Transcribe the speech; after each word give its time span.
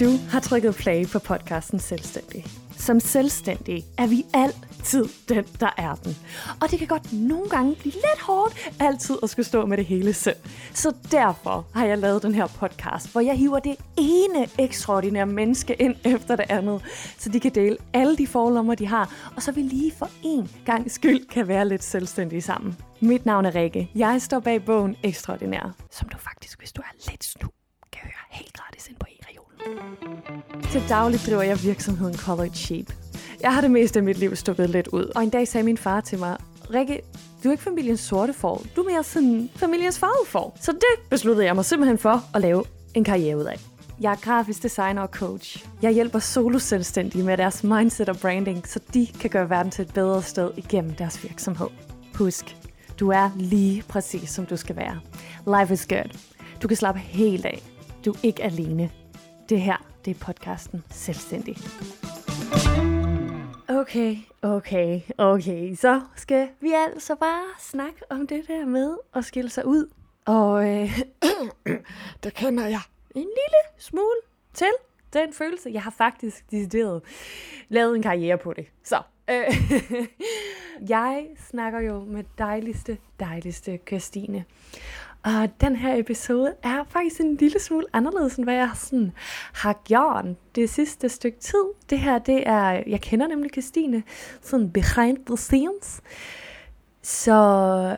Du 0.00 0.16
har 0.30 0.40
trykket 0.40 0.74
play 0.74 1.06
på 1.06 1.18
podcasten 1.18 1.78
Selvstændig. 1.78 2.44
Som 2.76 3.00
selvstændig 3.00 3.84
er 3.98 4.06
vi 4.06 4.26
altid 4.34 5.04
den, 5.28 5.44
der 5.60 5.70
er 5.76 5.94
den. 5.94 6.16
Og 6.62 6.70
det 6.70 6.78
kan 6.78 6.88
godt 6.88 7.12
nogle 7.12 7.48
gange 7.48 7.74
blive 7.74 7.92
lidt 7.92 8.20
hårdt 8.22 8.70
altid 8.80 9.16
at 9.22 9.30
skulle 9.30 9.46
stå 9.46 9.66
med 9.66 9.76
det 9.76 9.86
hele 9.86 10.12
selv. 10.12 10.36
Så 10.74 10.94
derfor 11.10 11.66
har 11.74 11.86
jeg 11.86 11.98
lavet 11.98 12.22
den 12.22 12.34
her 12.34 12.46
podcast, 12.46 13.12
hvor 13.12 13.20
jeg 13.20 13.36
hiver 13.36 13.58
det 13.58 13.76
ene 13.96 14.46
ekstraordinære 14.58 15.26
menneske 15.26 15.74
ind 15.74 15.96
efter 16.04 16.36
det 16.36 16.46
andet, 16.48 16.82
så 17.18 17.28
de 17.28 17.40
kan 17.40 17.54
dele 17.54 17.76
alle 17.92 18.16
de 18.16 18.26
forlommer, 18.26 18.74
de 18.74 18.86
har, 18.86 19.32
og 19.36 19.42
så 19.42 19.52
vi 19.52 19.62
lige 19.62 19.92
for 19.98 20.10
en 20.22 20.50
gang 20.66 20.90
skyld 20.90 21.28
kan 21.28 21.48
være 21.48 21.68
lidt 21.68 21.84
selvstændige 21.84 22.42
sammen. 22.42 22.76
Mit 23.00 23.26
navn 23.26 23.44
er 23.44 23.54
Rikke. 23.54 23.90
Jeg 23.94 24.22
står 24.22 24.40
bag 24.40 24.64
bogen 24.64 24.96
Ekstraordinær, 25.02 25.74
som 25.90 26.08
du 26.08 26.18
faktisk, 26.18 26.58
hvis 26.58 26.72
du 26.72 26.82
er 26.82 27.10
lidt 27.10 27.24
snu, 27.24 27.48
kan 27.92 28.02
høre 28.02 28.26
helt 28.30 28.52
gratis 28.52 28.88
ind 28.88 28.96
på 28.96 29.06
til 30.72 30.88
daglig 30.88 31.20
driver 31.26 31.42
jeg 31.42 31.62
virksomheden 31.62 32.16
Colored 32.16 32.50
Sheep. 32.54 32.92
Jeg 33.40 33.54
har 33.54 33.60
det 33.60 33.70
meste 33.70 33.98
af 33.98 34.02
mit 34.02 34.18
liv 34.18 34.36
stukket 34.36 34.70
lidt 34.70 34.88
ud, 34.88 35.12
og 35.14 35.22
en 35.22 35.30
dag 35.30 35.48
sagde 35.48 35.64
min 35.64 35.78
far 35.78 36.00
til 36.00 36.18
mig, 36.18 36.36
Rikke, 36.74 37.00
du 37.42 37.48
er 37.48 37.52
ikke 37.52 37.64
familiens 37.64 38.00
sorte 38.00 38.32
får, 38.32 38.62
du 38.76 38.80
er 38.80 38.90
mere 38.90 39.04
sådan 39.04 39.50
familiens 39.56 39.98
farvede 39.98 40.26
får. 40.26 40.56
Så 40.60 40.72
det 40.72 41.08
besluttede 41.10 41.46
jeg 41.46 41.54
mig 41.54 41.64
simpelthen 41.64 41.98
for 41.98 42.22
at 42.34 42.42
lave 42.42 42.64
en 42.94 43.04
karriere 43.04 43.36
ud 43.36 43.44
af. 43.44 43.60
Jeg 44.00 44.12
er 44.12 44.16
grafisk 44.16 44.62
designer 44.62 45.02
og 45.02 45.08
coach. 45.08 45.66
Jeg 45.82 45.92
hjælper 45.92 46.18
solo-selvstændige 46.18 47.24
med 47.24 47.36
deres 47.36 47.64
mindset 47.64 48.08
og 48.08 48.16
branding, 48.16 48.68
så 48.68 48.80
de 48.94 49.06
kan 49.20 49.30
gøre 49.30 49.50
verden 49.50 49.72
til 49.72 49.82
et 49.82 49.94
bedre 49.94 50.22
sted 50.22 50.50
igennem 50.56 50.94
deres 50.94 51.24
virksomhed. 51.24 51.68
Husk, 52.14 52.56
du 53.00 53.10
er 53.10 53.30
lige 53.36 53.84
præcis 53.88 54.30
som 54.30 54.46
du 54.46 54.56
skal 54.56 54.76
være. 54.76 55.00
Life 55.60 55.74
is 55.74 55.86
good. 55.86 56.18
Du 56.62 56.68
kan 56.68 56.76
slappe 56.76 57.00
helt 57.00 57.46
af. 57.46 57.62
Du 58.04 58.10
er 58.12 58.18
ikke 58.22 58.42
alene. 58.42 58.90
Det 59.48 59.60
her, 59.60 59.76
det 60.04 60.10
er 60.10 60.24
podcasten 60.24 60.84
Selvstændig. 60.90 61.56
Okay, 63.68 64.16
okay, 64.42 65.00
okay. 65.18 65.74
Så 65.74 66.00
skal 66.16 66.48
vi 66.60 66.72
altså 66.72 67.14
bare 67.14 67.44
snakke 67.58 68.00
om 68.10 68.26
det 68.26 68.48
der 68.48 68.66
med 68.66 68.96
at 69.14 69.24
skille 69.24 69.50
sig 69.50 69.66
ud. 69.66 69.90
Og 70.24 70.68
øh, 70.68 70.98
der 72.24 72.30
kender 72.30 72.66
jeg 72.66 72.80
en 73.14 73.22
lille 73.22 73.78
smule 73.78 74.20
til 74.54 74.70
den 75.12 75.32
følelse. 75.32 75.70
Jeg 75.72 75.82
har 75.82 75.94
faktisk 75.98 76.50
decideret 76.50 77.02
lavet 77.68 77.96
en 77.96 78.02
karriere 78.02 78.38
på 78.38 78.52
det. 78.52 78.66
Så 78.84 79.02
øh, 79.30 79.44
jeg 80.94 81.26
snakker 81.50 81.80
jo 81.80 82.04
med 82.04 82.24
dejligste, 82.38 82.98
dejligste 83.20 83.78
Christine. 83.86 84.44
Og 85.26 85.60
den 85.60 85.76
her 85.76 85.98
episode 85.98 86.54
er 86.62 86.84
faktisk 86.88 87.20
en 87.20 87.36
lille 87.36 87.60
smule 87.60 87.86
anderledes, 87.92 88.36
end 88.36 88.44
hvad 88.44 88.54
jeg 88.54 88.70
sådan 88.74 89.12
har 89.52 89.82
gjort 89.84 90.24
det 90.54 90.70
sidste 90.70 91.08
stykke 91.08 91.38
tid. 91.38 91.64
Det 91.90 91.98
her, 91.98 92.18
det 92.18 92.48
er, 92.48 92.82
jeg 92.86 93.00
kender 93.00 93.26
nemlig 93.26 93.50
Christine, 93.52 94.02
sådan 94.40 94.70
behind 94.70 95.26
the 95.26 95.36
scenes. 95.36 96.00
Så, 97.02 97.96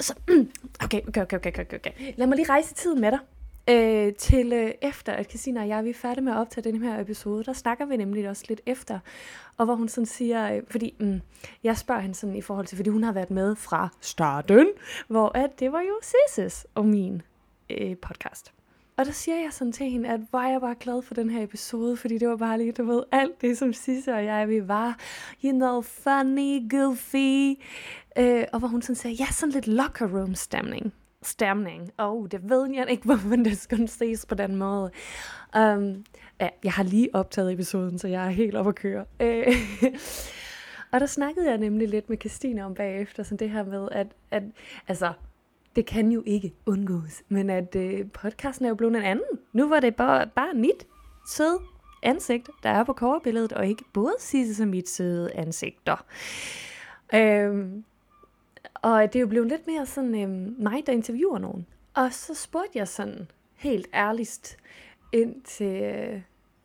så 0.00 0.14
okay, 0.84 1.00
okay, 1.08 1.22
okay, 1.22 1.36
okay, 1.36 1.52
okay, 1.52 1.78
okay. 1.78 1.92
Lad 2.16 2.26
mig 2.26 2.36
lige 2.36 2.48
rejse 2.48 2.74
tiden 2.74 3.00
med 3.00 3.10
dig 3.10 3.18
øh, 3.70 4.12
til 4.14 4.52
øh, 4.52 4.70
efter, 4.82 5.12
at 5.12 5.28
Christina 5.28 5.60
og 5.60 5.68
jeg 5.68 5.84
vi 5.84 5.90
er 5.90 5.94
færdige 5.94 6.24
med 6.24 6.32
at 6.32 6.38
optage 6.38 6.72
den 6.72 6.82
her 6.82 7.00
episode, 7.00 7.44
der 7.44 7.52
snakker 7.52 7.86
vi 7.86 7.96
nemlig 7.96 8.28
også 8.28 8.44
lidt 8.48 8.60
efter, 8.66 8.98
og 9.56 9.64
hvor 9.64 9.74
hun 9.74 9.88
sådan 9.88 10.06
siger, 10.06 10.56
øh, 10.56 10.62
fordi 10.70 10.94
mm, 11.00 11.20
jeg 11.64 11.78
spørger 11.78 12.00
hende 12.00 12.14
sådan 12.14 12.36
i 12.36 12.42
forhold 12.42 12.66
til, 12.66 12.76
fordi 12.76 12.90
hun 12.90 13.04
har 13.04 13.12
været 13.12 13.30
med 13.30 13.56
fra 13.56 13.88
starten, 14.00 14.66
hvor 15.08 15.38
at 15.38 15.60
det 15.60 15.72
var 15.72 15.80
jo 15.80 16.00
Sisses 16.02 16.66
og 16.74 16.86
min 16.86 17.22
øh, 17.70 17.96
podcast. 17.96 18.52
Og 18.96 19.06
der 19.06 19.12
siger 19.12 19.36
jeg 19.36 19.52
sådan 19.52 19.72
til 19.72 19.90
hende, 19.90 20.08
at 20.08 20.20
var 20.32 20.48
jeg 20.48 20.60
bare 20.60 20.74
glad 20.80 21.02
for 21.02 21.14
den 21.14 21.30
her 21.30 21.42
episode, 21.42 21.96
fordi 21.96 22.18
det 22.18 22.28
var 22.28 22.36
bare 22.36 22.58
lige, 22.58 22.72
du 22.72 22.84
ved, 22.84 23.02
alt 23.12 23.40
det, 23.40 23.58
som 23.58 23.72
Sisse 23.72 24.14
og 24.14 24.24
jeg, 24.24 24.48
vi 24.48 24.68
var, 24.68 24.98
you 25.44 25.52
know, 25.52 25.80
funny, 25.80 26.70
goofy, 26.70 27.58
øh, 28.18 28.44
og 28.52 28.58
hvor 28.58 28.68
hun 28.68 28.82
sådan 28.82 28.96
siger, 28.96 29.12
ja, 29.12 29.26
sådan 29.26 29.52
lidt 29.52 29.66
locker 29.66 30.08
room 30.18 30.34
stemning 30.34 30.92
stemning. 31.22 31.90
oh, 31.98 32.28
det 32.30 32.50
ved 32.50 32.70
jeg 32.70 32.90
ikke, 32.90 33.04
hvorfor 33.08 33.36
det 33.36 33.58
skulle 33.58 33.88
ses 33.88 34.26
på 34.26 34.34
den 34.34 34.56
måde. 34.56 34.90
Um, 35.56 36.04
ja, 36.40 36.48
jeg 36.64 36.72
har 36.72 36.82
lige 36.82 37.14
optaget 37.14 37.52
episoden, 37.52 37.98
så 37.98 38.08
jeg 38.08 38.26
er 38.26 38.30
helt 38.30 38.56
oppe 38.56 38.68
at 38.68 38.74
køre. 38.74 39.04
Øh, 39.20 39.46
og 40.92 41.00
der 41.00 41.06
snakkede 41.06 41.50
jeg 41.50 41.58
nemlig 41.58 41.88
lidt 41.88 42.08
med 42.08 42.18
Christine 42.20 42.64
om 42.64 42.74
bagefter, 42.74 43.22
sådan 43.22 43.38
det 43.38 43.50
her 43.50 43.64
med, 43.64 43.88
at, 43.92 44.06
at 44.30 44.42
altså, 44.88 45.12
det 45.76 45.86
kan 45.86 46.12
jo 46.12 46.22
ikke 46.26 46.52
undgås, 46.66 47.22
men 47.28 47.50
at 47.50 47.76
øh, 47.76 48.10
podcasten 48.10 48.64
er 48.64 48.68
jo 48.68 48.74
blevet 48.74 48.96
en 48.96 49.02
anden. 49.02 49.38
Nu 49.52 49.68
var 49.68 49.80
det 49.80 49.96
bare, 49.96 50.26
bare 50.26 50.54
mit 50.54 50.86
søde 51.28 51.58
ansigt, 52.02 52.50
der 52.62 52.70
er 52.70 52.84
på 52.84 52.92
coverbilledet, 52.92 53.52
og 53.52 53.66
ikke 53.66 53.84
både 53.92 54.14
Sisse 54.18 54.54
som 54.54 54.68
mit 54.68 54.88
søde 54.88 55.34
ansigter. 55.34 56.04
Øhm, 57.14 57.84
og 58.82 59.02
det 59.02 59.16
er 59.16 59.20
jo 59.20 59.26
blevet 59.26 59.48
lidt 59.48 59.66
mere 59.66 59.86
sådan 59.86 60.22
øhm, 60.22 60.54
mig, 60.58 60.82
der 60.86 60.92
interviewer 60.92 61.38
nogen. 61.38 61.66
Og 61.94 62.12
så 62.12 62.34
spurgte 62.34 62.78
jeg 62.78 62.88
sådan 62.88 63.30
helt 63.54 63.88
ærligst 63.94 64.56
ind 65.12 65.42
til, 65.42 65.82
øh, 65.82 66.20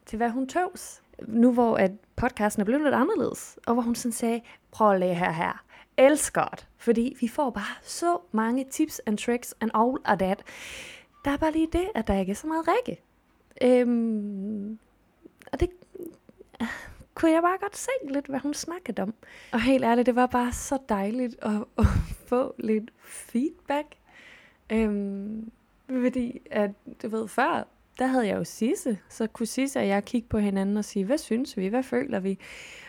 til 0.05 0.17
hvad 0.17 0.29
hun 0.29 0.47
tøvs. 0.47 1.01
Nu 1.28 1.53
hvor 1.53 1.78
at 1.78 1.91
podcasten 2.16 2.61
er 2.61 2.66
blevet 2.66 2.83
lidt 2.83 2.95
anderledes. 2.95 3.59
Og 3.67 3.73
hvor 3.73 3.83
hun 3.83 3.95
sådan 3.95 4.11
sagde, 4.11 4.41
prøv 4.72 4.91
at 4.91 5.00
lære 5.00 5.16
her 5.16 5.31
her. 5.31 5.63
Elsker 5.97 6.45
det. 6.45 6.67
Fordi 6.78 7.17
vi 7.22 7.28
får 7.28 7.50
bare 7.50 7.75
så 7.81 8.17
mange 8.31 8.66
tips 8.72 9.01
and 9.05 9.17
tricks 9.17 9.55
and 9.61 9.72
all 9.73 9.97
of 10.05 10.17
that. 10.17 10.44
Der 11.25 11.31
er 11.31 11.38
bare 11.38 11.51
lige 11.51 11.67
det, 11.73 11.88
at 11.95 12.07
der 12.07 12.19
ikke 12.19 12.31
er 12.31 12.35
så 12.35 12.47
meget 12.47 12.66
række. 12.67 13.01
Øhm, 13.61 14.79
og 15.51 15.59
det 15.59 15.69
kunne 17.17 17.31
jeg 17.31 17.41
bare 17.41 17.57
godt 17.61 17.78
se 17.78 17.91
lidt, 18.09 18.28
hvad 18.28 18.39
hun 18.39 18.53
snakkede 18.53 19.01
om. 19.01 19.13
Og 19.51 19.61
helt 19.61 19.83
ærligt, 19.83 20.05
det 20.05 20.16
var 20.16 20.25
bare 20.25 20.51
så 20.51 20.78
dejligt 20.89 21.35
at, 21.41 21.51
at 21.78 21.85
få 22.28 22.55
lidt 22.57 22.91
feedback. 23.03 23.88
Øhm, 24.69 25.51
fordi, 25.89 26.41
at 26.51 26.72
du 27.01 27.09
ved, 27.09 27.28
før, 27.28 27.67
der 28.00 28.05
havde 28.07 28.28
jeg 28.28 28.38
jo 28.38 28.44
Sisse, 28.44 29.00
så 29.09 29.28
kunne 29.28 29.45
Sisse 29.45 29.79
og 29.79 29.88
jeg 29.88 30.05
kigge 30.05 30.28
på 30.28 30.38
hinanden 30.38 30.78
og 30.78 30.85
sige, 30.85 31.05
hvad 31.05 31.17
synes 31.17 31.57
vi, 31.57 31.67
hvad 31.67 31.83
føler 31.83 32.19
vi? 32.19 32.39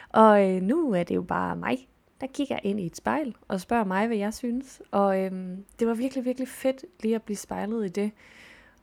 Og 0.08 0.50
øh, 0.50 0.62
nu 0.62 0.92
er 0.92 1.02
det 1.02 1.14
jo 1.14 1.22
bare 1.22 1.56
mig, 1.56 1.88
der 2.20 2.26
kigger 2.26 2.58
ind 2.62 2.80
i 2.80 2.86
et 2.86 2.96
spejl 2.96 3.36
og 3.48 3.60
spørger 3.60 3.84
mig, 3.84 4.06
hvad 4.06 4.16
jeg 4.16 4.34
synes. 4.34 4.82
Og 4.90 5.20
øhm, 5.20 5.64
det 5.78 5.86
var 5.88 5.94
virkelig, 5.94 6.24
virkelig 6.24 6.48
fedt 6.48 6.84
lige 7.02 7.14
at 7.14 7.22
blive 7.22 7.36
spejlet 7.36 7.84
i 7.84 7.88
det. 7.88 8.12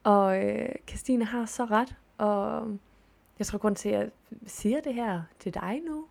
Og 0.03 0.45
øh, 0.45 0.69
Christine 0.87 1.25
har 1.25 1.45
så 1.45 1.65
ret, 1.65 1.95
og 2.17 2.67
jeg 3.39 3.47
tror 3.47 3.57
grund 3.57 3.75
til, 3.75 3.89
at 3.89 3.99
jeg 3.99 4.09
siger 4.47 4.81
det 4.81 4.93
her 4.93 5.21
til 5.39 5.53
dig 5.53 5.81
nu, 5.87 6.05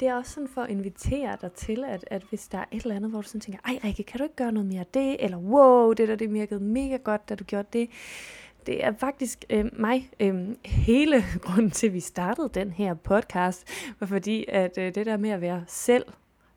det 0.00 0.08
er 0.08 0.14
også 0.14 0.32
sådan 0.32 0.48
for 0.48 0.62
at 0.62 0.70
invitere 0.70 1.36
dig 1.40 1.52
til, 1.52 1.84
at, 1.84 2.04
at 2.06 2.22
hvis 2.22 2.48
der 2.48 2.58
er 2.58 2.64
et 2.70 2.82
eller 2.82 2.96
andet, 2.96 3.10
hvor 3.10 3.20
du 3.20 3.28
sådan 3.28 3.40
tænker, 3.40 3.60
ej 3.64 3.80
Rikke, 3.84 4.02
kan 4.02 4.18
du 4.18 4.24
ikke 4.24 4.36
gøre 4.36 4.52
noget 4.52 4.68
mere 4.68 4.80
af 4.80 4.86
det? 4.86 5.24
Eller 5.24 5.36
wow, 5.36 5.92
det 5.92 6.08
der, 6.08 6.16
det 6.16 6.32
virkede 6.32 6.60
mega 6.60 6.96
godt, 6.96 7.28
da 7.28 7.34
du 7.34 7.44
gjorde 7.44 7.68
det. 7.72 7.90
Det 8.66 8.84
er 8.84 8.92
faktisk 8.92 9.44
øh, 9.50 9.64
mig 9.72 10.10
øh, 10.20 10.48
hele 10.64 11.24
grunden 11.44 11.70
til, 11.70 11.86
at 11.86 11.92
vi 11.92 12.00
startede 12.00 12.50
den 12.54 12.70
her 12.70 12.94
podcast, 12.94 13.68
var 14.00 14.06
fordi, 14.06 14.44
at 14.48 14.78
øh, 14.78 14.94
det 14.94 15.06
der 15.06 15.16
med 15.16 15.30
at 15.30 15.40
være 15.40 15.64
selv 15.66 16.04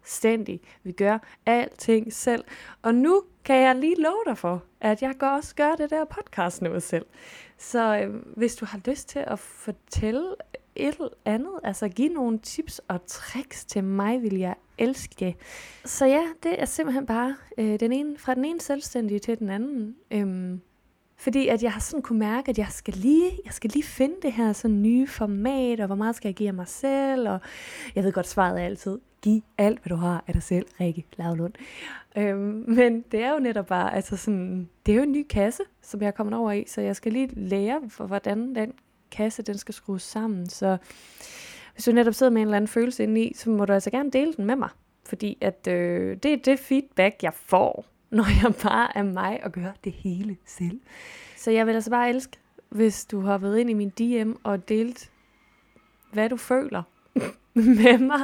stændig. 0.03 0.61
Vi 0.83 0.91
gør 0.91 1.17
alting 1.45 2.13
selv. 2.13 2.43
Og 2.81 2.95
nu 2.95 3.23
kan 3.45 3.55
jeg 3.55 3.75
lige 3.75 4.01
love 4.01 4.23
dig 4.25 4.37
for, 4.37 4.63
at 4.81 5.01
jeg 5.01 5.23
også 5.23 5.55
gør 5.55 5.75
det 5.75 5.89
der 5.89 6.05
podcast 6.05 6.61
noget 6.61 6.83
selv. 6.83 7.05
Så 7.61 7.97
øh, 7.97 8.15
hvis 8.35 8.55
du 8.55 8.65
har 8.65 8.79
lyst 8.87 9.09
til 9.09 9.23
at 9.27 9.39
fortælle 9.39 10.35
et 10.75 10.87
eller 10.87 11.09
andet, 11.25 11.59
altså 11.63 11.87
give 11.87 12.09
nogle 12.09 12.39
tips 12.39 12.81
og 12.87 13.05
tricks 13.05 13.65
til 13.65 13.83
mig, 13.83 14.21
vil 14.21 14.37
jeg 14.37 14.55
elske 14.77 15.15
det. 15.19 15.35
Så 15.85 16.05
ja, 16.05 16.23
det 16.43 16.61
er 16.61 16.65
simpelthen 16.65 17.05
bare 17.05 17.35
øh, 17.57 17.79
den 17.79 17.91
ene, 17.91 18.17
fra 18.17 18.35
den 18.35 18.45
ene 18.45 18.61
selvstændige 18.61 19.19
til 19.19 19.39
den 19.39 19.49
anden. 19.49 19.95
Øhm, 20.11 20.61
fordi 21.17 21.47
at 21.47 21.63
jeg 21.63 21.71
har 21.71 21.79
sådan 21.79 22.01
kunne 22.01 22.19
mærke, 22.19 22.49
at 22.49 22.57
jeg 22.57 22.67
skal 22.69 22.93
lige, 22.93 23.31
jeg 23.45 23.53
skal 23.53 23.69
lige 23.69 23.83
finde 23.83 24.15
det 24.21 24.33
her 24.33 24.53
sådan 24.53 24.81
nye 24.81 25.07
format, 25.07 25.79
og 25.79 25.85
hvor 25.85 25.95
meget 25.95 26.15
skal 26.15 26.27
jeg 26.27 26.35
give 26.35 26.49
af 26.49 26.53
mig 26.53 26.67
selv, 26.67 27.29
og 27.29 27.39
jeg 27.95 28.03
ved 28.03 28.11
godt, 28.11 28.27
svaret 28.27 28.61
er 28.61 28.65
altid, 28.65 28.99
giv 29.21 29.41
alt, 29.57 29.79
hvad 29.79 29.89
du 29.89 29.95
har 29.95 30.23
af 30.27 30.33
dig 30.33 30.43
selv, 30.43 30.65
Rikke 30.79 31.05
Lavlund. 31.17 31.53
Øhm, 32.17 32.63
men 32.67 33.01
det 33.11 33.23
er 33.23 33.33
jo 33.33 33.39
netop 33.39 33.65
bare, 33.65 33.95
altså 33.95 34.17
sådan, 34.17 34.69
det 34.85 34.91
er 34.91 34.95
jo 34.95 35.03
en 35.03 35.11
ny 35.11 35.25
kasse, 35.29 35.63
som 35.81 36.01
jeg 36.01 36.07
er 36.07 36.11
kommet 36.11 36.35
over 36.35 36.51
i, 36.51 36.63
så 36.67 36.81
jeg 36.81 36.95
skal 36.95 37.11
lige 37.11 37.29
lære, 37.35 37.81
for 37.89 38.05
hvordan 38.05 38.55
den 38.55 38.73
kasse, 39.11 39.43
den 39.43 39.57
skal 39.57 39.73
skrues 39.73 40.03
sammen. 40.03 40.49
Så 40.49 40.77
hvis 41.73 41.85
du 41.85 41.91
netop 41.91 42.13
sidder 42.13 42.31
med 42.31 42.41
en 42.41 42.47
eller 42.47 42.57
anden 42.57 42.67
følelse 42.67 43.03
inde 43.03 43.21
i, 43.21 43.33
så 43.35 43.49
må 43.49 43.65
du 43.65 43.73
altså 43.73 43.91
gerne 43.91 44.11
dele 44.11 44.33
den 44.33 44.45
med 44.45 44.55
mig. 44.55 44.69
Fordi 45.05 45.37
at 45.41 45.67
øh, 45.67 46.17
det 46.23 46.33
er 46.33 46.37
det 46.37 46.59
feedback, 46.59 47.23
jeg 47.23 47.33
får, 47.33 47.85
når 48.09 48.25
jeg 48.43 48.55
bare 48.63 48.97
er 48.97 49.03
mig 49.03 49.39
og 49.43 49.51
gør 49.51 49.71
det 49.83 49.91
hele 49.91 50.37
selv. 50.45 50.79
Så 51.37 51.51
jeg 51.51 51.67
vil 51.67 51.73
altså 51.73 51.89
bare 51.89 52.09
elske, 52.09 52.37
hvis 52.69 53.05
du 53.05 53.21
har 53.21 53.37
været 53.37 53.57
ind 53.59 53.69
i 53.69 53.73
min 53.73 53.89
DM 53.89 54.31
og 54.43 54.69
delt, 54.69 55.11
hvad 56.13 56.29
du 56.29 56.37
føler 56.37 56.83
med 57.79 57.97
mig. 57.97 58.21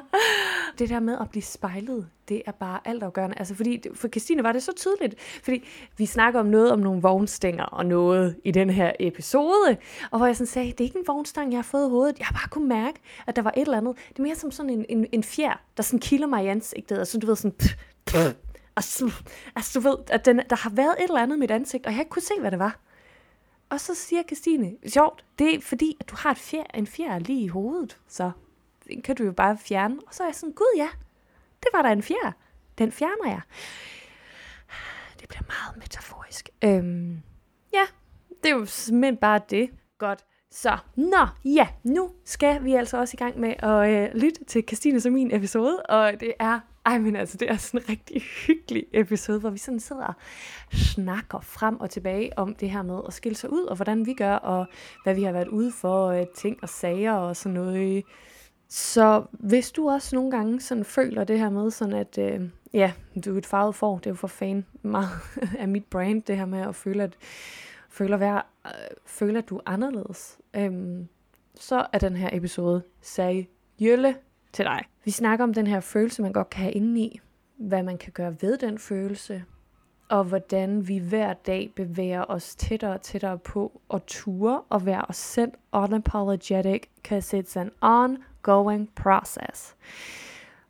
Det 0.79 0.89
der 0.89 0.99
med 0.99 1.17
at 1.21 1.29
blive 1.29 1.43
spejlet, 1.43 2.07
det 2.29 2.41
er 2.45 2.51
bare 2.51 2.79
altafgørende. 2.85 3.39
Altså 3.39 3.55
fordi, 3.55 3.83
for 3.93 4.07
Christine 4.07 4.43
var 4.43 4.51
det 4.51 4.63
så 4.63 4.71
tydeligt, 4.75 5.15
fordi 5.43 5.63
vi 5.97 6.05
snakker 6.05 6.39
om 6.39 6.45
noget 6.45 6.71
om 6.71 6.79
nogle 6.79 7.01
vognstænger 7.01 7.63
og 7.63 7.85
noget 7.85 8.35
i 8.43 8.51
den 8.51 8.69
her 8.69 8.91
episode, 8.99 9.77
og 10.11 10.17
hvor 10.17 10.25
jeg 10.25 10.35
sådan 10.35 10.47
sagde, 10.47 10.71
det 10.71 10.79
er 10.79 10.83
ikke 10.83 10.99
en 10.99 11.07
vognstang, 11.07 11.51
jeg 11.51 11.57
har 11.57 11.63
fået 11.63 11.87
i 11.87 11.89
hovedet. 11.89 12.19
Jeg 12.19 12.27
har 12.27 12.33
bare 12.33 12.49
kunne 12.49 12.67
mærke, 12.67 12.99
at 13.27 13.35
der 13.35 13.41
var 13.41 13.53
et 13.57 13.61
eller 13.61 13.77
andet. 13.77 13.95
Det 14.09 14.19
er 14.19 14.23
mere 14.23 14.35
som 14.35 14.51
sådan 14.51 14.69
en, 14.69 14.85
en, 14.89 15.07
en 15.11 15.23
fjer, 15.23 15.61
der 15.77 15.83
sådan 15.83 15.99
kilder 15.99 16.27
mig 16.27 16.45
i 16.45 16.47
ansigtet, 16.47 16.99
og 16.99 17.07
sådan, 17.07 17.21
du 17.21 17.27
ved, 17.27 17.35
sådan... 17.35 17.51
Pff, 17.51 17.75
pff, 18.05 18.33
altså, 18.75 19.11
altså, 19.55 19.79
du 19.79 19.89
ved, 19.89 19.97
at 20.09 20.25
den, 20.25 20.41
der 20.49 20.55
har 20.55 20.69
været 20.69 20.95
et 20.99 21.03
eller 21.03 21.21
andet 21.21 21.35
i 21.35 21.39
mit 21.39 21.51
ansigt, 21.51 21.85
og 21.85 21.91
jeg 21.91 21.99
ikke 21.99 22.09
kunne 22.09 22.21
se, 22.21 22.33
hvad 22.39 22.51
det 22.51 22.59
var. 22.59 22.79
Og 23.69 23.79
så 23.79 23.95
siger 23.95 24.23
Christine, 24.23 24.75
sjovt, 24.87 25.25
det 25.39 25.55
er 25.55 25.61
fordi, 25.61 25.97
at 25.99 26.09
du 26.09 26.15
har 26.17 26.31
et 26.31 26.37
fjer, 26.37 26.63
en 26.73 26.87
fjer 26.87 27.19
lige 27.19 27.43
i 27.43 27.47
hovedet, 27.47 27.97
så 28.07 28.31
kan 29.03 29.15
du 29.15 29.23
jo 29.23 29.31
bare 29.31 29.57
fjerne. 29.57 29.99
Og 30.07 30.13
så 30.13 30.23
er 30.23 30.27
jeg 30.27 30.35
sådan, 30.35 30.53
gud 30.53 30.73
ja, 30.77 30.89
det 31.63 31.69
var 31.73 31.81
der 31.81 31.89
en 31.89 32.03
fjer. 32.03 32.31
Den 32.77 32.91
fjerner 32.91 33.29
jeg. 33.29 33.41
Det 35.19 35.29
bliver 35.29 35.43
meget 35.47 35.77
metaforisk. 35.77 36.49
Øhm, 36.63 37.21
ja, 37.73 37.85
det 38.43 38.51
er 38.51 38.55
jo 38.55 38.65
simpelthen 38.65 39.17
bare 39.17 39.41
det. 39.49 39.69
Godt. 39.97 40.25
Så, 40.51 40.77
nå, 40.95 41.27
ja, 41.45 41.67
nu 41.83 42.11
skal 42.25 42.63
vi 42.63 42.73
altså 42.73 42.97
også 42.97 43.15
i 43.15 43.17
gang 43.23 43.39
med 43.39 43.53
at 43.59 43.89
øh, 43.89 44.21
lytte 44.21 44.43
til 44.43 44.63
Christine 44.67 44.99
som 44.99 45.13
min 45.13 45.35
episode, 45.35 45.81
og 45.81 46.19
det 46.19 46.33
er, 46.39 46.59
ej 46.85 46.97
men 46.97 47.15
altså, 47.15 47.37
det 47.37 47.49
er 47.49 47.57
sådan 47.57 47.81
en 47.81 47.89
rigtig 47.89 48.21
hyggelig 48.21 48.85
episode, 48.93 49.39
hvor 49.39 49.49
vi 49.49 49.57
sådan 49.57 49.79
sidder 49.79 50.05
og 50.05 50.13
snakker 50.71 51.39
frem 51.39 51.79
og 51.79 51.89
tilbage 51.89 52.39
om 52.39 52.55
det 52.55 52.71
her 52.71 52.81
med 52.81 52.99
at 53.07 53.13
skille 53.13 53.35
sig 53.35 53.53
ud, 53.53 53.63
og 53.63 53.75
hvordan 53.75 54.05
vi 54.05 54.13
gør, 54.13 54.33
og 54.33 54.65
hvad 55.03 55.15
vi 55.15 55.23
har 55.23 55.31
været 55.31 55.47
ude 55.47 55.71
for, 55.71 56.07
øh, 56.07 56.25
ting 56.35 56.57
og 56.61 56.69
sager 56.69 57.13
og 57.13 57.35
sådan 57.35 57.53
noget. 57.53 58.03
Så 58.69 59.23
hvis 59.31 59.71
du 59.71 59.89
også 59.89 60.15
nogle 60.15 60.31
gange 60.31 60.61
sådan 60.61 60.85
føler 60.85 61.23
det 61.23 61.39
her 61.39 61.49
med, 61.49 61.71
sådan 61.71 61.93
at, 61.93 62.17
øh, 62.17 62.49
ja, 62.73 62.91
du 63.25 63.33
er 63.33 63.37
et 63.37 63.45
farvet 63.45 63.75
for, 63.75 63.97
det 63.97 64.05
er 64.05 64.09
jo 64.09 64.15
for 64.15 64.27
fan 64.27 64.65
meget 64.81 65.09
af 65.59 65.67
mit 65.67 65.85
brand, 65.85 66.21
det 66.23 66.37
her 66.37 66.45
med 66.45 66.59
at 66.59 66.75
føle, 66.75 67.03
at 67.03 67.17
føle 67.89 68.13
at, 68.13 68.19
være, 68.19 68.41
øh, 68.65 68.71
føle, 69.05 69.37
at 69.37 69.49
du 69.49 69.57
er 69.57 69.61
anderledes, 69.65 70.37
øh, 70.53 71.05
så 71.55 71.85
er 71.93 71.99
den 71.99 72.15
her 72.15 72.29
episode 72.33 72.83
Jølle 73.79 74.15
til 74.53 74.65
dig. 74.65 74.83
Vi 75.05 75.11
snakker 75.11 75.43
om 75.43 75.53
den 75.53 75.67
her 75.67 75.79
følelse, 75.79 76.21
man 76.21 76.33
godt 76.33 76.49
kan 76.49 76.61
have 76.61 76.73
indeni, 76.73 77.19
hvad 77.57 77.83
man 77.83 77.97
kan 77.97 78.11
gøre 78.11 78.35
ved 78.41 78.57
den 78.57 78.79
følelse, 78.79 79.43
og 80.09 80.23
hvordan 80.23 80.87
vi 80.87 80.97
hver 80.97 81.33
dag 81.33 81.71
bevæger 81.75 82.25
os 82.27 82.55
tættere 82.55 82.93
og 82.93 83.01
tættere 83.01 83.37
på 83.37 83.81
at 83.93 84.03
ture 84.07 84.61
og 84.69 84.85
være 84.85 85.05
os 85.09 85.17
selv 85.17 85.51
unapologetic, 85.71 86.81
because 86.95 87.39
it's 87.39 87.59
an 87.59 87.71
on 87.81 88.17
ongoing 88.47 88.89
process. 88.95 89.75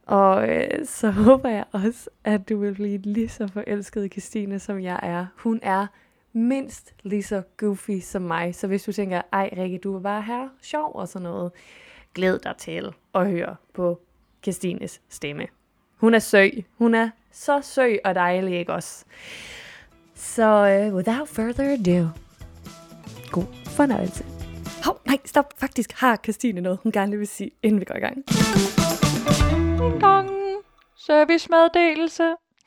Og 0.06 0.50
øh, 0.50 0.85
så 0.85 1.12
håber 1.27 1.50
jeg 1.50 1.65
også, 1.71 2.09
at 2.24 2.50
du 2.50 2.57
vil 2.57 2.74
blive 2.74 2.97
lige 2.97 3.29
så 3.29 3.47
forelsket 3.47 4.06
i 4.06 4.09
Christine, 4.09 4.59
som 4.59 4.81
jeg 4.81 5.00
er. 5.03 5.25
Hun 5.35 5.59
er 5.62 5.88
mindst 6.33 6.94
lige 7.03 7.24
så 7.24 7.41
goofy 7.57 8.00
som 8.00 8.21
mig. 8.21 8.56
Så 8.56 8.68
hvis 8.68 8.83
du 8.83 8.91
tænker, 8.91 9.21
ej 9.33 9.50
Rikke, 9.57 9.77
du 9.77 9.95
er 9.95 10.00
bare 10.00 10.21
her 10.21 10.47
sjov 10.62 10.91
og 10.95 11.07
sådan 11.07 11.24
noget, 11.24 11.51
glæd 12.13 12.39
dig 12.39 12.53
til 12.57 12.94
at 13.15 13.29
høre 13.29 13.56
på 13.74 14.01
Christines 14.44 15.01
stemme. 15.09 15.47
Hun 15.97 16.13
er 16.13 16.19
søg. 16.19 16.65
Hun 16.77 16.95
er 16.95 17.09
så 17.31 17.62
søg 17.62 18.00
og 18.06 18.15
dejlig, 18.15 18.59
ikke 18.59 18.74
også? 18.74 19.06
Så 20.15 20.88
uh, 20.88 20.95
without 20.95 21.27
further 21.27 21.74
ado, 21.74 22.07
god 23.31 23.45
fornøjelse. 23.65 24.37
Hov, 24.88 25.01
nej, 25.06 25.18
stop. 25.25 25.54
Faktisk 25.57 25.92
har 25.92 26.19
Christine 26.24 26.62
noget, 26.62 26.80
hun 26.84 26.92
gerne 26.92 27.18
vil 27.18 27.28
sige, 27.28 27.51
inden 27.63 27.80
vi 27.80 27.86
går 27.86 27.95
i 27.95 28.00
gang. 28.00 28.16
Ding 29.80 30.01
dong. 30.01 30.30
Servicemeddelelse. 30.98 32.24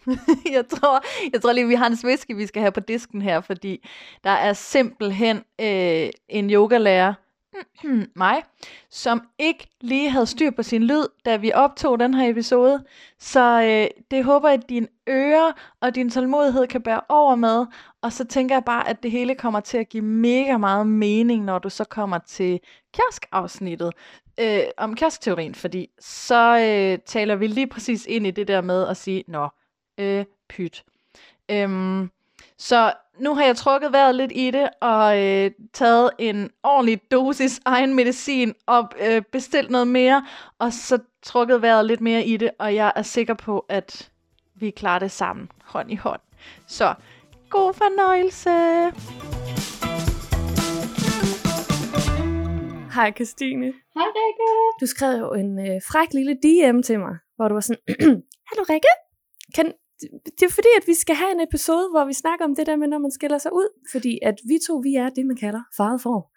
jeg, 0.57 0.65
tror, 0.69 1.05
jeg 1.33 1.43
tror 1.43 1.53
lige, 1.53 1.69
vi 1.69 1.75
har 1.75 1.87
en 1.87 1.97
whisky, 2.05 2.37
vi 2.37 2.47
skal 2.47 2.61
have 2.61 2.73
på 2.73 2.81
disken 2.81 3.23
her, 3.23 3.41
fordi 3.41 3.89
der 4.25 4.31
er 4.31 4.53
simpelthen 4.53 5.37
øh, 5.37 6.09
en 6.29 6.51
yogalærer, 6.51 7.15
mig, 8.17 8.43
som 8.91 9.23
ikke 9.39 9.69
lige 9.81 10.11
havde 10.11 10.27
styr 10.27 10.51
på 10.51 10.63
sin 10.63 10.83
lyd, 10.83 11.05
da 11.25 11.37
vi 11.37 11.53
optog 11.55 12.01
den 12.01 12.15
her 12.15 12.31
episode. 12.31 12.85
Så 13.19 13.63
øh, 13.63 14.03
det 14.11 14.25
håber 14.25 14.49
jeg, 14.49 14.59
at 14.59 14.69
dine 14.69 14.89
ører 15.09 15.53
og 15.81 15.95
din 15.95 16.11
tålmodighed 16.11 16.67
kan 16.67 16.83
bære 16.83 17.01
over 17.09 17.35
med. 17.35 17.67
Og 18.03 18.13
så 18.13 18.25
tænker 18.25 18.55
jeg 18.55 18.65
bare, 18.65 18.89
at 18.89 19.03
det 19.03 19.11
hele 19.11 19.35
kommer 19.35 19.61
til 19.61 19.79
at 19.79 19.89
give 19.89 20.05
mega 20.05 20.57
meget 20.57 20.87
mening, 20.87 21.45
når 21.45 21.59
du 21.59 21.71
så 21.71 21.85
kommer 21.85 22.19
til 22.19 22.61
kioskafsnittet 22.95 23.93
øh, 24.41 24.63
om 24.77 24.95
kioskteorien. 24.95 25.55
Fordi 25.55 25.89
så 26.01 26.59
øh, 26.59 26.99
taler 27.07 27.37
vi 27.37 27.47
lige 27.47 27.67
præcis 27.67 28.07
ind 28.07 28.27
i 28.27 28.31
det 28.31 28.49
der 28.49 28.61
med 28.61 28.87
at 28.87 28.97
sige, 28.97 29.25
nå, 29.29 29.49
øh, 29.99 30.25
pyt. 30.49 30.85
Øhm, 31.51 32.11
så 32.61 32.93
nu 33.19 33.35
har 33.35 33.45
jeg 33.45 33.57
trukket 33.57 33.93
vejret 33.93 34.15
lidt 34.15 34.33
i 34.35 34.51
det, 34.51 34.69
og 34.81 35.19
øh, 35.25 35.51
taget 35.73 36.11
en 36.19 36.51
ordentlig 36.63 37.01
dosis 37.11 37.61
egen 37.65 37.95
medicin, 37.95 38.55
og 38.67 38.89
øh, 39.01 39.23
bestilt 39.33 39.71
noget 39.71 39.89
mere, 39.89 40.27
og 40.59 40.73
så 40.73 40.99
trukket 41.23 41.63
vejret 41.63 41.87
lidt 41.87 42.01
mere 42.01 42.25
i 42.25 42.37
det, 42.37 42.51
og 42.59 42.75
jeg 42.75 42.93
er 42.97 43.03
sikker 43.03 43.35
på, 43.35 43.67
at 43.69 44.11
vi 44.55 44.71
klarer 44.71 44.99
det 44.99 45.11
sammen, 45.11 45.51
hånd 45.65 45.93
i 45.93 45.95
hånd. 45.95 46.21
Så, 46.67 46.95
god 47.51 47.75
fornøjelse! 47.75 48.51
Hej 52.95 53.13
Christine. 53.13 53.67
Hej 53.95 54.07
Rikke. 54.17 54.79
Du 54.81 54.87
skrev 54.87 55.19
jo 55.19 55.33
en 55.33 55.59
øh, 55.59 55.81
fræk 55.91 56.13
lille 56.15 56.35
DM 56.35 56.83
til 56.83 56.99
mig, 56.99 57.17
hvor 57.37 57.49
du 57.49 57.55
var 57.55 57.61
sådan, 57.61 57.83
Hallo 58.49 58.65
Rikke, 58.71 58.89
kan, 59.55 59.73
det 60.39 60.43
er 60.43 60.51
fordi, 60.51 60.69
at 60.81 60.87
vi 60.87 60.95
skal 60.95 61.17
have 61.17 61.33
en 61.33 61.41
episode, 61.41 61.89
hvor 61.91 62.05
vi 62.05 62.13
snakker 62.13 62.45
om 62.45 62.55
det 62.55 62.67
der 62.67 62.77
med, 62.77 62.89
når 62.89 62.99
man 62.99 63.11
skiller 63.11 63.39
sig 63.39 63.53
ud. 63.53 63.69
Fordi 63.93 64.19
at 64.23 64.35
vi 64.49 64.59
to, 64.67 64.75
vi 64.77 64.95
er 64.95 65.09
det, 65.09 65.27
man 65.27 65.37
kalder 65.37 65.63
faret 65.77 66.01
for. 66.01 66.33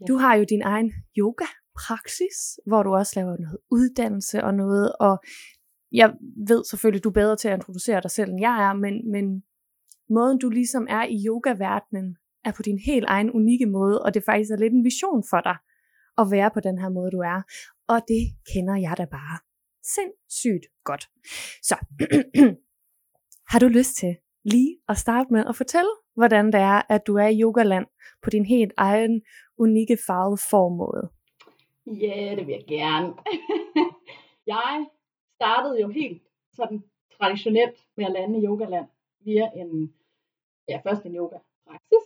Ja. 0.00 0.04
Du 0.08 0.16
har 0.16 0.34
jo 0.34 0.44
din 0.44 0.62
egen 0.62 0.92
yoga-praksis, 1.18 2.36
hvor 2.66 2.82
du 2.82 2.94
også 2.94 3.12
laver 3.16 3.36
noget 3.38 3.58
uddannelse 3.70 4.44
og 4.44 4.54
noget, 4.54 4.92
og 5.00 5.18
jeg 5.92 6.14
ved 6.48 6.64
selvfølgelig, 6.64 7.00
at 7.00 7.04
du 7.04 7.08
er 7.08 7.20
bedre 7.22 7.36
til 7.36 7.48
at 7.48 7.54
introducere 7.54 8.00
dig 8.00 8.10
selv, 8.10 8.30
end 8.30 8.40
jeg 8.40 8.68
er, 8.68 8.72
men, 8.72 9.10
men 9.10 9.42
måden, 10.10 10.38
du 10.38 10.48
ligesom 10.48 10.86
er 10.90 11.04
i 11.04 11.16
yoga-verdenen, 11.28 12.16
er 12.44 12.52
på 12.52 12.62
din 12.62 12.78
helt 12.78 13.04
egen 13.08 13.30
unikke 13.30 13.66
måde, 13.66 14.02
og 14.02 14.14
det 14.14 14.24
faktisk 14.24 14.50
er 14.50 14.56
lidt 14.56 14.72
en 14.72 14.84
vision 14.84 15.24
for 15.30 15.40
dig, 15.40 15.56
at 16.18 16.26
være 16.30 16.50
på 16.54 16.60
den 16.60 16.78
her 16.78 16.88
måde, 16.88 17.10
du 17.10 17.18
er. 17.18 17.42
Og 17.88 18.00
det 18.08 18.22
kender 18.52 18.76
jeg 18.76 18.94
da 18.98 19.04
bare 19.04 19.38
sindssygt 19.94 20.66
godt. 20.84 21.04
Så 21.62 21.76
har 23.46 23.58
du 23.58 23.68
lyst 23.68 23.96
til 23.96 24.16
lige 24.44 24.78
at 24.88 24.96
starte 24.96 25.32
med 25.32 25.44
at 25.46 25.56
fortælle, 25.56 25.90
hvordan 26.14 26.46
det 26.46 26.60
er, 26.60 26.82
at 26.88 27.06
du 27.06 27.16
er 27.16 27.26
i 27.26 27.42
yogaland 27.42 27.86
på 28.22 28.30
din 28.30 28.44
helt 28.44 28.72
egen 28.76 29.22
unikke 29.58 29.98
farvede 30.06 30.40
formåde? 30.50 31.10
Ja, 31.86 32.34
det 32.36 32.46
vil 32.46 32.52
jeg 32.52 32.64
gerne. 32.68 33.14
jeg 34.54 34.86
startede 35.34 35.80
jo 35.80 35.88
helt 35.88 36.22
sådan 36.52 36.82
traditionelt 37.18 37.86
med 37.96 38.04
at 38.04 38.12
lande 38.12 38.38
i 38.38 38.46
yogaland 38.46 38.86
via 39.20 39.50
en, 39.56 39.94
ja, 40.68 40.80
først 40.84 41.04
en 41.06 41.16
yoga 41.16 41.38
praksis, 41.66 42.04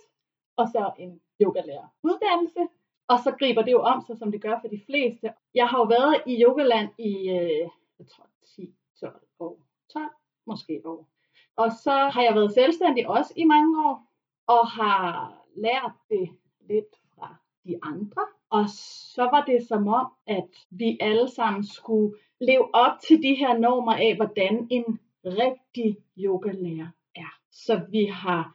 og 0.57 0.67
så 0.69 0.93
en 0.99 1.21
yogalærer 1.43 1.89
uddannelse, 2.03 2.61
og 3.09 3.19
så 3.25 3.31
griber 3.39 3.63
det 3.63 3.73
jo 3.73 3.81
om 3.81 4.03
sig, 4.07 4.19
som 4.19 4.33
det 4.33 4.43
gør 4.43 4.61
for 4.61 4.69
de 4.69 4.81
fleste. 4.87 5.33
Jeg 5.55 5.67
har 5.69 5.79
jo 5.79 5.85
været 5.85 6.23
i 6.27 6.43
yogaland 6.45 6.89
i, 6.99 7.13
øh, 7.29 7.69
jeg 7.99 8.07
tror, 8.13 8.27
10-12 8.45 9.37
år. 9.41 9.59
12 9.93 10.05
måske 10.47 10.83
år. 10.85 11.09
Og 11.59 11.73
så 11.73 11.91
har 11.91 12.23
jeg 12.23 12.35
været 12.35 12.55
selvstændig 12.55 13.09
også 13.09 13.33
i 13.37 13.45
mange 13.45 13.87
år, 13.87 14.03
og 14.47 14.67
har 14.67 15.33
lært 15.57 15.93
det 16.11 16.29
lidt 16.69 16.97
fra 17.15 17.35
de 17.65 17.79
andre. 17.83 18.23
Og 18.51 18.65
så 19.15 19.23
var 19.23 19.45
det 19.45 19.69
som 19.69 19.89
om, 19.89 20.07
at 20.27 20.49
vi 20.71 20.99
alle 21.01 21.29
sammen 21.29 21.65
skulle 21.65 22.15
leve 22.41 22.75
op 22.75 22.93
til 23.09 23.23
de 23.23 23.35
her 23.35 23.59
normer 23.59 23.93
af, 23.93 24.17
hvordan 24.17 24.67
en 24.71 25.01
rigtig 25.25 25.97
yogalærer 26.19 26.89
er. 27.17 27.39
Så 27.51 27.81
vi 27.91 28.05
har 28.05 28.55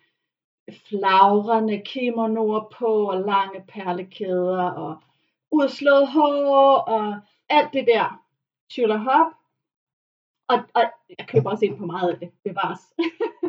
flagrende 0.71 1.81
kimonoer 1.85 2.73
på, 2.77 3.09
og 3.09 3.19
lange 3.19 3.63
perlekæder, 3.67 4.71
og 4.71 4.97
udslået 5.51 6.07
hår, 6.07 6.77
og 6.77 7.15
alt 7.49 7.73
det 7.73 7.87
der. 7.87 8.19
hop. 8.97 9.42
Og, 10.51 10.57
og 10.77 10.83
jeg 11.17 11.27
køber 11.27 11.49
også 11.49 11.65
ind 11.65 11.77
på 11.77 11.85
meget 11.85 12.09
af 12.11 12.19
det, 12.19 12.31
bevares. 12.43 12.83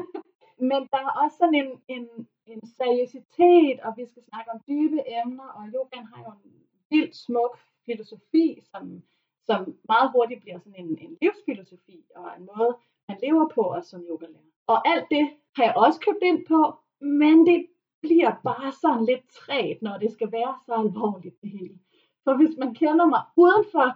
Men 0.70 0.80
der 0.92 1.00
er 1.06 1.12
også 1.22 1.36
sådan 1.36 1.54
en, 1.54 1.70
en, 1.88 2.08
en 2.46 2.66
seriøsitet, 2.66 3.80
og 3.80 3.92
vi 3.96 4.04
skal 4.06 4.22
snakke 4.22 4.50
om 4.54 4.60
dybe 4.68 5.00
emner, 5.20 5.48
og 5.56 5.62
yogaen 5.74 6.06
har 6.12 6.20
jo 6.26 6.32
en 6.44 6.52
vildt 6.90 7.16
smuk 7.16 7.58
filosofi, 7.86 8.60
som, 8.70 9.02
som 9.46 9.76
meget 9.88 10.10
hurtigt 10.12 10.40
bliver 10.40 10.58
sådan 10.58 10.84
en, 10.84 10.98
en 10.98 11.18
livsfilosofi, 11.22 12.04
og 12.16 12.26
en 12.38 12.48
måde, 12.56 12.76
man 13.08 13.18
lever 13.22 13.48
på 13.54 13.60
også 13.60 13.90
som 13.90 14.00
yogalærer. 14.10 14.50
Og 14.66 14.88
alt 14.88 15.06
det 15.10 15.30
har 15.56 15.64
jeg 15.64 15.74
også 15.76 16.00
købt 16.00 16.22
ind 16.22 16.46
på, 16.46 16.60
men 17.00 17.46
det 17.46 17.66
bliver 18.02 18.32
bare 18.44 18.72
sådan 18.72 19.04
lidt 19.04 19.24
træt, 19.38 19.78
når 19.82 19.98
det 19.98 20.12
skal 20.12 20.32
være 20.32 20.54
så 20.66 20.72
alvorligt 20.72 21.40
det 21.42 21.50
hele. 21.50 21.78
For 22.24 22.36
hvis 22.36 22.56
man 22.58 22.74
kender 22.74 23.06
mig 23.06 23.22
udenfor, 23.36 23.86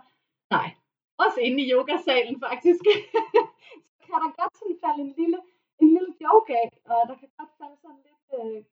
nej, 0.50 0.68
også 1.24 1.38
inde 1.40 1.62
i 1.62 1.72
yogasalen 1.72 2.40
faktisk, 2.46 2.82
så 3.86 3.92
kan 4.04 4.18
der 4.24 4.30
godt 4.40 4.54
sådan 4.58 4.78
falde 4.84 5.02
en 5.06 5.14
lille, 5.20 5.38
en 5.82 5.88
lille 5.94 6.12
joke 6.24 6.50
af, 6.62 6.68
og 6.92 7.00
der 7.08 7.16
kan 7.20 7.30
godt 7.38 7.52
falde 7.60 7.76
sådan 7.82 8.00
lidt 8.06 8.24
øh, 8.38 8.64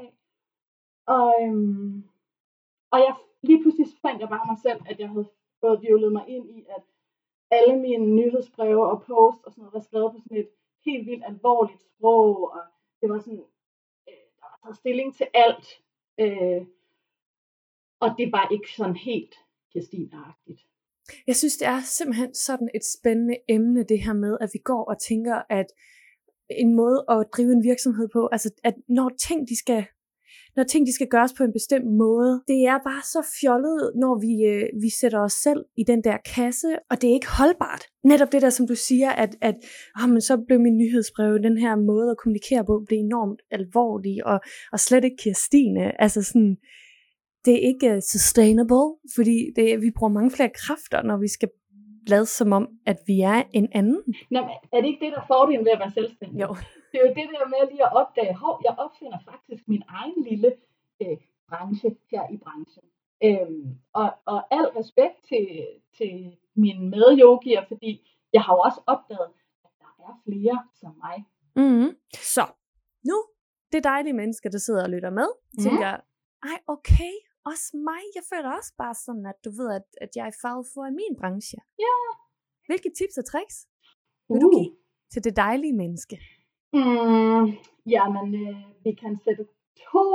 af. 0.00 0.08
Og, 1.06 1.34
øhm, 1.42 2.04
og 2.90 2.98
jeg, 2.98 3.14
lige 3.42 3.62
pludselig 3.62 3.86
fandt 4.02 4.20
jeg 4.20 4.28
bare 4.28 4.46
mig 4.46 4.58
selv, 4.58 4.80
at 4.90 5.00
jeg 5.00 5.08
havde 5.08 5.28
fået 5.60 5.82
violet 5.82 6.12
mig 6.12 6.24
ind 6.28 6.50
i, 6.50 6.66
at 6.76 6.82
alle 7.50 7.76
mine 7.80 8.06
nyhedsbreve 8.06 8.90
og 8.90 9.02
posts 9.02 9.44
og 9.44 9.52
sådan 9.52 9.62
noget 9.62 9.74
var 9.74 9.80
skrevet 9.80 10.12
på 10.12 10.18
sådan 10.18 10.36
et 10.36 10.50
helt 10.84 11.06
vildt 11.06 11.24
alvorligt 11.24 11.82
sprog, 11.82 12.52
og 12.52 12.62
det 13.00 13.10
var 13.10 13.18
sådan, 13.18 13.44
øh, 14.08 14.24
der 14.38 14.46
var 14.50 14.58
taget 14.62 14.76
stilling 14.76 15.14
til 15.14 15.26
alt. 15.34 15.82
Øh, 16.18 16.66
og 18.00 18.14
det 18.18 18.32
var 18.32 18.48
ikke 18.50 18.72
sådan 18.72 18.96
helt 18.96 19.34
Kirstine-agtigt. 19.70 20.67
Jeg 21.26 21.36
synes, 21.36 21.56
det 21.56 21.66
er 21.68 21.80
simpelthen 21.84 22.34
sådan 22.34 22.68
et 22.74 22.82
spændende 22.98 23.36
emne, 23.48 23.84
det 23.88 24.02
her 24.02 24.12
med, 24.12 24.36
at 24.40 24.50
vi 24.52 24.58
går 24.64 24.84
og 24.84 24.96
tænker, 25.08 25.36
at 25.50 25.66
en 26.50 26.76
måde 26.76 27.04
at 27.10 27.26
drive 27.36 27.52
en 27.52 27.62
virksomhed 27.62 28.08
på, 28.12 28.28
altså 28.32 28.50
at 28.64 28.74
når 28.88 29.08
ting, 29.26 29.48
de 29.48 29.58
skal 29.58 29.84
når 30.56 30.64
ting 30.64 30.86
de 30.86 30.94
skal 30.94 31.06
gøres 31.06 31.32
på 31.32 31.42
en 31.44 31.52
bestemt 31.52 31.86
måde. 32.04 32.42
Det 32.48 32.66
er 32.66 32.78
bare 32.90 33.02
så 33.02 33.20
fjollet, 33.40 33.92
når 34.02 34.14
vi, 34.24 34.32
øh, 34.52 34.82
vi 34.82 34.90
sætter 35.00 35.20
os 35.20 35.32
selv 35.32 35.64
i 35.76 35.84
den 35.84 36.04
der 36.04 36.16
kasse, 36.34 36.68
og 36.90 37.00
det 37.00 37.10
er 37.10 37.14
ikke 37.14 37.36
holdbart. 37.38 37.82
Netop 38.04 38.32
det 38.32 38.42
der, 38.42 38.50
som 38.50 38.66
du 38.66 38.74
siger, 38.74 39.10
at, 39.10 39.36
at 39.40 39.56
oh, 40.02 40.08
men 40.10 40.20
så 40.20 40.36
blev 40.46 40.60
min 40.60 40.76
nyhedsbrev, 40.76 41.38
den 41.42 41.58
her 41.58 41.76
måde 41.76 42.10
at 42.10 42.16
kommunikere 42.22 42.64
på, 42.64 42.84
blev 42.86 42.98
enormt 42.98 43.40
alvorlig, 43.50 44.26
og, 44.26 44.40
og 44.72 44.80
slet 44.80 45.04
ikke 45.04 45.16
Kirstine. 45.22 46.00
Altså 46.02 46.22
sådan, 46.22 46.56
det 47.44 47.54
er 47.54 47.68
ikke 47.70 47.88
uh, 47.94 48.00
sustainable, 48.14 48.86
fordi 49.16 49.36
det, 49.56 49.82
vi 49.82 49.90
bruger 49.96 50.12
mange 50.12 50.30
flere 50.30 50.50
kræfter, 50.62 51.02
når 51.02 51.16
vi 51.16 51.28
skal 51.28 51.48
lade 52.06 52.26
som 52.26 52.52
om, 52.52 52.68
at 52.86 52.98
vi 53.06 53.20
er 53.20 53.42
en 53.52 53.68
anden. 53.72 54.02
Nå, 54.30 54.40
er 54.72 54.80
det 54.80 54.88
ikke 54.88 55.04
det, 55.04 55.12
der 55.12 55.20
er 55.20 55.26
fordelen 55.26 55.64
ved 55.64 55.72
at 55.72 55.78
være 55.78 55.90
selvstændig? 55.90 56.40
Jo 56.40 56.56
det 56.90 56.96
er 57.00 57.04
jo 57.08 57.14
det 57.18 57.28
der 57.34 57.48
med 57.54 57.62
lige 57.70 57.84
at 57.88 57.92
opdage, 58.00 58.34
hov, 58.34 58.54
jeg 58.66 58.74
opfinder 58.84 59.18
faktisk 59.30 59.62
min 59.68 59.82
egen 59.88 60.22
lille 60.28 60.50
øh, 61.02 61.16
branche 61.48 61.90
her 62.10 62.24
i 62.34 62.36
branchen. 62.44 62.84
Øhm, 63.26 63.66
og, 64.00 64.08
og 64.32 64.38
al 64.56 64.66
respekt 64.80 65.16
til, 65.28 65.46
til 65.98 66.12
mine 66.56 66.90
medyogier, 66.90 67.62
fordi 67.68 67.90
jeg 68.32 68.42
har 68.42 68.52
jo 68.54 68.60
også 68.68 68.80
opdaget, 68.86 69.30
at 69.64 69.70
der 69.82 69.90
er 70.08 70.12
flere 70.26 70.58
som 70.80 70.92
mig. 71.04 71.16
Mm-hmm. 71.56 71.90
Så, 72.34 72.44
nu, 73.08 73.16
det 73.72 73.84
dejlige 73.84 74.18
mennesker, 74.20 74.50
der 74.50 74.58
sidder 74.58 74.82
og 74.84 74.90
lytter 74.90 75.10
med, 75.10 75.28
mm. 75.52 75.62
tænker, 75.62 75.90
ej, 76.50 76.58
okay, 76.66 77.14
også 77.50 77.68
mig. 77.88 78.02
Jeg 78.18 78.24
føler 78.32 78.50
også 78.58 78.72
bare 78.82 78.94
sådan, 78.94 79.26
at 79.32 79.38
du 79.44 79.50
ved, 79.60 79.68
at, 79.78 79.86
at 80.04 80.10
jeg 80.16 80.26
er 80.26 80.36
farvet 80.42 80.66
for 80.74 80.82
i 80.86 80.94
min 81.00 81.14
branche. 81.20 81.58
Ja. 81.84 81.96
Hvilke 82.66 82.90
tips 82.98 83.16
og 83.20 83.24
tricks 83.24 83.56
vil 84.28 84.36
uh. 84.36 84.42
du 84.42 84.48
give 84.56 84.72
til 85.12 85.24
det 85.24 85.36
dejlige 85.36 85.76
menneske? 85.82 86.16
Mm, 86.72 87.44
jamen, 87.94 88.28
øh, 88.44 88.84
vi 88.84 88.92
kan 89.02 89.14
sætte 89.24 89.44
to 89.90 90.06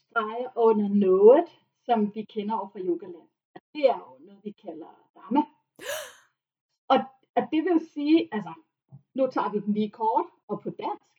streger 0.00 0.50
under 0.56 0.88
noget, 1.08 1.48
som 1.86 2.14
vi 2.14 2.22
kender 2.34 2.54
over 2.58 2.68
fra 2.68 2.80
yogaland. 2.88 3.28
Det 3.74 3.84
er 3.92 3.98
jo 4.06 4.26
noget, 4.26 4.40
vi 4.44 4.50
kalder 4.50 4.92
dharma. 5.14 5.42
Og, 6.92 6.98
og 7.36 7.42
det 7.52 7.64
vil 7.64 7.88
sige, 7.94 8.28
altså, 8.34 8.52
nu 9.14 9.26
tager 9.26 9.50
vi 9.52 9.58
den 9.58 9.72
lige 9.74 9.90
kort, 9.90 10.26
og 10.48 10.60
på 10.62 10.70
dansk, 10.70 11.14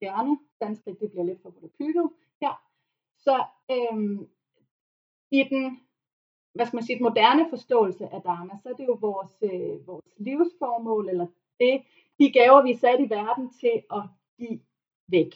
gerne, 0.00 0.38
dansk 0.60 0.84
det 0.84 1.10
bliver 1.10 1.24
lidt 1.24 1.42
for 1.42 1.50
bygget 1.78 2.10
her. 2.40 2.54
Så 3.18 3.44
øhm, 3.70 4.28
i 5.30 5.42
den, 5.42 5.80
hvad 6.54 6.66
skal 6.66 6.76
man 6.76 6.84
sige, 6.84 7.02
moderne 7.02 7.46
forståelse 7.50 8.08
af 8.08 8.22
dharma, 8.22 8.52
så 8.62 8.68
er 8.68 8.72
det 8.72 8.86
jo 8.86 8.98
vores, 9.00 9.32
øh, 9.42 9.86
vores 9.86 10.04
livsformål, 10.16 11.08
eller 11.08 11.26
det, 11.60 11.82
de 12.18 12.32
gaver, 12.32 12.62
vi 12.62 12.70
er 12.70 12.78
sat 12.78 13.00
i 13.00 13.10
verden 13.10 13.50
til 13.50 13.82
at 13.90 14.02
give 14.38 14.60
væk. 15.08 15.32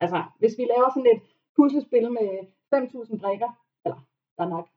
Altså, 0.00 0.24
hvis 0.38 0.58
vi 0.58 0.64
laver 0.64 0.88
sådan 0.90 1.16
et 1.16 1.22
puslespil 1.56 2.12
med 2.12 2.30
5.000 2.74 3.18
brikker, 3.18 3.50
eller 3.84 4.00
der 4.36 4.44
er 4.44 4.48
nok 4.48 4.68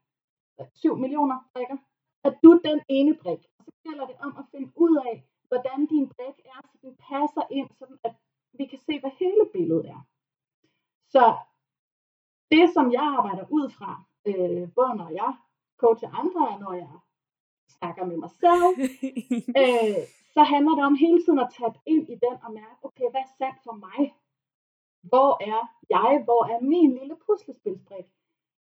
7 0.73 0.97
millioner 0.97 1.49
brikker, 1.53 1.77
at 2.23 2.33
du 2.43 2.61
den 2.65 2.81
ene 2.89 3.15
brik. 3.15 3.43
Og 3.57 3.65
så 3.65 3.71
gælder 3.83 4.05
det 4.07 4.15
om 4.19 4.37
at 4.37 4.45
finde 4.51 4.71
ud 4.75 4.95
af, 5.09 5.23
hvordan 5.47 5.85
din 5.85 6.09
brik 6.09 6.37
er, 6.45 6.61
så 6.71 6.77
den 6.81 6.95
passer 7.09 7.43
ind, 7.51 7.69
sådan 7.79 7.99
at 8.03 8.15
vi 8.53 8.65
kan 8.65 8.79
se, 8.79 8.99
hvad 8.99 9.11
hele 9.19 9.45
billedet 9.53 9.85
er. 9.89 10.01
Så 11.09 11.23
det, 12.51 12.73
som 12.73 12.91
jeg 12.91 13.05
arbejder 13.17 13.45
ud 13.49 13.69
fra, 13.69 14.03
øh, 14.29 14.73
både 14.77 14.93
når 15.01 15.09
jeg 15.09 15.33
coacher 15.77 16.09
andre, 16.21 16.41
og 16.47 16.59
når 16.59 16.73
jeg 16.73 16.93
snakker 17.77 18.05
med 18.05 18.17
mig 18.17 18.31
selv, 18.43 18.65
øh, 19.61 20.01
så 20.33 20.41
handler 20.43 20.73
det 20.75 20.83
om 20.85 20.95
hele 20.95 21.23
tiden 21.23 21.39
at 21.39 21.53
tage 21.57 21.73
ind 21.85 22.09
i 22.09 22.15
den 22.25 22.35
og 22.45 22.53
mærke, 22.53 22.79
okay, 22.81 23.07
hvad 23.11 23.21
er 23.21 23.33
sandt 23.37 23.59
for 23.63 23.75
mig? 23.85 23.99
Hvor 25.01 25.31
er 25.51 25.61
jeg? 25.89 26.21
Hvor 26.23 26.43
er 26.53 26.59
min 26.61 26.91
lille 26.99 27.15
puslespilsbrik? 27.25 28.07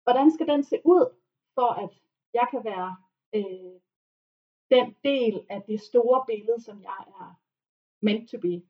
Hvordan 0.02 0.30
skal 0.30 0.46
den 0.46 0.62
se 0.64 0.76
ud, 0.84 1.04
for 1.54 1.70
at 1.84 1.92
jeg 2.34 2.46
kan 2.50 2.64
være 2.64 2.96
øh, 3.34 3.74
den 4.70 4.96
del 5.04 5.46
af 5.48 5.62
det 5.62 5.80
store 5.80 6.24
billede, 6.26 6.60
som 6.60 6.82
jeg 6.82 7.00
er 7.20 7.38
meant 8.00 8.30
to 8.30 8.38
be? 8.38 8.62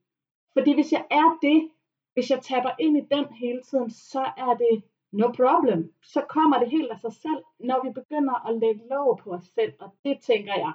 Fordi 0.53 0.75
hvis 0.75 0.93
jeg 0.93 1.07
er 1.11 1.39
det, 1.43 1.71
hvis 2.13 2.31
jeg 2.31 2.43
taber 2.43 2.71
ind 2.79 2.97
i 2.97 3.09
den 3.15 3.25
hele 3.33 3.63
tiden, 3.63 3.91
så 3.91 4.33
er 4.37 4.55
det 4.55 4.83
no 5.21 5.29
problem. 5.41 5.93
Så 6.03 6.21
kommer 6.29 6.59
det 6.59 6.71
helt 6.71 6.91
af 6.91 6.99
sig 6.99 7.13
selv, 7.13 7.43
når 7.59 7.79
vi 7.85 7.91
begynder 8.01 8.49
at 8.49 8.59
lægge 8.59 8.83
lov 8.91 9.19
på 9.23 9.31
os 9.31 9.45
selv. 9.45 9.73
Og 9.79 9.91
det 10.05 10.21
tænker 10.21 10.55
jeg, 10.55 10.73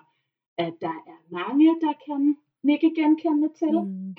at 0.58 0.74
der 0.82 0.96
er 1.14 1.20
mange, 1.30 1.82
der 1.82 1.94
kan 2.06 2.38
nikke 2.64 2.96
genkende 2.96 3.50
til, 3.54 3.76
mm. 3.82 4.16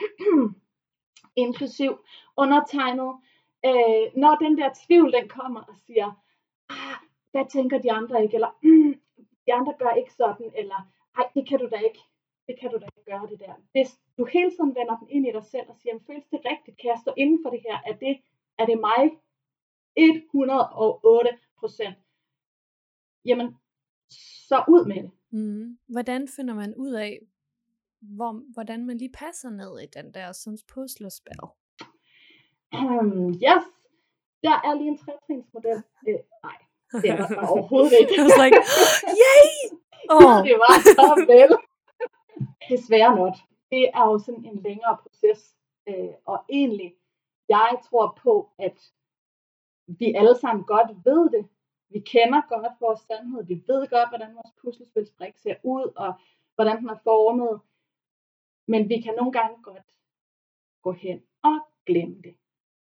inklusiv 1.44 1.90
undertegnet. 2.36 3.12
Øh, 3.66 4.04
når 4.22 4.34
den 4.44 4.58
der 4.58 4.70
tvivl, 4.86 5.12
den 5.12 5.28
kommer 5.28 5.60
og 5.60 5.76
siger, 5.86 6.08
ah, 6.68 6.96
hvad 7.30 7.44
tænker 7.50 7.78
de 7.78 7.92
andre 7.92 8.22
ikke, 8.22 8.34
eller 8.34 8.52
mm, 8.62 8.94
de 9.46 9.54
andre 9.54 9.74
gør 9.78 9.90
ikke 9.90 10.12
sådan, 10.12 10.50
eller 10.56 10.78
ej, 11.18 11.26
det 11.34 11.48
kan 11.48 11.58
du 11.58 11.68
da 11.74 11.76
ikke, 11.76 12.02
det 12.46 12.54
kan 12.60 12.70
du 12.70 12.78
da 12.78 12.84
ikke 12.84 13.10
gøre 13.10 13.26
det 13.30 13.38
der. 13.40 13.54
Hvis 13.72 14.00
du 14.18 14.24
hele 14.24 14.50
tiden 14.50 14.74
vender 14.74 14.96
den 14.98 15.08
ind 15.08 15.26
i 15.26 15.32
dig 15.32 15.44
selv 15.44 15.66
og 15.68 15.76
siger, 15.76 15.94
føles 16.06 16.26
det 16.32 16.40
rigtigt, 16.50 16.78
kan 16.80 16.90
jeg 16.90 16.98
stå 16.98 17.12
inden 17.16 17.38
for 17.42 17.50
det 17.50 17.60
her, 17.68 17.78
er 17.86 17.96
det, 18.04 18.14
er 18.58 18.66
det 18.66 18.78
mig 18.80 19.02
108 19.96 21.38
procent, 21.58 21.96
jamen, 23.24 23.56
så 24.48 24.64
ud 24.68 24.86
med 24.86 24.96
det. 24.96 25.10
Mm. 25.30 25.78
Hvordan 25.88 26.28
finder 26.36 26.54
man 26.54 26.74
ud 26.76 26.92
af, 26.92 27.20
hvor, 28.00 28.52
hvordan 28.52 28.86
man 28.86 28.98
lige 28.98 29.12
passer 29.12 29.50
ned 29.50 29.78
i 29.80 29.86
den 29.86 30.14
der 30.14 30.32
sådan 30.32 30.58
puslespil? 30.74 31.40
Um, 32.74 33.28
yes, 33.30 33.64
der 34.42 34.56
er 34.66 34.74
lige 34.74 34.88
en 34.88 34.98
tretrinsmodel. 34.98 35.82
Øh, 36.08 36.20
nej, 36.44 36.58
det 37.02 37.10
er 37.10 37.16
der 37.16 37.46
overhovedet 37.50 37.92
ikke. 38.00 38.14
I 38.18 38.20
was 38.20 38.38
like, 38.44 38.56
yay! 39.24 39.48
Oh. 40.10 40.44
det 40.46 40.54
var 40.64 40.76
så 40.98 41.08
vel. 41.32 41.50
Desværre 42.70 43.16
not. 43.16 43.36
Det 43.70 43.90
er 43.94 44.04
jo 44.10 44.18
sådan 44.18 44.44
en 44.44 44.62
længere 44.62 44.96
proces. 45.02 45.56
Øh, 45.88 46.14
og 46.24 46.44
egentlig, 46.48 46.94
jeg 47.48 47.76
tror 47.84 48.18
på, 48.22 48.50
at 48.58 48.92
vi 49.86 50.14
alle 50.14 50.36
sammen 50.36 50.64
godt 50.64 50.90
ved 51.04 51.30
det, 51.30 51.48
vi 51.92 52.00
kender 52.00 52.40
godt 52.48 52.80
vores 52.80 53.00
sandhed. 53.00 53.44
Vi 53.44 53.54
ved 53.66 53.88
godt, 53.88 54.08
hvordan 54.08 54.34
vores 54.34 54.52
puslespilsbrik 54.60 55.36
ser 55.36 55.54
ud, 55.62 55.92
og 55.96 56.14
hvordan 56.54 56.78
den 56.80 56.88
er 56.88 56.98
formet. 57.04 57.60
Men 58.66 58.88
vi 58.88 59.00
kan 59.00 59.14
nogle 59.14 59.32
gange 59.32 59.62
godt 59.62 59.88
gå 60.82 60.92
hen 60.92 61.22
og 61.42 61.58
glemme 61.86 62.22
det. 62.22 62.34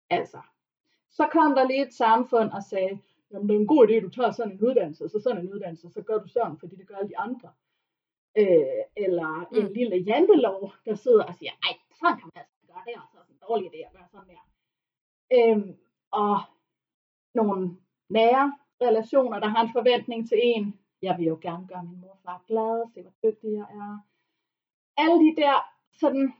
Altså, 0.09 0.41
så 1.09 1.27
kom 1.31 1.55
der 1.55 1.67
lige 1.67 1.87
et 1.87 1.93
samfund 1.93 2.51
og 2.51 2.63
sagde, 2.63 2.99
jamen 3.31 3.47
det 3.49 3.55
er 3.55 3.59
en 3.59 3.67
god 3.67 3.87
idé, 3.87 3.99
du 3.99 4.09
tager 4.09 4.31
sådan 4.31 4.51
en 4.51 4.61
uddannelse, 4.61 5.03
og 5.03 5.09
så 5.09 5.19
sådan 5.19 5.41
en 5.41 5.53
uddannelse, 5.53 5.89
så 5.89 6.01
gør 6.01 6.17
du 6.17 6.27
sådan, 6.27 6.57
fordi 6.59 6.75
det 6.75 6.87
gør 6.87 6.95
alle 6.95 7.09
de 7.09 7.17
andre. 7.17 7.49
Øh, 8.37 8.83
eller 8.95 9.47
mm. 9.51 9.57
en 9.57 9.73
lille 9.73 9.97
jantelov, 9.97 10.71
der 10.85 10.95
sidder 10.95 11.23
og 11.23 11.35
siger, 11.35 11.51
ej, 11.51 11.73
sådan 11.99 12.17
kan 12.19 12.29
man 12.33 12.43
altså 12.43 12.57
gøre 12.67 12.83
det, 12.87 12.95
og 12.95 13.07
så 13.11 13.17
er 13.17 13.23
det 13.23 13.33
en 13.33 13.43
dårlig 13.47 13.67
idé 13.67 13.79
at 13.87 13.93
gøre 13.93 14.07
sådan 14.11 14.29
der. 14.29 14.43
Øh, 15.37 15.75
og 16.11 16.37
nogle 17.41 17.77
nære 18.09 18.45
relationer, 18.81 19.39
der 19.39 19.47
har 19.47 19.61
en 19.63 19.75
forventning 19.77 20.27
til 20.29 20.37
en. 20.43 20.65
Jeg 21.01 21.13
vil 21.17 21.25
jo 21.25 21.37
gerne 21.41 21.67
gøre 21.67 21.83
min 21.83 21.99
mor 22.01 22.15
og 22.17 22.19
far 22.25 22.43
glad, 22.47 22.75
se 22.93 23.01
hvor 23.01 23.15
dygtig 23.23 23.49
jeg 23.59 23.67
er. 23.83 23.93
Alle 24.97 25.17
de 25.25 25.31
der 25.41 25.55
sådan, 26.01 26.33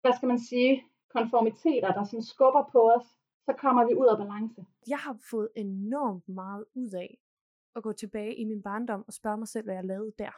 hvad 0.00 0.12
skal 0.16 0.28
man 0.32 0.38
sige, 0.38 0.84
konformiteter, 1.16 1.92
der 1.92 2.04
sådan 2.04 2.22
skubber 2.22 2.64
på 2.72 2.80
os, 2.96 3.06
så 3.46 3.52
kommer 3.58 3.82
vi 3.88 3.94
ud 3.94 4.06
af 4.06 4.18
balance. 4.18 4.60
Jeg 4.88 4.98
har 4.98 5.16
fået 5.30 5.48
enormt 5.56 6.28
meget 6.28 6.64
ud 6.74 6.92
af 7.04 7.18
at 7.76 7.82
gå 7.82 7.92
tilbage 7.92 8.34
i 8.36 8.44
min 8.44 8.62
barndom 8.62 9.04
og 9.06 9.12
spørge 9.12 9.38
mig 9.38 9.48
selv, 9.48 9.64
hvad 9.64 9.74
jeg 9.74 9.84
lavede 9.84 10.12
der. 10.18 10.34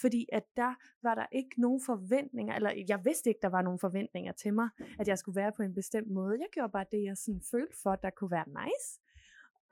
Fordi 0.00 0.26
at 0.32 0.56
der 0.56 0.74
var 1.02 1.14
der 1.14 1.26
ikke 1.32 1.60
nogen 1.60 1.80
forventninger, 1.86 2.54
eller 2.54 2.72
jeg 2.88 3.04
vidste 3.04 3.30
ikke, 3.30 3.40
der 3.42 3.48
var 3.48 3.62
nogen 3.62 3.78
forventninger 3.78 4.32
til 4.32 4.54
mig, 4.54 4.68
at 4.98 5.08
jeg 5.08 5.18
skulle 5.18 5.36
være 5.36 5.52
på 5.56 5.62
en 5.62 5.74
bestemt 5.74 6.10
måde. 6.10 6.38
Jeg 6.38 6.48
gjorde 6.52 6.72
bare 6.72 6.84
det, 6.92 7.02
jeg 7.02 7.16
sådan 7.16 7.40
følte 7.50 7.76
for, 7.82 7.94
der 7.96 8.10
kunne 8.10 8.30
være 8.30 8.48
nice. 8.48 9.00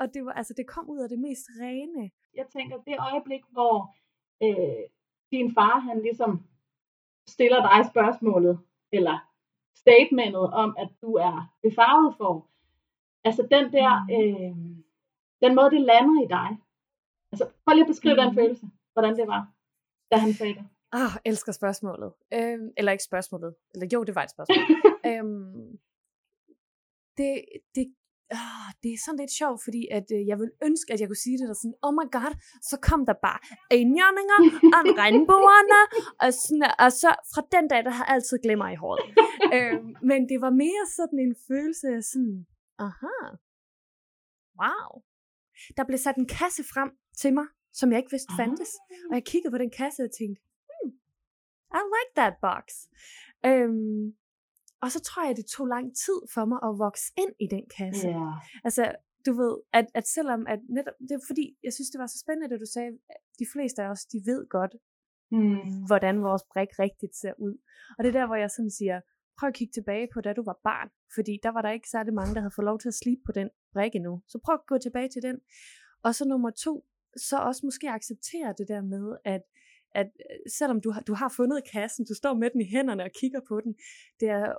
Og 0.03 0.15
det, 0.15 0.25
var, 0.25 0.33
altså, 0.33 0.55
det 0.57 0.67
kom 0.67 0.91
ud 0.91 1.01
af 1.05 1.09
det 1.09 1.19
mest 1.19 1.47
rene. 1.61 2.11
Jeg 2.35 2.47
tænker, 2.57 2.77
det 2.77 2.97
øjeblik, 3.11 3.43
hvor 3.55 3.77
øh, 4.47 4.85
din 5.33 5.55
far, 5.55 5.79
han 5.79 6.03
ligesom 6.03 6.31
stiller 7.29 7.61
dig 7.69 7.91
spørgsmålet, 7.93 8.61
eller 8.93 9.17
statementet 9.77 10.47
om, 10.63 10.77
at 10.79 10.91
du 11.03 11.11
er 11.15 11.37
befarvet 11.63 12.17
for. 12.17 12.35
Altså 13.25 13.43
den 13.55 13.65
der, 13.77 13.91
øh, 14.17 14.57
den 15.45 15.53
måde, 15.55 15.71
det 15.71 15.81
lander 15.91 16.19
i 16.25 16.29
dig. 16.37 16.49
Altså, 17.33 17.45
prøv 17.65 17.73
lige 17.75 17.87
at 17.87 17.93
beskrive 17.95 18.15
mm. 18.15 18.23
den 18.23 18.35
følelse, 18.35 18.67
hvordan 18.93 19.15
det 19.17 19.27
var, 19.27 19.43
da 20.11 20.17
han 20.17 20.33
sagde 20.33 20.55
det. 20.55 20.65
Ah, 20.93 21.13
elsker 21.25 21.53
spørgsmålet. 21.53 22.13
Øhm, 22.35 22.69
eller 22.77 22.93
ikke 22.93 23.05
spørgsmålet. 23.05 23.55
Eller 23.75 23.87
jo, 23.93 24.05
det 24.05 24.15
var 24.15 24.23
et 24.25 24.31
spørgsmål. 24.31 24.65
øhm, 25.11 25.79
det, 27.19 27.45
det, 27.75 27.95
ah, 28.41 28.69
det 28.83 28.91
er 28.95 29.01
sådan 29.05 29.21
lidt 29.23 29.35
sjovt, 29.41 29.61
fordi 29.67 29.83
at, 29.99 30.07
øh, 30.17 30.21
jeg 30.31 30.37
vil 30.43 30.51
ønske, 30.69 30.93
at 30.93 31.01
jeg 31.01 31.09
kunne 31.09 31.25
sige 31.27 31.39
det 31.39 31.47
der 31.49 31.59
sådan, 31.63 31.79
oh 31.87 31.95
my 31.99 32.07
god, 32.17 32.35
så 32.71 32.77
kom 32.89 33.01
der 33.11 33.17
bare 33.27 33.41
enhjørninger 33.81 34.39
og 34.75 34.81
en 34.87 34.95
regnbuerne, 35.03 35.81
og, 36.23 36.31
sådan, 36.41 36.63
og 36.85 36.91
så 37.01 37.11
fra 37.33 37.43
den 37.55 37.65
dag, 37.73 37.81
der 37.87 37.93
har 37.99 38.05
jeg 38.05 38.15
altid 38.15 38.37
glemmer 38.45 38.69
i 38.75 38.79
håret. 38.83 39.03
øhm, 39.57 39.89
men 40.11 40.21
det 40.31 40.39
var 40.45 40.53
mere 40.65 40.85
sådan 40.99 41.19
en 41.27 41.35
følelse 41.49 41.87
af 41.99 42.03
sådan, 42.13 42.37
aha, 42.87 43.19
wow. 44.61 44.91
Der 45.77 45.85
blev 45.89 45.99
sat 45.99 46.17
en 46.17 46.29
kasse 46.41 46.63
frem 46.73 46.91
til 47.21 47.33
mig, 47.39 47.47
som 47.79 47.87
jeg 47.91 47.99
ikke 47.99 48.15
vidste 48.17 48.33
fandtes. 48.39 48.73
Og 49.11 49.15
jeg 49.19 49.25
kiggede 49.25 49.53
på 49.55 49.59
den 49.59 49.71
kasse 49.81 50.03
og 50.09 50.13
tænkte, 50.19 50.41
hmm, 50.69 50.93
I 51.79 51.83
like 51.95 52.13
that 52.21 52.35
box. 52.47 52.67
Øhm, 53.49 54.17
og 54.83 54.89
så 54.95 55.01
tror 55.01 55.27
jeg, 55.27 55.37
det 55.37 55.47
tog 55.47 55.67
lang 55.67 55.87
tid 56.05 56.19
for 56.35 56.45
mig 56.51 56.59
at 56.69 56.73
vokse 56.87 57.07
ind 57.23 57.33
i 57.45 57.47
den 57.55 57.65
kasse. 57.77 58.09
Yeah. 58.09 58.65
Altså, 58.67 58.83
du 59.27 59.33
ved, 59.43 59.55
at, 59.79 59.87
at 59.95 60.07
selvom, 60.17 60.41
at 60.53 60.61
netop, 60.77 60.97
det 61.09 61.15
er 61.19 61.25
fordi, 61.31 61.45
jeg 61.67 61.73
synes, 61.73 61.91
det 61.91 61.99
var 61.99 62.07
så 62.07 62.19
spændende, 62.25 62.55
at 62.55 62.61
du 62.65 62.71
sagde, 62.77 62.91
at 63.15 63.21
de 63.41 63.47
fleste 63.55 63.83
af 63.83 63.89
os, 63.95 64.03
de 64.13 64.19
ved 64.31 64.49
godt, 64.49 64.75
Mm. 65.41 65.87
hvordan 65.87 66.23
vores 66.23 66.45
brik 66.53 66.69
rigtigt 66.79 67.15
ser 67.17 67.33
ud. 67.39 67.55
Og 67.99 68.05
det 68.05 68.09
er 68.09 68.19
der, 68.21 68.27
hvor 68.27 68.37
jeg 68.37 68.51
sådan 68.51 68.71
siger, 68.71 69.01
prøv 69.39 69.49
at 69.49 69.55
kigge 69.55 69.73
tilbage 69.73 70.09
på, 70.15 70.21
da 70.21 70.33
du 70.33 70.43
var 70.51 70.59
barn. 70.65 70.89
Fordi 71.15 71.39
der 71.43 71.53
var 71.57 71.63
der 71.63 71.71
ikke 71.71 71.89
særlig 71.91 72.15
mange, 72.15 72.35
der 72.35 72.41
havde 72.41 72.55
fået 72.57 72.65
lov 72.65 72.79
til 72.79 72.89
at 72.89 72.95
slippe 72.95 73.23
på 73.27 73.33
den 73.33 73.49
brik 73.75 73.95
endnu. 73.95 74.23
Så 74.29 74.39
prøv 74.45 74.55
at 74.55 74.67
gå 74.67 74.79
tilbage 74.79 75.09
til 75.09 75.23
den. 75.23 75.37
Og 76.03 76.15
så 76.15 76.25
nummer 76.29 76.51
to, 76.51 76.87
så 77.17 77.37
også 77.49 77.61
måske 77.67 77.91
acceptere 77.91 78.55
det 78.59 78.67
der 78.69 78.83
med, 78.83 79.17
at 79.25 79.43
at 79.95 80.07
øh, 80.31 80.37
selvom 80.59 80.81
du 80.81 80.91
har, 80.91 81.01
du 81.01 81.15
har 81.15 81.29
fundet 81.37 81.61
kassen, 81.73 82.07
du 82.11 82.15
står 82.15 82.35
med 82.35 82.51
den 82.51 82.61
i 82.61 82.69
hænderne 82.75 83.03
og 83.03 83.11
kigger 83.21 83.41
på 83.49 83.61
den, 83.61 83.75
det, 84.21 84.29
er, 84.29 84.53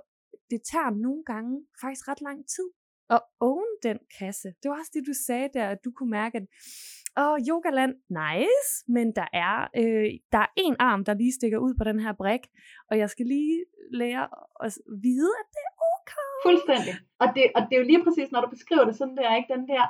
det 0.50 0.60
tager 0.72 0.90
nogle 1.06 1.22
gange 1.24 1.66
faktisk 1.82 2.08
ret 2.08 2.20
lang 2.20 2.38
tid 2.54 2.68
at 3.10 3.20
own 3.40 3.70
den 3.82 3.98
kasse. 4.18 4.48
Det 4.48 4.66
var 4.70 4.78
også 4.78 4.90
det, 4.94 5.06
du 5.06 5.14
sagde 5.26 5.48
der, 5.54 5.68
at 5.68 5.78
du 5.84 5.90
kunne 5.96 6.10
mærke, 6.10 6.36
at 6.38 6.46
åh, 7.22 7.38
yogaland, 7.50 7.94
nice, 8.22 8.72
men 8.88 9.06
der 9.18 9.28
er, 9.32 9.56
øh, 9.80 10.10
der 10.32 10.38
er 10.38 10.52
en 10.56 10.76
arm, 10.78 11.04
der 11.04 11.14
lige 11.14 11.32
stikker 11.32 11.58
ud 11.58 11.74
på 11.78 11.84
den 11.84 12.00
her 12.00 12.12
brik, 12.12 12.44
og 12.90 12.98
jeg 12.98 13.10
skal 13.10 13.26
lige 13.26 13.64
lære 13.92 14.28
at 14.64 14.78
vide, 15.06 15.32
at 15.42 15.46
det 15.54 15.62
er 15.70 15.74
okay. 15.94 16.32
Fuldstændig. 16.46 16.94
Og 17.22 17.28
det, 17.34 17.44
og 17.56 17.60
det 17.66 17.72
er 17.74 17.80
jo 17.82 17.90
lige 17.92 18.04
præcis, 18.04 18.32
når 18.32 18.40
du 18.40 18.48
beskriver 18.50 18.84
det 18.84 18.96
sådan 18.96 19.16
der, 19.16 19.36
ikke? 19.36 19.52
Den 19.54 19.68
der, 19.68 19.84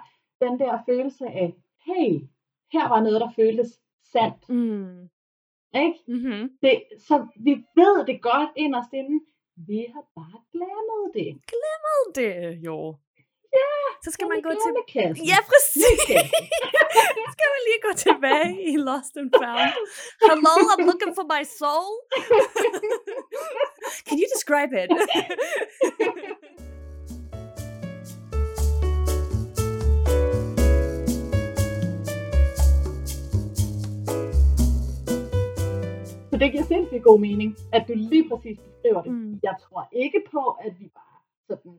den 0.44 0.58
der 0.62 0.82
følelse 0.88 1.26
af, 1.26 1.54
hey, 1.86 2.10
her 2.72 2.88
var 2.88 3.00
noget, 3.02 3.20
der 3.20 3.30
føltes 3.36 3.70
sandt. 4.12 4.48
Mm. 4.48 5.08
Ikke? 5.84 5.98
Mm-hmm. 6.08 6.42
Det, 6.62 6.82
så 7.06 7.26
vi 7.46 7.52
ved 7.80 8.06
det 8.06 8.22
godt 8.22 8.50
inderst 8.56 8.92
inde. 8.92 9.24
Vi 9.56 9.86
har 9.94 10.04
bare 10.14 10.40
glemt 10.52 11.14
det. 11.14 11.30
Ved 11.52 12.12
det 12.14 12.58
jo. 12.66 12.96
Ja, 13.52 13.70
Så 14.04 14.10
skal 14.10 14.28
man 14.28 14.42
gå 14.42 14.50
til... 14.50 14.72
kassen. 14.88 15.26
Ja, 15.26 15.36
præcis. 15.50 16.00
skal 17.34 17.48
man 17.54 17.60
lige 17.68 17.80
gå 17.86 17.92
tilbage 18.06 18.62
i 18.72 18.76
Lost 18.76 19.16
and 19.16 19.30
Found. 19.40 19.72
Hello, 20.28 20.54
I'm 20.72 20.84
looking 20.90 21.14
for 21.18 21.26
my 21.34 21.42
soul. 21.58 21.90
Can 24.06 24.18
you 24.20 24.28
describe 24.34 24.72
it? 24.82 24.90
Så 36.34 36.38
det 36.38 36.52
giver 36.52 36.64
sindssygt 36.64 37.02
god 37.02 37.20
mening, 37.20 37.50
at 37.72 37.82
du 37.88 37.92
lige 37.96 38.28
præcis 38.28 38.58
beskriver 38.58 39.02
det. 39.02 39.12
Mm. 39.12 39.40
Jeg 39.42 39.56
tror 39.64 39.88
ikke 39.92 40.20
på, 40.30 40.42
at 40.66 40.80
vi 40.80 40.88
bare 41.00 41.18
sådan 41.48 41.74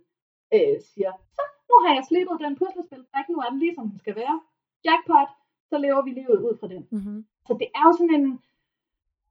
øh, 0.54 0.76
siger, 0.90 1.12
så 1.38 1.42
nu 1.70 1.76
har 1.84 1.92
jeg 1.96 2.04
slippet 2.10 2.38
den 2.46 2.56
puslespilsbrik, 2.60 3.26
nu 3.30 3.38
er 3.38 3.50
den 3.50 3.60
lige 3.60 3.76
som 3.76 3.90
den 3.90 4.00
skal 4.00 4.16
være. 4.16 4.42
Jackpot, 4.86 5.30
så 5.70 5.78
lever 5.78 6.02
vi 6.04 6.12
livet 6.12 6.40
ud 6.48 6.58
fra 6.60 6.68
den. 6.68 6.88
mm-hmm. 6.92 7.26
Så 7.48 7.54
det 7.60 7.68
er 7.76 7.84
jo 7.88 7.94
sådan 8.00 8.16
en 8.20 8.40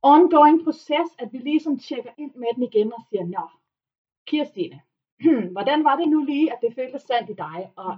ongoing 0.02 0.64
proces, 0.64 1.08
at 1.18 1.28
vi 1.32 1.38
ligesom 1.38 1.78
tjekker 1.78 2.12
ind 2.18 2.34
med 2.34 2.48
den 2.54 2.62
igen 2.62 2.92
og 2.92 3.02
siger, 3.08 3.24
nå, 3.26 3.44
Kirstine, 4.26 4.80
hvordan 5.54 5.84
var 5.84 5.96
det 5.96 6.08
nu 6.08 6.24
lige, 6.24 6.52
at 6.52 6.58
det 6.62 6.74
føltes 6.74 7.02
sandt 7.02 7.30
i 7.30 7.34
dig, 7.46 7.58
og 7.76 7.92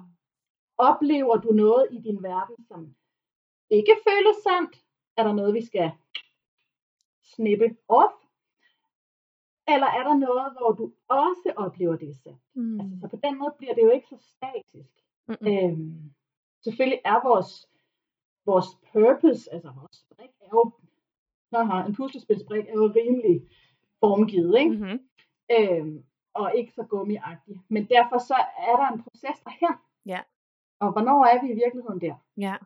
oplever 0.79 1.37
du 1.37 1.51
noget 1.53 1.87
i 1.91 1.99
din 1.99 2.23
verden, 2.23 2.57
som 2.69 2.95
ikke 3.71 3.97
føles 4.09 4.37
sandt? 4.49 4.73
Er 5.17 5.23
der 5.23 5.33
noget, 5.33 5.55
vi 5.55 5.65
skal 5.65 5.93
snippe 7.35 7.77
off? 7.89 8.15
Eller 9.69 9.87
er 9.87 10.03
der 10.09 10.15
noget, 10.15 10.53
hvor 10.53 10.73
du 10.73 10.93
også 11.09 11.53
oplever 11.57 11.97
det 11.97 12.17
sandt? 12.17 12.43
Mm. 12.55 12.81
Altså, 12.81 12.99
så 13.01 13.09
på 13.09 13.17
den 13.25 13.39
måde 13.39 13.55
bliver 13.59 13.75
det 13.75 13.83
jo 13.83 13.91
ikke 13.91 14.07
så 14.07 14.17
statisk. 14.19 14.95
Mm-mm. 15.29 15.49
Øhm, 15.49 16.12
selvfølgelig 16.65 17.01
er 17.05 17.29
vores, 17.29 17.69
vores 18.45 18.67
purpose, 18.93 19.53
altså 19.53 19.71
vores 19.81 20.07
brik 20.17 20.31
er 20.41 20.49
jo, 20.53 20.73
haha, 21.53 21.87
en 21.87 21.95
puslespilsbrik 21.95 22.67
er 22.69 22.73
jo 22.73 22.93
rimelig 22.97 23.49
formgivet, 24.01 24.59
ikke? 24.59 24.71
Mm-hmm. 24.71 24.99
Øhm, 25.51 26.05
og 26.35 26.55
ikke 26.55 26.73
så 26.73 26.83
gummiagtig. 26.83 27.61
Men 27.69 27.89
derfor 27.89 28.19
så 28.19 28.35
er 28.59 28.77
der 28.77 28.89
en 28.93 29.03
proces 29.03 29.39
derhen. 29.45 29.77
Ja. 30.07 30.21
Og 30.81 30.93
hvornår 30.93 31.25
er 31.25 31.43
vi 31.43 31.53
i 31.53 31.55
virkeligheden 31.55 32.01
der? 32.01 32.15
Ja. 32.37 32.57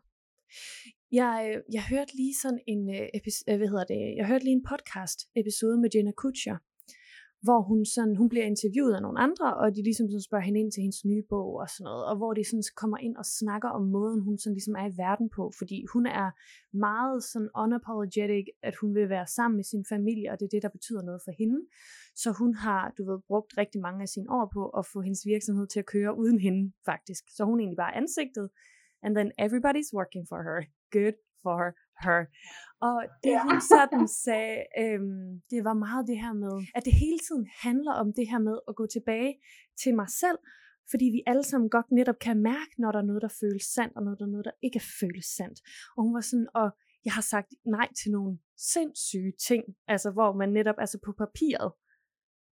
Jeg, 1.12 1.36
øh, 1.48 1.62
jeg 1.72 1.84
hørte 1.92 2.16
lige 2.16 2.34
sådan 2.42 2.60
en 2.66 2.82
øh, 2.96 3.08
øh, 3.48 3.56
hvad 3.58 3.68
hedder 3.72 3.84
det? 3.84 4.16
Jeg 4.16 4.26
hørte 4.26 4.44
lige 4.44 4.58
en 4.60 4.68
podcast 4.72 5.18
episode 5.36 5.76
med 5.80 5.90
Jenna 5.94 6.12
Kutcher, 6.12 6.56
hvor 7.46 7.60
hun 7.68 7.80
sådan 7.94 8.16
hun 8.16 8.28
bliver 8.28 8.46
interviewet 8.54 8.94
af 8.94 9.02
nogle 9.02 9.20
andre, 9.26 9.48
og 9.56 9.66
de 9.74 9.82
ligesom 9.82 10.06
sådan 10.08 10.28
spørger 10.28 10.44
hende 10.44 10.60
ind 10.60 10.72
til 10.72 10.80
hendes 10.80 11.04
nye 11.04 11.24
bog 11.32 11.50
og 11.62 11.68
sådan 11.70 11.84
noget, 11.84 12.04
og 12.10 12.16
hvor 12.16 12.32
de 12.34 12.44
sådan 12.50 12.62
kommer 12.82 12.98
ind 13.06 13.16
og 13.16 13.26
snakker 13.38 13.68
om 13.68 13.84
måden 13.96 14.20
hun 14.26 14.38
sådan 14.38 14.54
ligesom 14.58 14.74
er 14.80 14.86
i 14.88 14.96
verden 15.04 15.28
på, 15.36 15.44
fordi 15.58 15.78
hun 15.92 16.06
er 16.06 16.28
meget 16.88 17.18
sådan 17.32 17.50
unapologetic, 17.62 18.46
at 18.62 18.74
hun 18.80 18.94
vil 18.94 19.08
være 19.08 19.26
sammen 19.26 19.56
med 19.56 19.64
sin 19.64 19.84
familie, 19.92 20.30
og 20.32 20.36
det 20.38 20.44
er 20.46 20.54
det 20.54 20.62
der 20.62 20.76
betyder 20.78 21.02
noget 21.02 21.20
for 21.26 21.32
hende. 21.40 21.58
Så 22.22 22.28
hun 22.40 22.54
har, 22.54 22.82
du 22.98 23.02
ved, 23.10 23.18
brugt 23.30 23.50
rigtig 23.58 23.80
mange 23.86 24.02
af 24.02 24.08
sine 24.08 24.30
år 24.38 24.46
på 24.56 24.62
at 24.78 24.84
få 24.92 24.98
hendes 25.06 25.22
virksomhed 25.26 25.66
til 25.66 25.78
at 25.82 25.90
køre 25.94 26.18
uden 26.22 26.38
hende, 26.46 26.72
faktisk. 26.90 27.24
Så 27.36 27.44
hun 27.44 27.56
er 27.58 27.62
egentlig 27.62 27.82
bare 27.84 27.96
ansigtet, 27.96 28.46
and 29.04 29.12
then 29.16 29.28
everybody's 29.44 29.90
working 29.98 30.24
for 30.30 30.38
her. 30.48 30.58
Good 30.96 31.16
for 31.42 31.56
her. 32.04 32.20
Og 32.88 32.98
det 33.24 33.30
Ja. 33.36 33.42
hun 33.46 33.60
sådan 33.74 34.08
sagde, 34.24 34.58
øhm, 34.82 35.28
det 35.50 35.60
var 35.68 35.74
meget 35.86 36.04
det 36.10 36.18
her 36.24 36.32
med, 36.44 36.54
at 36.76 36.82
det 36.84 36.94
hele 37.02 37.18
tiden 37.26 37.46
handler 37.66 37.92
om 38.02 38.08
det 38.18 38.26
her 38.30 38.38
med 38.48 38.56
at 38.68 38.74
gå 38.80 38.86
tilbage 38.96 39.32
til 39.82 39.92
mig 40.00 40.08
selv, 40.22 40.38
fordi 40.90 41.04
vi 41.16 41.20
alle 41.30 41.42
sammen 41.50 41.70
godt 41.70 41.90
netop 41.98 42.18
kan 42.26 42.36
mærke, 42.42 42.72
når 42.78 42.92
der 42.92 42.98
er 42.98 43.08
noget, 43.10 43.22
der 43.22 43.32
føles 43.40 43.64
sandt, 43.76 43.92
og 43.96 44.02
når 44.06 44.14
der 44.14 44.24
er 44.24 44.30
noget, 44.34 44.44
der 44.44 44.56
ikke 44.62 44.80
føles 45.00 45.26
sandt. 45.38 45.58
Og 45.96 46.00
hun 46.04 46.14
var 46.14 46.20
sådan, 46.30 46.48
og 46.54 46.68
jeg 47.04 47.12
har 47.12 47.22
sagt 47.34 47.50
nej 47.66 47.88
til 48.02 48.10
nogle 48.16 48.38
sindssyge 48.72 49.32
ting, 49.48 49.64
altså 49.88 50.10
hvor 50.10 50.32
man 50.40 50.48
netop, 50.58 50.74
altså 50.78 50.98
på 51.06 51.12
papiret, 51.22 51.72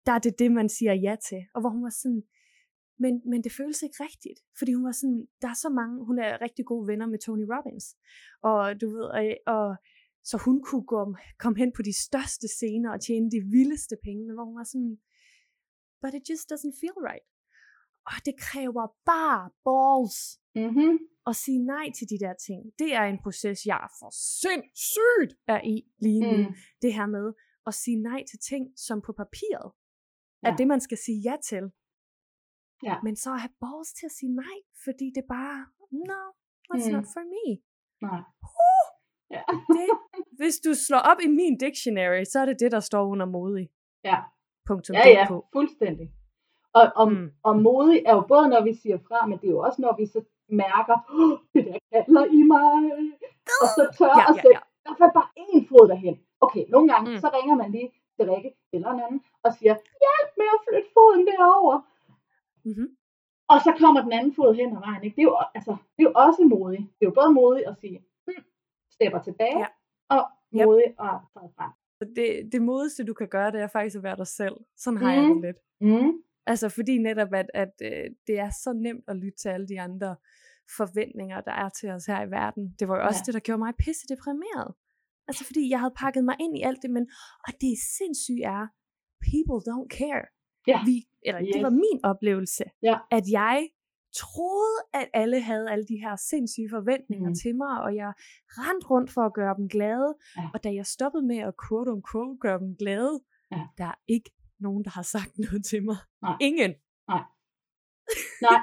der 0.05 0.11
er 0.11 0.19
det 0.19 0.39
det, 0.39 0.51
man 0.51 0.69
siger 0.69 0.93
ja 0.93 1.15
til. 1.29 1.41
Og 1.55 1.59
hvor 1.61 1.69
hun 1.69 1.83
var 1.83 1.95
sådan, 2.03 2.23
men, 3.03 3.21
men 3.29 3.43
det 3.43 3.51
føles 3.51 3.81
ikke 3.81 4.03
rigtigt, 4.03 4.39
fordi 4.57 4.73
hun 4.73 4.85
var 4.85 4.91
sådan, 4.91 5.27
der 5.41 5.47
er 5.47 5.59
så 5.65 5.69
mange, 5.69 6.05
hun 6.05 6.19
er 6.19 6.41
rigtig 6.41 6.65
gode 6.65 6.87
venner 6.87 7.07
med 7.07 7.19
Tony 7.19 7.45
Robbins, 7.53 7.85
og 8.41 8.81
du 8.81 8.87
ved, 8.95 9.05
og, 9.17 9.23
og 9.55 9.75
så 10.29 10.35
hun 10.45 10.57
kunne 10.63 10.85
gå, 10.93 11.15
komme 11.39 11.57
hen 11.57 11.71
på 11.75 11.81
de 11.89 11.93
største 12.07 12.47
scener 12.47 12.89
og 12.95 13.01
tjene 13.01 13.31
de 13.35 13.41
vildeste 13.55 13.95
penge, 14.03 14.21
men 14.25 14.33
hvor 14.35 14.45
hun 14.49 14.57
var 14.61 14.63
sådan, 14.73 14.93
but 16.01 16.13
it 16.17 16.29
just 16.29 16.45
doesn't 16.51 16.75
feel 16.81 16.97
right. 17.09 17.27
Og 18.11 18.17
det 18.27 18.35
kræver 18.47 18.85
bare 19.05 19.43
balls 19.67 20.19
Mm-hmm. 20.65 20.97
at 21.29 21.35
sige 21.35 21.59
nej 21.65 21.85
til 21.97 22.07
de 22.09 22.17
der 22.25 22.33
ting. 22.47 22.61
Det 22.79 22.93
er 22.93 23.03
en 23.03 23.19
proces, 23.23 23.65
jeg 23.65 23.79
er 23.87 23.91
for 23.99 24.09
sindssygt 24.43 25.31
er 25.47 25.61
i 25.73 25.75
lige 26.05 26.19
nu. 26.31 26.37
Mm. 26.37 26.53
Det 26.81 26.93
her 26.93 27.05
med 27.05 27.33
at 27.67 27.73
sige 27.73 27.97
nej 28.09 28.23
til 28.29 28.39
ting, 28.39 28.63
som 28.85 29.01
på 29.01 29.11
papiret 29.21 29.71
er 30.43 30.49
Ja. 30.51 30.55
det, 30.57 30.67
man 30.67 30.81
skal 30.81 30.97
sige 30.97 31.19
ja 31.29 31.35
til. 31.49 31.63
Ja. 32.89 32.95
Men 33.05 33.15
så 33.15 33.29
have 33.43 33.53
balls 33.63 33.89
til 33.99 34.05
at 34.05 34.11
sige 34.19 34.31
nej, 34.43 34.57
fordi 34.85 35.05
det 35.15 35.23
bare, 35.37 35.59
no, 36.09 36.21
that's 36.69 36.87
Mm. 36.89 36.95
not 36.95 37.07
for 37.15 37.23
me. 37.33 37.45
Nej. 38.07 38.21
Uh, 38.43 38.85
Ja. 39.35 39.41
det, 39.77 39.87
hvis 40.39 40.55
du 40.65 40.71
slår 40.87 41.01
op 41.11 41.19
i 41.27 41.29
min 41.39 41.57
dictionary, 41.65 42.23
så 42.31 42.39
er 42.39 42.45
det 42.45 42.57
det, 42.59 42.71
der 42.71 42.79
står 42.89 43.03
under 43.13 43.25
modig. 43.25 43.69
ja. 44.03 44.17
Punktum 44.67 44.93
Ja, 44.95 45.09
ja, 45.09 45.25
fuldstændig. 45.55 46.07
Og, 46.79 46.85
og, 47.01 47.07
Mm. 47.11 47.27
og 47.47 47.53
modig 47.67 47.99
er 48.09 48.13
jo 48.19 48.23
både, 48.33 48.45
når 48.53 48.61
vi 48.69 48.73
siger 48.81 48.97
fra, 49.07 49.19
men 49.29 49.37
det 49.39 49.47
er 49.47 49.55
jo 49.57 49.61
også, 49.67 49.79
når 49.85 49.93
vi 49.99 50.05
så 50.15 50.19
mærker, 50.63 50.95
oh, 51.19 51.37
det 51.53 51.61
der 51.67 51.77
kalder 51.93 52.23
i 52.39 52.41
mig. 52.53 52.73
Og 53.61 53.67
så 53.77 53.83
tør 53.97 54.13
Ja, 54.19 54.25
at 54.29 54.35
ja, 54.35 54.41
sætte 54.43 54.57
ja. 54.57 54.61
hvert 54.85 54.97
fald 55.01 55.13
bare 55.19 55.29
én 55.43 55.59
fod 55.69 55.85
derhen. 55.91 56.15
Okay, 56.45 56.63
nogle 56.73 56.87
gange, 56.93 57.05
mm. 57.11 57.17
så 57.23 57.27
ringer 57.37 57.55
man 57.61 57.69
lige 57.75 57.89
til 58.15 58.23
Rikke 58.31 58.51
eller 58.73 58.89
en 58.95 58.99
anden, 59.05 59.19
og 59.45 59.49
siger, 59.57 59.73
hjælp 60.03 60.31
med 60.39 60.47
at 60.55 60.59
flytte 60.65 60.89
foden 60.95 61.23
derover. 61.31 61.75
Mm-hmm. 62.65 62.87
Og 63.51 63.57
så 63.65 63.71
kommer 63.81 64.01
den 64.01 64.13
anden 64.17 64.33
fod 64.37 64.51
hen 64.59 64.69
ad 64.77 64.81
vejen. 64.87 65.03
Ikke? 65.03 65.15
Det, 65.15 65.21
er 65.21 65.29
jo, 65.31 65.37
altså, 65.57 65.71
det 65.95 65.99
er 66.03 66.09
jo 66.09 66.13
også 66.25 66.41
modigt. 66.53 66.81
Det 66.97 67.01
er 67.05 67.09
jo 67.11 67.15
både 67.21 67.31
modigt 67.41 67.67
at 67.71 67.75
sige, 67.81 67.97
hm, 68.27 68.43
stepper 68.95 69.21
tilbage, 69.27 69.59
Ja. 69.63 69.67
og 70.15 70.23
Yep. 70.55 70.65
modigt 70.65 70.91
at 71.07 71.15
træde 71.33 71.49
frem. 71.57 71.71
Så 71.99 72.03
det, 72.15 72.27
det 72.53 72.61
modigste, 72.61 73.03
du 73.09 73.13
kan 73.13 73.27
gøre, 73.27 73.51
det 73.51 73.61
er 73.61 73.67
faktisk 73.67 73.97
at 73.97 74.03
være 74.03 74.15
dig 74.23 74.27
selv. 74.27 74.55
Sådan 74.77 74.97
har 75.01 75.13
jeg 75.13 75.23
Mm. 75.23 75.33
det 75.41 75.41
lidt. 75.47 75.59
Mm. 75.81 76.11
Altså 76.47 76.69
fordi 76.69 76.97
netop, 76.97 77.33
at, 77.33 77.49
at 77.53 77.73
øh, 77.89 78.05
det 78.27 78.35
er 78.39 78.49
så 78.63 78.73
nemt 78.73 79.03
at 79.07 79.15
lytte 79.15 79.37
til 79.37 79.49
alle 79.49 79.67
de 79.67 79.81
andre 79.81 80.15
forventninger, 80.77 81.41
der 81.41 81.51
er 81.51 81.69
til 81.69 81.89
os 81.89 82.05
her 82.05 82.21
i 82.27 82.31
verden. 82.31 82.75
Det 82.79 82.87
var 82.87 82.95
jo 82.97 83.03
også 83.07 83.19
Ja. 83.21 83.25
det, 83.25 83.33
der 83.33 83.39
gjorde 83.47 83.59
mig 83.65 83.73
pisse 83.85 84.07
deprimeret. 84.13 84.73
Altså 85.27 85.43
fordi 85.45 85.69
jeg 85.69 85.79
havde 85.79 85.93
pakket 86.03 86.23
mig 86.25 86.35
ind 86.39 86.57
i 86.57 86.61
alt 86.61 86.81
det, 86.81 86.89
men 86.97 87.09
og 87.47 87.51
det 87.61 87.73
sindssygt 87.97 88.43
er, 88.55 88.61
people 89.31 89.59
don't 89.71 89.87
care. 89.99 90.25
Ja. 90.67 90.79
Vi, 90.85 90.95
eller 91.21 91.41
yes. 91.41 91.49
det 91.53 91.63
var 91.63 91.69
min 91.69 91.99
oplevelse, 92.03 92.63
Ja. 92.83 92.97
at 93.11 93.23
jeg 93.31 93.69
troede, 94.23 94.77
at 94.93 95.07
alle 95.13 95.41
havde 95.41 95.71
alle 95.71 95.85
de 95.85 95.97
her 95.97 96.15
sindssyge 96.15 96.69
forventninger 96.69 97.29
mm. 97.29 97.35
Til 97.35 97.55
mig, 97.55 97.81
og 97.85 97.95
jeg 97.95 98.13
rendte 98.49 98.87
rundt 98.87 99.11
for 99.11 99.21
at 99.21 99.33
gøre 99.33 99.55
dem 99.57 99.69
glade. 99.69 100.15
Ja. 100.37 100.49
Og 100.53 100.63
da 100.63 100.73
jeg 100.73 100.85
stoppede 100.85 101.25
med 101.25 101.37
at 101.37 101.53
quote 101.67 101.89
on 101.89 102.03
quote 102.11 102.37
gøre 102.39 102.59
dem 102.59 102.75
glade, 102.75 103.19
Ja. 103.51 103.61
der 103.77 103.85
er 103.85 103.97
ikke 104.07 104.29
nogen, 104.59 104.83
der 104.83 104.89
har 104.89 105.01
sagt 105.01 105.33
noget 105.45 105.65
til 105.65 105.83
mig. 105.85 105.97
Nej. 106.21 106.37
Ingen. 106.41 106.73
Nej, 108.41 108.59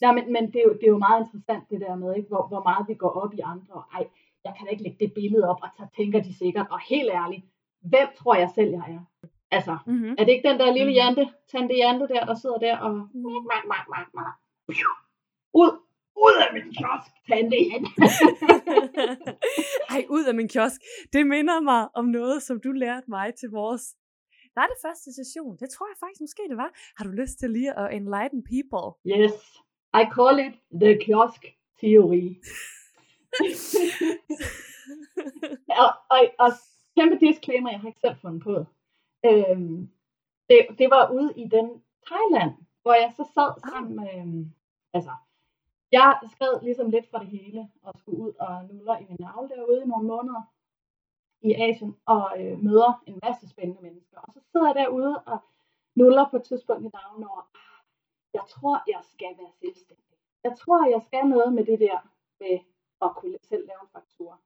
Nej 0.00 0.12
men, 0.16 0.24
men 0.34 0.42
det, 0.52 0.58
er 0.62 0.66
jo, 0.68 0.72
det 0.80 0.84
er 0.88 0.94
jo 0.96 0.98
meget 1.08 1.20
interessant 1.24 1.64
det 1.70 1.80
der 1.80 1.94
med, 2.02 2.10
ikke? 2.16 2.28
Hvor, 2.28 2.44
hvor 2.52 2.62
meget 2.68 2.84
vi 2.88 2.94
går 2.94 3.12
op 3.22 3.32
i 3.34 3.40
andre. 3.54 3.76
Ej, 3.96 4.04
jeg 4.44 4.52
kan 4.56 4.62
da 4.66 4.70
ikke 4.70 4.82
lægge 4.86 5.00
det 5.04 5.12
billede 5.14 5.44
op, 5.50 5.60
og 5.62 5.68
så 5.78 5.84
tænker 5.98 6.18
de 6.22 6.32
sikkert. 6.42 6.66
Og 6.74 6.80
helt 6.92 7.10
ærligt, 7.22 7.44
hvem 7.92 8.08
tror 8.18 8.34
jeg 8.42 8.50
selv, 8.54 8.70
jeg 8.78 8.86
er? 8.96 9.02
Altså, 9.50 9.78
Mm-hmm. 9.86 10.14
er 10.18 10.24
det 10.24 10.32
ikke 10.32 10.48
den 10.48 10.58
der 10.60 10.72
lille 10.72 10.90
Mhm. 10.92 10.98
Jante, 11.00 11.28
tante 11.52 11.74
Jante 11.74 12.08
der, 12.08 12.24
der 12.24 12.34
sidder 12.34 12.58
der 12.58 12.76
og... 12.78 12.92
Ud, 15.62 15.70
ud 16.26 16.34
af 16.44 16.48
min 16.56 16.66
kiosk, 16.76 17.10
tante 17.28 17.56
Jante. 17.68 17.90
Ej, 19.94 20.04
ud 20.08 20.24
af 20.24 20.34
min 20.34 20.48
kiosk. 20.48 20.80
Det 21.12 21.26
minder 21.26 21.60
mig 21.60 21.88
om 21.94 22.04
noget, 22.04 22.42
som 22.42 22.60
du 22.60 22.72
lærte 22.72 23.10
mig 23.10 23.34
til 23.34 23.48
vores... 23.50 23.82
Var 24.56 24.66
det 24.66 24.76
første 24.86 25.12
session? 25.14 25.56
Det 25.60 25.70
tror 25.70 25.86
jeg 25.92 25.96
faktisk 26.04 26.20
måske 26.20 26.42
det 26.48 26.56
var. 26.56 26.70
Har 26.96 27.04
du 27.04 27.10
lyst 27.10 27.38
til 27.38 27.50
lige 27.50 27.78
at 27.78 27.94
enlighten 27.96 28.42
people? 28.52 28.86
Yes, 29.16 29.34
I 30.00 30.02
call 30.16 30.36
it 30.46 30.54
the 30.82 30.92
kiosk 31.04 31.42
teori. 31.80 32.24
og, 35.82 35.90
og, 36.14 36.20
og 36.38 36.50
kæmpe 36.98 37.16
disclaimer, 37.26 37.70
jeg 37.70 37.80
har 37.80 37.88
ikke 37.88 38.00
selv 38.00 38.16
fundet 38.22 38.42
på. 38.42 38.64
Øhm, 39.28 39.90
det, 40.48 40.58
det 40.78 40.90
var 40.90 41.10
ude 41.12 41.32
i 41.36 41.48
den 41.48 41.82
Thailand, 42.06 42.52
hvor 42.82 42.94
jeg 43.02 43.12
så 43.16 43.24
sad 43.34 43.50
sammen 43.70 43.96
med, 43.96 44.10
øhm, 44.20 44.54
altså, 44.92 45.14
jeg 45.92 46.18
skred 46.32 46.62
ligesom 46.62 46.90
lidt 46.90 47.10
for 47.10 47.18
det 47.18 47.28
hele, 47.28 47.70
og 47.82 47.92
skulle 47.98 48.18
ud 48.18 48.32
og 48.40 48.64
nuller 48.64 48.96
i 48.98 49.06
min 49.08 49.16
navle 49.20 49.48
derude 49.48 49.82
i 49.82 49.86
nogle 49.86 50.06
måneder 50.06 50.42
i 51.40 51.54
Asien, 51.54 51.96
og 52.06 52.24
øh, 52.40 52.58
møder 52.58 53.02
en 53.06 53.18
masse 53.22 53.48
spændende 53.48 53.82
mennesker. 53.82 54.18
Og 54.20 54.32
så 54.32 54.40
sidder 54.40 54.66
jeg 54.66 54.74
derude 54.74 55.22
og 55.26 55.38
nuller 55.94 56.28
på 56.30 56.36
et 56.36 56.44
tidspunkt 56.44 56.84
i 56.84 56.90
navlen 56.94 57.24
over, 57.30 57.42
"Ah, 57.54 57.80
jeg 58.34 58.44
tror, 58.48 58.82
jeg 58.86 59.00
skal 59.02 59.32
være 59.38 59.52
selvstændig. 59.62 60.16
Jeg 60.44 60.56
tror, 60.58 60.90
jeg 60.94 61.02
skal 61.02 61.24
noget 61.26 61.52
med 61.52 61.64
det 61.64 61.80
der 61.80 61.98
med 62.40 62.58
at 63.02 63.10
kunne 63.16 63.38
selv 63.42 63.66
lave 63.66 63.80
en 63.82 63.88
faktura. 63.92 64.36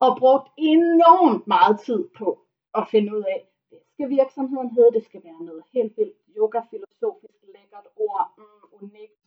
Og 0.00 0.16
brugt 0.18 0.48
enormt 0.56 1.46
meget 1.46 1.80
tid 1.80 2.08
på 2.18 2.46
at 2.74 2.88
finde 2.90 3.16
ud 3.16 3.24
af, 3.34 3.48
hvad 3.68 3.80
skal 3.92 4.08
virksomheden 4.08 4.70
hedde? 4.70 4.92
Det 4.92 5.04
skal 5.04 5.24
være 5.24 5.42
noget 5.44 5.64
helt 5.72 5.96
vildt 5.96 6.16
yoga, 6.36 6.60
filosofisk, 6.70 7.38
lækkert 7.54 7.86
ord, 7.96 8.34
mm, 8.38 8.68
unikt. 8.80 9.20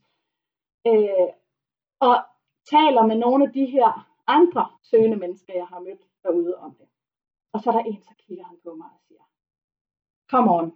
Øh, 0.88 1.29
og 1.99 2.15
taler 2.65 3.03
med 3.06 3.15
nogle 3.15 3.45
af 3.45 3.53
de 3.53 3.65
her 3.65 3.89
andre 4.27 4.63
søgende 4.82 5.17
mennesker, 5.17 5.53
jeg 5.53 5.67
har 5.67 5.79
mødt 5.79 6.01
derude 6.23 6.58
om 6.58 6.75
det. 6.75 6.88
Og 7.53 7.60
så 7.60 7.69
er 7.69 7.73
der 7.73 7.84
en, 7.84 8.01
så 8.01 8.13
kigger 8.17 8.45
han 8.45 8.58
på 8.63 8.75
mig 8.75 8.89
og 8.95 9.01
siger, 9.08 9.23
come 10.32 10.51
on, 10.58 10.75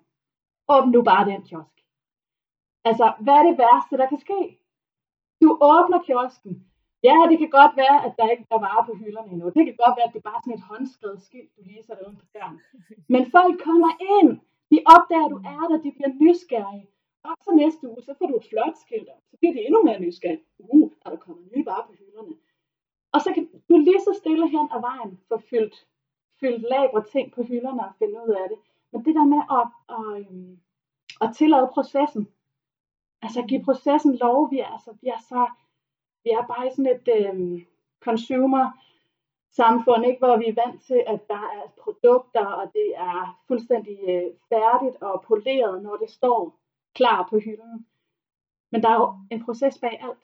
åbn 0.67 0.91
nu 0.91 1.03
bare 1.03 1.30
den 1.32 1.43
kiosk. 1.43 1.77
Altså, 2.84 3.13
hvad 3.19 3.34
er 3.34 3.43
det 3.43 3.58
værste, 3.58 3.97
der 3.97 4.08
kan 4.10 4.19
ske? 4.19 4.60
Du 5.41 5.58
åbner 5.62 5.99
kiosken. 6.03 6.71
Ja, 7.03 7.15
det 7.29 7.38
kan 7.39 7.49
godt 7.49 7.73
være, 7.83 7.97
at 8.05 8.13
der 8.17 8.29
ikke 8.29 8.45
er 8.51 8.60
varer 8.67 8.86
på 8.86 8.93
hylderne 9.01 9.31
endnu. 9.31 9.45
Det 9.57 9.65
kan 9.65 9.77
godt 9.83 9.95
være, 9.97 10.07
at 10.07 10.13
det 10.13 10.21
er 10.21 10.29
bare 10.31 10.41
sådan 10.41 10.57
et 10.57 10.67
håndskrevet 10.71 11.21
skilt, 11.21 11.51
du 11.57 11.62
lige 11.63 11.83
sætter 11.83 12.03
uden 12.05 12.17
på 12.21 12.25
døren. 12.36 12.60
Men 13.13 13.23
folk 13.36 13.55
kommer 13.67 13.91
ind. 14.17 14.31
De 14.71 14.77
opdager, 14.95 15.25
at 15.25 15.33
du 15.36 15.39
er 15.53 15.63
der. 15.69 15.77
De 15.86 15.91
bliver 15.97 16.12
nysgerrige. 16.23 16.88
Og 17.27 17.33
så 17.45 17.51
næste 17.62 17.83
uge, 17.91 18.01
så 18.07 18.13
får 18.17 18.27
du 18.27 18.36
et 18.36 18.49
flot 18.49 18.75
skilt 18.83 19.10
op. 19.15 19.23
Så 19.29 19.38
bliver 19.39 19.53
de 19.53 19.65
endnu 19.65 19.79
mere 19.83 19.99
nysgerrige. 19.99 20.43
Uh, 20.60 20.91
er 21.05 21.10
der 21.10 21.17
kommet 21.25 21.51
nye 21.55 21.65
varer 21.65 21.88
på 21.88 21.93
hylderne. 21.99 22.36
Og 23.13 23.19
så 23.21 23.29
kan 23.33 23.43
du 23.69 23.77
lige 23.77 24.01
så 24.07 24.13
stille 24.21 24.47
hen 24.49 24.67
ad 24.75 24.81
vejen 24.89 25.19
få 25.27 25.38
fyldt, 25.49 25.75
fyldt 26.39 26.63
labre 26.71 27.03
ting 27.13 27.31
på 27.31 27.43
hylderne 27.43 27.81
og 27.88 27.93
finde 27.99 28.17
ud 28.25 28.33
af 28.41 28.47
det. 28.51 28.60
Men 28.91 29.05
det 29.05 29.15
der 29.15 29.25
med 29.33 29.41
at, 29.60 29.67
at, 29.97 30.07
øhm, 30.19 30.60
at 31.21 31.29
tillade 31.36 31.69
processen, 31.73 32.27
altså 33.21 33.41
give 33.49 33.63
processen 33.63 34.13
lov, 34.15 34.51
vi 34.51 34.60
er, 34.60 34.67
altså, 34.75 34.91
vi 35.01 35.07
er 35.07 35.21
så, 35.31 35.41
vi 36.27 36.31
er 36.39 36.45
bare 36.53 36.67
i 36.67 36.71
sådan 36.75 36.93
et 36.95 37.07
øh, 37.17 37.35
consumer 38.07 38.65
samfund, 39.61 40.01
ikke, 40.05 40.21
hvor 40.23 40.37
vi 40.41 40.47
er 40.49 40.59
vant 40.63 40.81
til, 40.89 40.99
at 41.13 41.21
der 41.33 41.43
er 41.57 41.65
produkter, 41.83 42.45
og 42.45 42.65
det 42.77 42.89
er 43.09 43.19
fuldstændig 43.47 43.97
øh, 44.13 44.27
færdigt 44.51 44.97
og 45.01 45.15
poleret, 45.27 45.83
når 45.83 45.95
det 46.03 46.09
står 46.09 46.41
klar 46.95 47.27
på 47.29 47.35
hylden. 47.45 47.75
Men 48.71 48.83
der 48.83 48.89
er 48.89 48.99
jo 49.03 49.09
en 49.31 49.45
proces 49.45 49.75
bag 49.83 49.95
alt. 50.07 50.23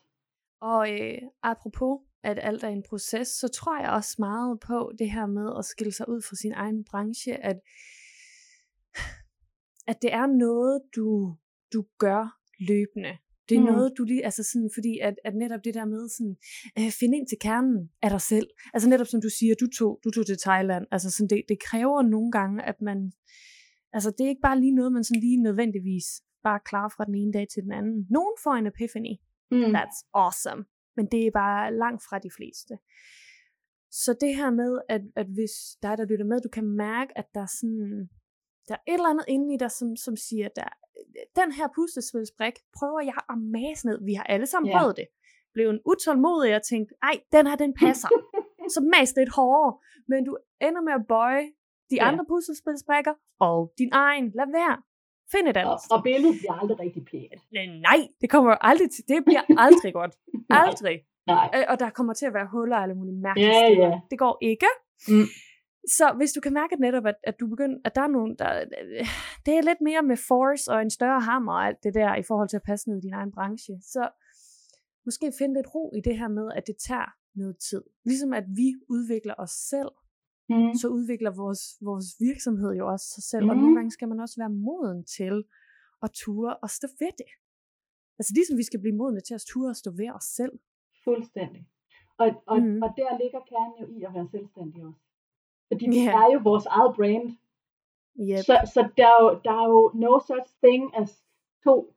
Og 0.62 0.82
øh, 0.94 1.22
apropos, 1.44 2.02
at 2.24 2.40
alt 2.42 2.64
er 2.64 2.74
en 2.80 2.84
proces, 2.90 3.28
så 3.28 3.48
tror 3.48 3.80
jeg 3.80 3.92
også 3.92 4.16
meget 4.20 4.60
på 4.60 4.92
det 5.00 5.12
her 5.12 5.26
med 5.26 5.48
at 5.58 5.66
skille 5.66 5.94
sig 5.94 6.10
ud 6.10 6.22
fra 6.22 6.36
sin 6.36 6.54
egen 6.54 6.86
branche, 6.92 7.34
at, 7.50 7.60
at 9.92 9.98
det 10.02 10.14
er 10.14 10.26
noget, 10.26 10.82
du, 10.96 11.36
du 11.74 11.86
gør 11.98 12.24
løbende. 12.70 13.18
Det 13.50 13.56
er 13.58 13.60
Mm. 13.60 13.66
noget, 13.66 13.94
du 13.98 14.04
lige, 14.04 14.26
altså 14.26 14.44
sådan, 14.44 14.70
fordi 14.74 15.00
at, 15.00 15.16
at 15.26 15.36
netop 15.36 15.60
det 15.64 15.74
der 15.74 15.86
med 15.86 16.10
sådan, 16.10 16.36
øh, 16.80 16.92
finde 17.00 17.18
ind 17.18 17.28
til 17.28 17.38
kernen 17.42 17.90
af 18.02 18.10
dig 18.10 18.22
selv. 18.22 18.48
Altså 18.74 18.90
netop 18.90 19.08
som 19.08 19.22
du 19.22 19.30
siger, 19.40 19.56
du 19.62 19.68
tog, 19.78 20.00
du 20.04 20.10
tog 20.12 20.26
til 20.26 20.38
Thailand. 20.38 20.86
Altså 20.92 21.12
sådan, 21.12 21.28
det, 21.30 21.42
det 21.50 21.58
kræver 21.64 22.02
nogle 22.02 22.32
gange, 22.32 22.64
at 22.64 22.82
man, 22.82 23.12
altså 23.94 24.10
det 24.18 24.24
er 24.26 24.30
ikke 24.30 24.42
bare 24.50 24.60
lige 24.60 24.76
noget, 24.76 24.92
man 24.92 25.04
sådan 25.04 25.22
lige 25.22 25.42
nødvendigvis 25.42 26.06
bare 26.44 26.60
klarer 26.66 26.90
fra 26.96 27.06
den 27.06 27.16
ene 27.16 27.34
dag 27.34 27.46
til 27.54 27.64
den 27.64 27.72
anden. 27.72 28.08
Nogen 28.10 28.36
får 28.44 28.54
en 28.54 28.68
epiphany, 28.68 29.14
Mm. 29.52 29.76
that's 29.76 30.00
awesome. 30.14 30.66
Men 30.98 31.06
det 31.12 31.28
er 31.28 31.32
bare 31.32 31.74
langt 31.84 32.02
fra 32.10 32.20
de 32.20 32.30
fleste. 32.38 32.74
Så 33.92 34.16
det 34.22 34.36
her 34.36 34.52
med, 34.52 34.82
at, 34.90 35.02
at 35.16 35.28
hvis 35.28 35.52
dig, 35.84 35.98
der 35.98 36.06
lytter 36.06 36.26
med, 36.26 36.42
du 36.42 36.50
kan 36.50 36.68
mærke, 36.86 37.18
at 37.18 37.26
der 37.36 37.42
er 37.42 37.52
sådan, 37.60 38.10
der 38.68 38.74
er 38.76 38.84
et 38.88 38.94
eller 38.94 39.10
andet 39.10 39.26
inde 39.28 39.54
i 39.54 39.58
dig, 39.58 39.72
som, 39.72 39.96
som 39.96 40.16
siger, 40.16 40.48
der, 40.56 40.70
den 41.36 41.52
her 41.52 41.68
puslespilsbrik 41.76 42.54
prøver 42.78 43.02
jeg 43.02 43.18
at 43.30 43.38
mase 43.56 43.88
ned. 43.88 43.98
Vi 44.06 44.14
har 44.14 44.24
alle 44.24 44.46
sammen 44.46 44.70
Ja. 44.72 44.78
prøvet 44.80 44.98
det. 44.98 45.08
Blev 45.54 45.70
en 45.70 45.80
utålmodig 45.86 46.56
og 46.56 46.64
tænkte, 46.64 46.96
ej, 47.04 47.16
den 47.32 47.48
her, 47.48 47.56
den 47.56 47.74
passer. 47.84 48.10
så 48.76 48.80
mas 48.94 49.14
lidt 49.18 49.30
hårdere. 49.36 49.74
Men 50.08 50.26
du 50.26 50.38
ender 50.62 50.82
med 50.82 50.94
at 50.94 51.06
bøje 51.08 51.46
de 51.90 51.96
Ja. 51.96 52.08
andre 52.08 52.26
puslespilsbrikker 52.32 53.14
og 53.40 53.74
din 53.78 53.90
egen. 53.92 54.26
Lad 54.40 54.48
være. 54.60 54.78
Find 55.32 55.48
et 55.48 55.58
Og, 55.58 55.62
andet 55.62 55.80
og 55.92 56.04
billedet 56.04 56.36
bliver 56.40 56.54
aldrig 56.62 56.80
rigtig 56.80 57.04
pænt. 57.12 57.42
Nej, 57.88 58.00
det 58.22 58.30
kommer 58.30 58.52
aldrig 58.70 58.90
til. 58.96 59.04
Det 59.08 59.20
bliver 59.26 59.44
aldrig 59.66 59.94
godt. 59.94 60.14
Nej. 60.50 60.60
Aldrig. 60.68 60.98
Nej. 61.28 61.50
Øh, 61.56 61.64
og 61.70 61.80
der 61.80 61.90
kommer 61.90 62.14
til 62.14 62.26
at 62.26 62.34
være 62.34 62.48
huller 62.52 62.76
og 62.78 62.84
alle 62.84 62.96
mulige 62.96 63.16
mærkelige 63.28 63.50
Ja, 63.50 63.70
ja. 63.70 64.00
Det 64.12 64.20
går 64.20 64.38
ikke. 64.42 64.66
Mm. 65.08 65.28
Så 65.88 66.14
hvis 66.18 66.32
du 66.34 66.42
kan 66.42 66.54
mærke 66.54 66.74
at 66.74 66.80
netop, 66.80 67.06
at, 67.06 67.16
at 67.24 67.40
du 67.40 67.48
begynder, 67.48 67.78
at 67.86 67.96
der 67.96 68.02
er 68.02 68.08
nogen, 68.08 68.36
der, 68.40 68.66
det 69.46 69.54
er 69.58 69.62
lidt 69.62 69.82
mere 69.82 70.04
med 70.04 70.18
force 70.18 70.72
og 70.72 70.82
en 70.82 70.90
større 70.90 71.22
hammer 71.22 71.54
og 71.54 71.66
alt 71.68 71.84
det 71.84 71.94
der, 71.94 72.16
i 72.16 72.24
forhold 72.24 72.50
til 72.50 72.58
at 72.58 72.64
passe 72.64 72.90
ned 72.90 72.98
i 72.98 73.02
din 73.02 73.14
egen 73.14 73.32
branche, 73.32 73.74
så 73.82 74.10
måske 75.06 75.32
finde 75.38 75.54
lidt 75.56 75.76
ro 75.76 75.92
i 75.96 76.02
det 76.02 76.18
her 76.18 76.28
med, 76.28 76.52
at 76.56 76.64
det 76.68 76.76
tager 76.88 77.10
noget 77.36 77.58
tid. 77.70 77.84
Ligesom 78.06 78.34
at 78.34 78.44
vi 78.56 78.68
udvikler 78.90 79.34
os 79.38 79.52
selv, 79.52 79.90
Mm. 80.50 80.74
så 80.82 80.88
udvikler 80.88 81.32
vores, 81.32 81.62
vores 81.90 82.08
virksomhed 82.20 82.72
jo 82.80 82.86
også 82.94 83.08
sig 83.16 83.24
selv, 83.32 83.46
og 83.50 83.56
Mhm. 83.56 83.62
nogle 83.64 83.76
gange 83.78 83.92
skal 83.92 84.08
man 84.08 84.20
også 84.20 84.36
være 84.42 84.50
moden 84.68 85.06
til 85.18 85.36
at 86.06 86.10
ture 86.12 86.58
og 86.64 86.70
stå 86.70 86.88
ved 87.00 87.12
det. 87.22 87.32
Altså 88.20 88.32
ligesom 88.38 88.58
vi 88.58 88.64
skal 88.70 88.80
blive 88.84 88.96
modne 89.02 89.22
til 89.28 89.34
at 89.40 89.44
ture 89.52 89.70
og 89.70 89.76
stå 89.76 89.90
ved 90.02 90.10
os 90.18 90.24
selv. 90.40 90.56
Fuldstændig. 91.04 91.62
Og, 92.22 92.28
og, 92.52 92.58
mm. 92.64 92.82
og 92.84 92.90
der 93.00 93.10
ligger 93.24 93.42
kernen 93.52 93.76
jo 93.82 93.86
i 93.98 93.98
at 94.08 94.12
være 94.18 94.28
selvstændig 94.36 94.80
også. 94.90 95.03
Fordi 95.74 95.86
Ja. 95.86 95.92
vi 96.02 96.08
er 96.08 96.34
jo 96.34 96.40
vores 96.44 96.66
eget 96.66 96.96
brand. 96.96 97.28
Yep. 98.20 98.44
Så, 98.48 98.56
så 98.74 98.82
der, 98.98 99.08
er 99.08 99.24
jo, 99.24 99.30
der 99.46 99.52
er 99.62 99.68
jo 99.76 99.92
no 99.94 100.20
such 100.20 100.50
thing 100.64 100.84
as 101.02 101.24
to. 101.64 101.94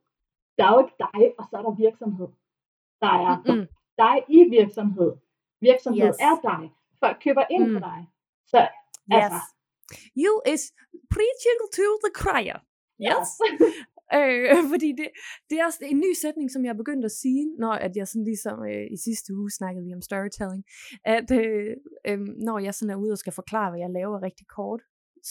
Der 0.57 0.63
er 0.65 0.71
jo 0.73 0.79
ikke 0.85 0.95
dig, 0.99 1.21
og 1.39 1.43
så 1.49 1.57
er 1.57 1.61
der 1.61 1.75
virksomhed. 1.85 2.27
Der 3.01 3.07
er 3.27 3.33
Mm-mm. 3.45 3.67
dig 4.03 4.15
i 4.37 4.39
virksomhed. 4.59 5.11
Virksomhed 5.61 6.07
Yes. 6.07 6.15
er 6.19 6.35
dig. 6.49 6.71
Folk 6.99 7.17
køber 7.23 7.43
ind 7.49 7.67
Mm. 7.67 7.73
på 7.73 7.79
dig. 7.79 7.99
Så 8.45 8.57
Yes. 9.13 9.23
Altså. 9.23 9.41
You 10.23 10.33
is 10.53 10.63
preaching 11.15 11.59
to 11.77 11.87
the 12.05 12.11
choir. 12.23 12.55
Yes. 13.09 13.27
Øh, 14.13 14.57
fordi 14.73 14.89
det, 14.99 15.07
det 15.49 15.55
er 15.59 15.65
også 15.65 15.79
en 15.81 15.99
ny 16.05 16.11
sætning, 16.23 16.51
som 16.51 16.65
jeg 16.65 16.71
er 16.71 16.81
begyndt 16.83 17.05
at 17.05 17.11
sige, 17.11 17.43
når 17.59 17.73
at 17.85 17.93
jeg 17.95 18.07
sådan 18.07 18.23
ligesom 18.31 18.57
øh, 18.71 18.85
i 18.95 18.97
sidste 18.97 19.29
uge 19.39 19.49
snakkede 19.59 19.85
vi 19.85 19.93
om 19.93 20.01
storytelling, 20.01 20.63
at 21.15 21.29
øh, 21.41 21.71
øh, 22.07 22.19
når 22.47 22.57
jeg 22.59 22.73
sådan 22.73 22.93
er 22.93 23.01
ude 23.03 23.11
og 23.11 23.17
skal 23.17 23.33
forklare, 23.33 23.69
hvad 23.71 23.79
jeg 23.79 23.89
laver 23.89 24.23
rigtig 24.27 24.47
kort, 24.57 24.81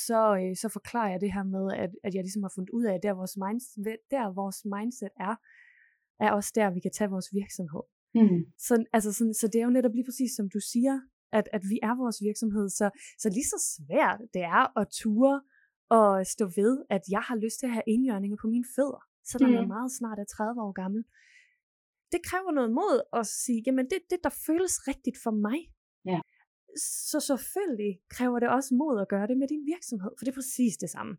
så, 0.07 0.21
øh, 0.41 0.57
så 0.63 0.69
forklarer 0.77 1.11
jeg 1.11 1.21
det 1.21 1.33
her 1.37 1.45
med, 1.57 1.67
at, 1.85 1.91
at 2.07 2.15
jeg 2.15 2.23
ligesom 2.23 2.43
har 2.43 2.53
fundet 2.55 2.71
ud 2.79 2.85
af, 2.85 2.95
at 2.95 3.03
der 3.03 3.21
vores, 3.23 3.37
mindset, 3.45 3.97
der 4.11 4.35
vores 4.43 4.59
mindset 4.75 5.13
er, 5.29 5.35
er 6.25 6.31
også 6.39 6.53
der, 6.55 6.75
vi 6.77 6.81
kan 6.81 6.95
tage 6.99 7.11
vores 7.11 7.29
virksomhed. 7.41 7.85
Mm. 8.15 8.41
Så, 8.67 8.75
altså 8.97 9.11
sådan, 9.19 9.35
så 9.35 9.47
det 9.49 9.59
er 9.59 9.67
jo 9.69 9.77
netop 9.77 9.95
lige 9.95 10.09
præcis, 10.11 10.33
som 10.39 10.47
du 10.55 10.61
siger, 10.73 10.97
at, 11.39 11.47
at 11.57 11.63
vi 11.73 11.79
er 11.89 11.95
vores 12.03 12.19
virksomhed. 12.29 12.69
Så, 12.69 12.87
så 13.23 13.29
lige 13.37 13.51
så 13.55 13.59
svært 13.75 14.21
det 14.35 14.43
er 14.57 14.79
at 14.81 14.87
ture 15.01 15.37
og 15.91 16.27
stå 16.27 16.45
ved, 16.57 16.85
at 16.91 17.03
jeg 17.11 17.21
har 17.29 17.37
lyst 17.37 17.59
til 17.59 17.67
at 17.67 17.73
have 17.73 17.89
indjørninger 17.95 18.37
på 18.41 18.47
mine 18.47 18.65
fødder, 18.77 19.03
selvom 19.25 19.51
mm. 19.51 19.57
jeg 19.57 19.67
meget 19.67 19.93
snart 19.99 20.19
er 20.19 20.25
30 20.25 20.63
år 20.63 20.73
gammel. 20.73 21.05
Det 22.13 22.21
kræver 22.29 22.51
noget 22.59 22.71
mod 22.71 22.97
at 23.13 23.27
sige, 23.27 23.63
jamen 23.67 23.85
det 23.91 23.97
er 23.97 24.07
det, 24.11 24.21
der 24.25 24.33
føles 24.47 24.75
rigtigt 24.89 25.19
for 25.25 25.31
mig. 25.31 25.59
Ja. 26.05 26.21
Så 27.11 27.21
selvfølgelig 27.21 27.93
kræver 28.11 28.39
det 28.39 28.49
også 28.49 28.75
mod 28.75 29.01
at 29.01 29.09
gøre 29.09 29.27
det 29.27 29.37
med 29.39 29.49
din 29.49 29.67
virksomhed, 29.75 30.11
for 30.17 30.25
det 30.25 30.33
er 30.33 30.41
præcis 30.43 30.77
det 30.77 30.91
samme. 30.91 31.17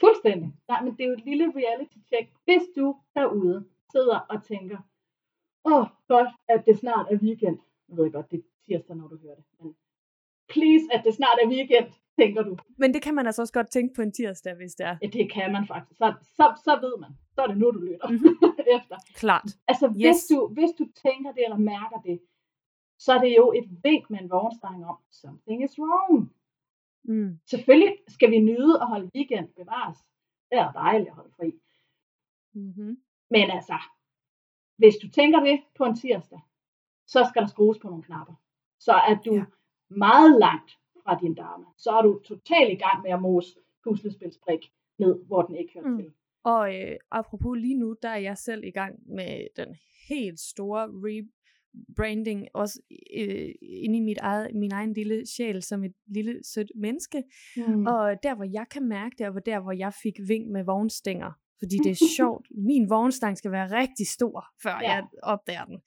Fuldstændig. 0.00 0.48
Nej, 0.68 0.80
men 0.84 0.92
det 0.96 1.02
er 1.04 1.08
jo 1.08 1.16
et 1.20 1.24
lille 1.30 1.46
reality 1.60 1.98
check. 2.10 2.26
Hvis 2.44 2.64
du 2.76 2.86
derude 3.14 3.58
sidder 3.92 4.18
og 4.32 4.38
tænker, 4.44 4.78
åh, 5.64 5.72
oh, 5.72 5.86
godt, 6.08 6.30
at 6.48 6.60
det 6.66 6.78
snart 6.78 7.06
er 7.12 7.18
weekend. 7.26 7.58
Jeg 7.88 7.96
ved 7.96 8.12
godt, 8.12 8.30
det 8.30 8.38
er 8.38 8.46
tirsdag, 8.66 8.96
når 8.96 9.08
du 9.08 9.16
hører 9.22 9.34
det. 9.34 9.44
Men 9.58 9.76
please, 10.52 10.84
at 10.94 11.00
det 11.04 11.14
snart 11.14 11.38
er 11.42 11.48
weekend, 11.48 11.88
tænker 12.18 12.42
du. 12.42 12.56
Men 12.78 12.94
det 12.94 13.02
kan 13.02 13.14
man 13.14 13.26
altså 13.26 13.42
også 13.42 13.52
godt 13.52 13.70
tænke 13.70 13.94
på 13.94 14.02
en 14.02 14.12
tirsdag, 14.12 14.54
hvis 14.56 14.74
det 14.74 14.86
er. 14.86 14.96
Ja, 15.02 15.06
det 15.06 15.32
kan 15.32 15.52
man 15.52 15.66
faktisk. 15.66 15.98
Så, 15.98 16.14
så, 16.22 16.60
så 16.64 16.78
ved 16.80 16.98
man. 17.00 17.10
Så 17.34 17.42
er 17.42 17.46
det 17.46 17.58
nu, 17.58 17.70
du 17.70 17.78
lytter 17.80 18.08
Mhm. 18.08 18.36
efter. 18.76 18.96
Klart. 19.14 19.48
Altså, 19.68 19.88
hvis, 19.88 20.06
Yes. 20.06 20.26
du, 20.30 20.48
hvis 20.56 20.70
du 20.78 20.84
tænker 21.02 21.32
det 21.32 21.44
eller 21.44 21.58
mærker 21.58 21.98
det, 22.04 22.20
så 22.98 23.12
er 23.12 23.18
det 23.18 23.36
jo 23.36 23.52
et 23.52 23.68
vink 23.84 24.10
med 24.10 24.18
en 24.20 24.30
vognstang 24.30 24.86
om, 24.86 24.96
something 25.10 25.64
is 25.64 25.78
wrong. 25.78 26.32
Mm. 27.04 27.38
Selvfølgelig 27.46 27.96
skal 28.08 28.30
vi 28.30 28.38
nyde 28.38 28.80
at 28.80 28.86
holde 28.86 29.10
weekend 29.14 29.48
bevares. 29.48 29.98
Det 30.50 30.58
er 30.58 30.72
dejligt 30.72 31.08
at 31.08 31.14
holde 31.14 31.32
fri. 31.36 31.52
Mm-hmm. 32.54 32.96
Men 33.30 33.50
altså, 33.50 33.78
hvis 34.76 34.94
du 35.02 35.08
tænker 35.10 35.40
det 35.40 35.62
på 35.78 35.84
en 35.84 35.96
tirsdag, 35.96 36.40
så 37.06 37.26
skal 37.28 37.42
der 37.42 37.48
skrues 37.48 37.78
på 37.78 37.88
nogle 37.88 38.02
knapper. 38.02 38.34
Så 38.80 38.92
er 38.92 39.14
du 39.26 39.34
ja. 39.34 39.44
meget 39.90 40.38
langt 40.40 40.78
fra 41.04 41.18
din 41.22 41.34
dame. 41.34 41.64
Så 41.78 41.90
er 41.90 42.02
du 42.02 42.20
totalt 42.24 42.72
i 42.72 42.80
gang 42.84 43.02
med 43.02 43.10
at 43.10 43.22
mose 43.22 43.50
puslespilsbrik 43.84 44.62
ned, 44.98 45.26
hvor 45.26 45.42
den 45.42 45.54
ikke 45.56 45.72
hører 45.74 45.88
Mm. 45.88 45.96
til. 45.98 46.12
Og 46.44 46.74
øh, 46.80 46.96
apropos 47.10 47.58
lige 47.58 47.78
nu, 47.78 47.96
der 48.02 48.08
er 48.08 48.18
jeg 48.18 48.38
selv 48.38 48.64
i 48.64 48.70
gang 48.70 48.94
med 49.06 49.46
den 49.56 49.76
helt 50.08 50.40
store 50.40 50.82
rebranding, 51.06 52.48
også 52.54 52.80
øh, 53.16 53.48
inde 53.62 53.96
i 53.96 54.00
mit 54.00 54.18
eget, 54.18 54.54
min 54.54 54.72
egen 54.72 54.92
lille 54.92 55.26
sjæl 55.26 55.62
som 55.62 55.84
et 55.84 55.94
lille 56.06 56.40
sødt 56.44 56.72
menneske. 56.76 57.22
Mm. 57.56 57.86
Og 57.86 58.22
der, 58.22 58.34
hvor 58.34 58.44
jeg 58.52 58.66
kan 58.70 58.88
mærke 58.88 59.14
det, 59.18 59.34
var 59.34 59.40
der, 59.40 59.60
hvor 59.60 59.72
jeg 59.72 59.92
fik 60.02 60.14
vink 60.28 60.50
med 60.50 60.64
vognstænger. 60.64 61.32
Fordi 61.58 61.76
det 61.84 61.90
er 61.90 62.08
sjovt. 62.18 62.46
Min 62.50 62.90
vognstang 62.90 63.38
skal 63.38 63.50
være 63.50 63.80
rigtig 63.80 64.06
stor, 64.06 64.44
før. 64.62 64.78
Ja. 64.82 64.92
jeg 64.92 65.04
opdager 65.22 65.64
den. 65.64 65.78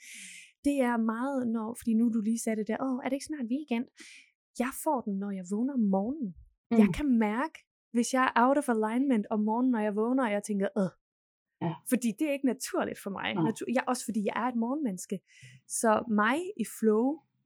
Det 0.65 0.81
er 0.81 0.97
meget, 0.97 1.47
når, 1.47 1.75
fordi 1.79 1.93
nu 1.93 2.09
du 2.13 2.21
lige 2.21 2.39
sagde 2.39 2.55
det 2.59 2.67
der, 2.67 2.77
åh, 2.81 2.99
er 3.03 3.09
det 3.09 3.13
ikke 3.13 3.25
snart 3.25 3.45
weekend? 3.51 3.85
Jeg 4.59 4.71
får 4.83 5.01
den, 5.01 5.19
når 5.19 5.31
jeg 5.31 5.45
vågner 5.51 5.73
om 5.73 5.79
morgenen. 5.79 6.35
Mm. 6.71 6.77
Jeg 6.77 6.89
kan 6.97 7.07
mærke, 7.19 7.57
hvis 7.91 8.13
jeg 8.13 8.23
er 8.35 8.41
out 8.45 8.57
of 8.57 8.69
alignment 8.69 9.25
om 9.29 9.39
morgenen, 9.39 9.71
når 9.71 9.79
jeg 9.79 9.95
vågner, 9.95 10.23
og 10.25 10.31
jeg 10.31 10.43
tænker, 10.43 10.67
øh. 10.81 10.89
Ja. 11.61 11.73
Fordi 11.89 12.09
det 12.19 12.27
er 12.29 12.33
ikke 12.37 12.45
naturligt 12.45 12.99
for 13.03 13.09
mig. 13.09 13.33
Nej. 13.33 13.43
Natur- 13.43 13.71
jeg, 13.75 13.83
også 13.87 14.03
fordi 14.05 14.21
jeg 14.25 14.33
er 14.35 14.47
et 14.53 14.55
morgenmenneske. 14.55 15.19
Så 15.67 16.03
mig 16.23 16.37
i 16.63 16.65
flow 16.79 17.05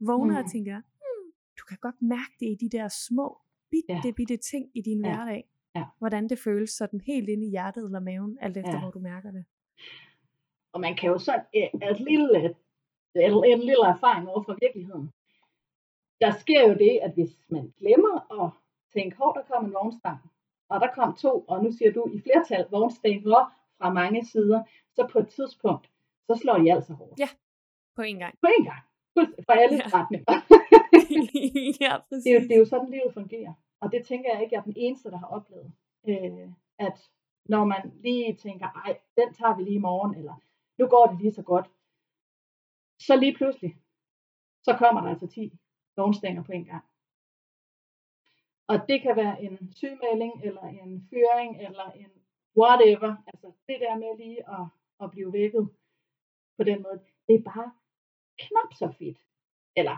vågner 0.09 0.35
mm. 0.39 0.43
og 0.45 0.51
tænker, 0.51 0.77
hmm, 1.01 1.25
du 1.59 1.63
kan 1.69 1.77
godt 1.81 1.95
mærke 2.01 2.33
det 2.39 2.45
i 2.53 2.57
de 2.63 2.69
der 2.77 2.87
små, 3.07 3.27
bitte, 3.71 3.93
ja. 3.93 4.01
Ja. 4.05 4.11
bitte 4.19 4.37
ting 4.51 4.63
i 4.75 4.81
din 4.81 5.05
Ja. 5.05 5.15
hverdag. 5.15 5.41
Ja. 5.75 5.83
Hvordan 5.97 6.29
det 6.29 6.39
føles 6.39 6.69
sådan 6.69 7.01
helt 7.11 7.29
inde 7.29 7.45
i 7.47 7.49
hjertet 7.49 7.83
eller 7.85 7.99
maven, 7.99 8.37
alt 8.41 8.57
efter 8.57 8.71
Ja. 8.73 8.79
hvor 8.81 8.91
du 8.91 8.99
mærker 8.99 9.31
det. 9.31 9.45
Og 10.73 10.79
man 10.81 10.95
kan 10.97 11.09
jo 11.09 11.17
sådan 11.19 11.45
et, 11.53 11.69
et 11.91 11.99
lille, 12.09 12.45
et, 12.45 13.33
en 13.53 13.59
lille 13.69 13.85
erfaring 13.95 14.27
over 14.29 14.43
fra 14.43 14.55
virkeligheden. 14.61 15.09
Der 16.21 16.31
sker 16.31 16.61
jo 16.69 16.73
det, 16.73 16.99
at 17.01 17.13
hvis 17.13 17.31
man 17.49 17.73
glemmer 17.79 18.43
at 18.43 18.51
tænke, 18.93 19.17
hov, 19.17 19.35
der 19.35 19.43
kom 19.43 19.65
en 19.65 19.73
vognstang, 19.73 20.19
og 20.69 20.79
der 20.79 20.87
kom 20.93 21.15
to, 21.15 21.45
og 21.47 21.63
nu 21.63 21.71
siger 21.71 21.91
du 21.91 22.09
i 22.13 22.21
flertal 22.21 22.67
vognstænger 22.71 23.55
fra 23.77 23.93
mange 23.93 24.25
sider, 24.25 24.63
så 24.95 25.07
på 25.11 25.19
et 25.19 25.27
tidspunkt, 25.27 25.89
så 26.27 26.35
slår 26.41 26.57
de 26.57 26.73
altså 26.73 26.93
hårdt. 26.93 27.19
Ja. 27.19 27.29
På 27.95 28.01
en 28.01 28.19
gang. 28.19 28.33
På 28.41 28.47
en 28.57 28.65
gang. 28.65 28.83
Fra 29.45 29.59
alle 29.63 29.77
ja. 29.77 29.89
retninger. 29.97 30.33
ja, 31.85 31.97
præcis. 32.09 32.23
det, 32.23 32.31
er 32.31 32.39
jo, 32.39 32.47
det 32.47 32.51
er 32.51 32.59
jo 32.59 32.65
sådan, 32.65 32.89
livet 32.89 33.13
fungerer. 33.13 33.53
Og 33.81 33.91
det 33.91 34.05
tænker 34.05 34.33
jeg 34.33 34.41
ikke, 34.41 34.55
jeg 34.55 34.59
er 34.59 34.63
den 34.63 34.73
eneste, 34.77 35.11
der 35.11 35.17
har 35.17 35.27
oplevet. 35.27 35.71
Øh, 36.07 36.49
at 36.79 37.09
når 37.45 37.65
man 37.65 37.91
lige 38.03 38.35
tænker, 38.35 38.67
ej, 38.85 38.99
den 39.17 39.33
tager 39.33 39.55
vi 39.55 39.63
lige 39.63 39.75
i 39.75 39.85
morgen, 39.89 40.15
eller 40.15 40.35
nu 40.77 40.87
går 40.87 41.05
det 41.07 41.21
lige 41.21 41.33
så 41.33 41.43
godt, 41.43 41.67
så 42.99 43.15
lige 43.15 43.35
pludselig, 43.35 43.75
så 44.63 44.75
kommer 44.77 45.01
der 45.01 45.09
altså 45.09 45.27
10 45.27 45.53
vognstænger 45.95 46.43
på 46.43 46.51
en 46.51 46.65
gang. 46.65 46.85
Og 48.67 48.77
det 48.89 49.01
kan 49.01 49.15
være 49.15 49.43
en 49.43 49.73
sygemelding, 49.79 50.33
eller 50.43 50.63
en 50.63 51.07
fyring, 51.09 51.51
eller 51.67 51.91
en 51.91 52.11
whatever. 52.59 53.11
Altså 53.27 53.47
det 53.67 53.77
der 53.83 53.95
med 54.03 54.17
lige 54.17 54.41
at, 54.57 54.65
at 55.03 55.11
blive 55.11 55.33
vækket 55.33 55.69
på 56.57 56.63
den 56.63 56.81
måde, 56.81 56.99
det 57.27 57.35
er 57.35 57.43
bare 57.51 57.71
knap 58.43 58.73
så 58.81 58.87
fedt. 58.99 59.19
Eller 59.75 59.97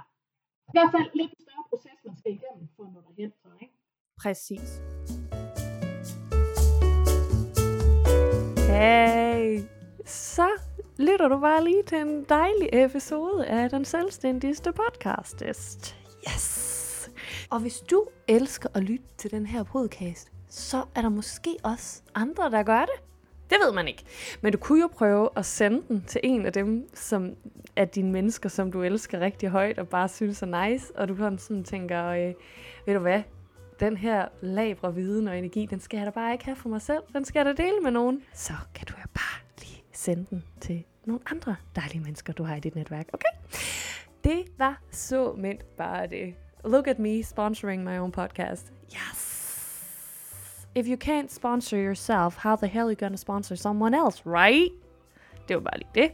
i 0.69 0.73
hvert 0.75 0.91
fald 0.95 1.09
lidt 1.19 1.31
en 1.31 1.41
større 1.45 1.65
proces, 1.69 1.97
man 2.05 2.15
skal 2.17 2.31
igennem 2.31 2.67
for 2.75 2.83
at 2.83 2.93
nå 2.93 3.01
derhen. 3.01 3.31
Så, 3.41 3.47
ikke? 3.61 3.73
Præcis. 4.21 4.69
Hey, 8.69 9.59
så 10.05 10.47
lytter 11.03 11.27
du 11.27 11.39
bare 11.39 11.63
lige 11.63 11.83
til 11.83 11.97
en 11.97 12.23
dejlig 12.29 12.69
episode 12.73 13.45
af 13.45 13.69
den 13.69 13.85
selvstændigste 13.85 14.71
podcastest. 14.71 15.95
Yes! 16.27 17.09
Og 17.49 17.59
hvis 17.59 17.79
du 17.79 18.05
elsker 18.27 18.69
at 18.73 18.83
lytte 18.83 19.05
til 19.17 19.31
den 19.31 19.45
her 19.45 19.63
podcast, 19.63 20.31
så 20.49 20.83
er 20.95 21.01
der 21.01 21.09
måske 21.09 21.55
også 21.63 22.01
andre, 22.15 22.51
der 22.51 22.63
gør 22.63 22.79
det. 22.79 23.03
Det 23.49 23.57
ved 23.65 23.73
man 23.73 23.87
ikke. 23.87 24.03
Men 24.41 24.51
du 24.51 24.57
kunne 24.57 24.81
jo 24.81 24.87
prøve 24.87 25.29
at 25.35 25.45
sende 25.45 25.83
den 25.87 26.03
til 26.07 26.21
en 26.23 26.45
af 26.45 26.53
dem, 26.53 26.89
som 26.93 27.35
er 27.75 27.85
dine 27.85 28.11
mennesker, 28.11 28.49
som 28.49 28.71
du 28.71 28.83
elsker 28.83 29.19
rigtig 29.19 29.49
højt 29.49 29.79
og 29.79 29.87
bare 29.87 30.09
synes 30.09 30.41
er 30.41 30.67
nice. 30.67 30.95
Og 30.95 31.07
du 31.07 31.15
kan 31.15 31.37
sådan 31.37 31.63
tænker, 31.63 32.05
øh, 32.05 32.33
ved 32.85 32.93
du 32.93 32.99
hvad, 32.99 33.21
den 33.79 33.97
her 33.97 34.27
labre 34.41 34.95
viden 34.95 35.27
og 35.27 35.37
energi, 35.37 35.65
den 35.65 35.79
skal 35.79 35.97
jeg 35.97 36.05
da 36.05 36.11
bare 36.11 36.31
ikke 36.31 36.45
have 36.45 36.55
for 36.55 36.69
mig 36.69 36.81
selv. 36.81 37.03
Den 37.13 37.25
skal 37.25 37.39
jeg 37.39 37.45
da 37.45 37.63
dele 37.63 37.79
med 37.83 37.91
nogen. 37.91 38.23
Så 38.33 38.53
kan 38.75 38.87
du 38.87 38.93
jo 38.97 39.07
bare 39.13 39.39
lige 39.59 39.83
sende 39.93 40.25
den 40.29 40.43
til 40.61 40.83
nogle 41.05 41.21
andre 41.31 41.55
dejlige 41.75 42.01
mennesker, 42.01 42.33
du 42.33 42.43
har 42.43 42.55
i 42.55 42.59
dit 42.59 42.75
netværk. 42.75 43.09
Okay? 43.13 43.59
Det 44.23 44.45
var 44.57 44.81
så 44.91 45.33
mindst 45.37 45.77
bare 45.77 46.07
det. 46.07 46.35
Look 46.65 46.87
at 46.87 46.99
me 46.99 47.23
sponsoring 47.23 47.83
my 47.83 47.97
own 47.97 48.11
podcast. 48.11 48.73
Yes. 48.85 49.29
If 50.75 50.87
you 50.87 50.97
can't 51.03 51.27
sponsor 51.29 51.77
yourself, 51.77 52.37
how 52.37 52.55
the 52.55 52.67
hell 52.67 52.85
are 52.85 52.91
you 52.91 52.95
gonna 52.95 53.17
sponsor 53.17 53.55
someone 53.55 53.97
else, 54.05 54.23
right? 54.25 54.71
Det 55.47 55.55
var 55.55 55.61
bare 55.61 55.77
lige 55.77 55.89
det. 55.95 56.11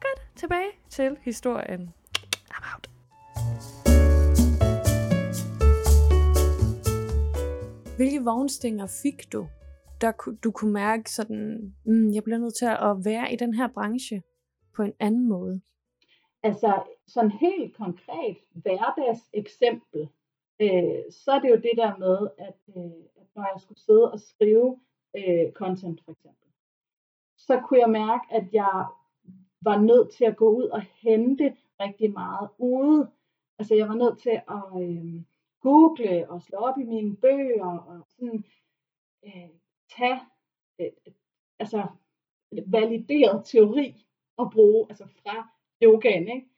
Godt, 0.00 0.36
tilbage 0.36 0.70
til 0.90 1.16
historien. 1.22 1.92
I'm 2.50 2.74
out. 2.74 2.88
Hvilke 7.96 8.24
vognstænger 8.24 8.86
fik 9.02 9.32
du, 9.32 9.48
der 10.02 10.12
du 10.44 10.50
kunne 10.50 10.72
mærke 10.72 11.10
sådan, 11.10 11.74
mm, 11.84 12.12
jeg 12.14 12.24
bliver 12.24 12.38
nødt 12.38 12.54
til 12.54 12.66
at 12.66 13.04
være 13.04 13.32
i 13.32 13.36
den 13.36 13.54
her 13.54 13.68
branche 13.68 14.22
på 14.76 14.82
en 14.82 14.92
anden 15.00 15.28
måde? 15.28 15.60
Altså 16.42 16.82
sådan 17.06 17.30
helt 17.30 17.76
konkret 17.76 18.36
hverdagseksempel, 18.52 20.08
øh, 20.60 21.02
så 21.10 21.32
er 21.32 21.40
det 21.40 21.50
jo 21.50 21.56
det 21.56 21.76
der 21.76 21.96
med, 21.96 22.28
at, 22.38 22.60
øh, 22.76 23.02
at 23.20 23.26
når 23.34 23.42
jeg 23.52 23.60
skulle 23.60 23.80
sidde 23.80 24.12
og 24.12 24.20
skrive 24.20 24.80
øh, 25.16 25.52
content 25.52 26.04
for 26.04 26.12
eksempel, 26.12 26.48
så 27.36 27.60
kunne 27.60 27.80
jeg 27.80 27.90
mærke, 27.90 28.24
at 28.30 28.44
jeg 28.52 28.86
var 29.60 29.78
nødt 29.80 30.10
til 30.10 30.24
at 30.24 30.36
gå 30.36 30.48
ud 30.50 30.64
og 30.64 30.82
hente 30.82 31.56
rigtig 31.80 32.12
meget 32.12 32.48
ude. 32.58 33.10
Altså 33.58 33.74
jeg 33.74 33.88
var 33.88 33.94
nødt 33.94 34.18
til 34.18 34.40
at 34.56 34.82
øh, 34.82 35.22
google 35.60 36.30
og 36.30 36.42
slå 36.42 36.58
op 36.58 36.78
i 36.78 36.84
mine 36.84 37.16
bøger 37.16 37.78
og 37.78 38.02
sådan 38.08 38.44
øh, 39.26 39.50
tage 39.96 40.20
øh, 40.80 41.14
altså 41.58 41.88
valideret 42.66 43.44
teori 43.44 44.06
og 44.36 44.50
bruge 44.52 44.86
altså 44.88 45.06
fra 45.06 45.48
yogaen. 45.82 46.28
Ikke? 46.28 46.48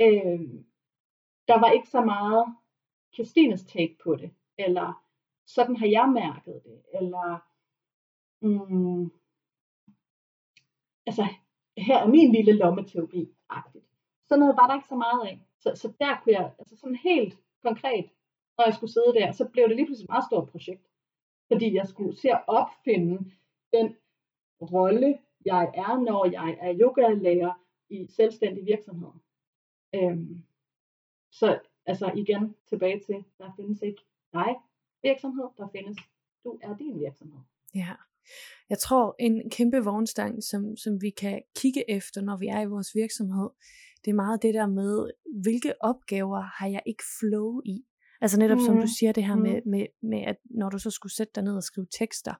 Øh, 0.00 0.40
der 1.48 1.60
var 1.60 1.70
ikke 1.70 1.88
så 1.88 2.00
meget 2.00 2.56
Kristines 3.16 3.64
take 3.64 3.96
på 4.04 4.16
det. 4.16 4.30
eller 4.58 5.02
sådan 5.46 5.76
har 5.76 5.86
jeg 5.86 6.08
mærket 6.08 6.62
det, 6.64 6.82
eller 6.94 7.38
mm, 8.40 9.10
altså, 11.06 11.24
her 11.76 11.98
er 11.98 12.06
min 12.06 12.32
lille 12.32 12.52
lommeteori 12.52 13.34
-agtigt. 13.52 13.88
Sådan 14.28 14.40
noget 14.40 14.56
var 14.56 14.66
der 14.66 14.74
ikke 14.74 14.88
så 14.88 14.96
meget 14.96 15.26
af. 15.26 15.40
Så, 15.58 15.72
så 15.74 15.92
der 16.00 16.20
kunne 16.20 16.32
jeg, 16.32 16.54
altså 16.58 16.76
sådan 16.76 16.96
helt 16.96 17.38
konkret, 17.62 18.10
når 18.58 18.64
jeg 18.64 18.74
skulle 18.74 18.92
sidde 18.92 19.14
der, 19.14 19.32
så 19.32 19.48
blev 19.52 19.68
det 19.68 19.76
lige 19.76 19.86
pludselig 19.86 20.04
et 20.04 20.10
meget 20.10 20.24
stort 20.24 20.48
projekt. 20.48 20.91
Fordi 21.52 21.74
jeg 21.74 21.88
skulle 21.88 22.16
se 22.16 22.30
at 22.30 22.44
opfinde 22.46 23.30
den 23.72 23.96
rolle, 24.60 25.18
jeg 25.44 25.72
er, 25.74 26.00
når 26.00 26.30
jeg 26.30 26.58
er 26.60 26.78
yogalærer 26.80 27.52
i 27.90 28.06
selvstændig 28.06 28.66
virksomhed. 28.66 29.12
Øhm, 29.94 30.42
så 31.30 31.60
altså 31.86 32.12
igen 32.16 32.54
tilbage 32.68 33.00
til, 33.00 33.24
der 33.38 33.52
findes 33.56 33.82
ikke 33.82 34.02
dig 34.32 34.54
virksomhed, 35.02 35.44
der 35.56 35.68
findes, 35.72 35.98
du 36.44 36.58
er 36.62 36.76
din 36.76 37.00
virksomhed. 37.00 37.40
Ja. 37.74 37.94
Jeg 38.70 38.78
tror, 38.78 39.16
en 39.18 39.50
kæmpe 39.50 39.84
vognstang, 39.84 40.42
som, 40.42 40.76
som 40.76 41.02
vi 41.02 41.10
kan 41.10 41.42
kigge 41.56 41.90
efter, 41.90 42.20
når 42.20 42.36
vi 42.36 42.46
er 42.46 42.60
i 42.60 42.66
vores 42.66 42.94
virksomhed, 42.94 43.50
det 44.04 44.10
er 44.10 44.14
meget 44.14 44.42
det 44.42 44.54
der 44.54 44.66
med, 44.66 45.10
hvilke 45.42 45.74
opgaver 45.80 46.40
har 46.40 46.66
jeg 46.66 46.82
ikke 46.86 47.02
flow 47.18 47.60
i? 47.64 47.84
Altså 48.22 48.38
netop 48.38 48.58
mm. 48.58 48.64
som 48.64 48.76
du 48.80 48.86
siger 48.98 49.12
det 49.12 49.24
her 49.24 49.36
mm. 49.36 49.42
med, 49.42 49.62
med, 49.66 49.86
med, 50.02 50.22
at 50.22 50.36
når 50.44 50.68
du 50.70 50.78
så 50.78 50.90
skulle 50.90 51.14
sætte 51.14 51.32
dig 51.34 51.42
ned 51.44 51.56
og 51.56 51.62
skrive 51.62 51.86
tekster, 51.98 52.34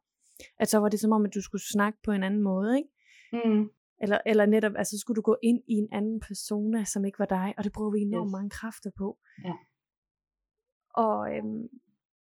at 0.61 0.69
så 0.69 0.79
var 0.79 0.89
det 0.89 1.01
som 1.01 1.13
om, 1.13 1.25
at 1.25 1.35
du 1.35 1.43
skulle 1.43 1.63
snakke 1.73 1.99
på 2.05 2.13
en 2.13 2.23
anden 2.23 2.43
måde, 2.43 2.77
ikke? 2.77 2.91
Mm. 3.33 3.71
Eller, 4.03 4.19
eller 4.27 4.47
netop, 4.47 4.73
altså 4.77 4.99
skulle 4.99 5.17
du 5.17 5.23
gå 5.23 5.37
ind 5.43 5.61
i 5.69 5.73
en 5.73 5.89
anden 5.93 6.21
persona, 6.21 6.85
som 6.85 7.05
ikke 7.05 7.19
var 7.19 7.27
dig, 7.27 7.55
og 7.59 7.65
det 7.65 7.73
bruger 7.73 7.91
vi 7.91 8.01
enormt 8.01 8.29
yes. 8.29 8.33
mange 8.33 8.51
kræfter 8.51 8.91
på. 8.99 9.19
Ja. 9.45 9.55
Og, 10.95 11.37
øhm, 11.37 11.69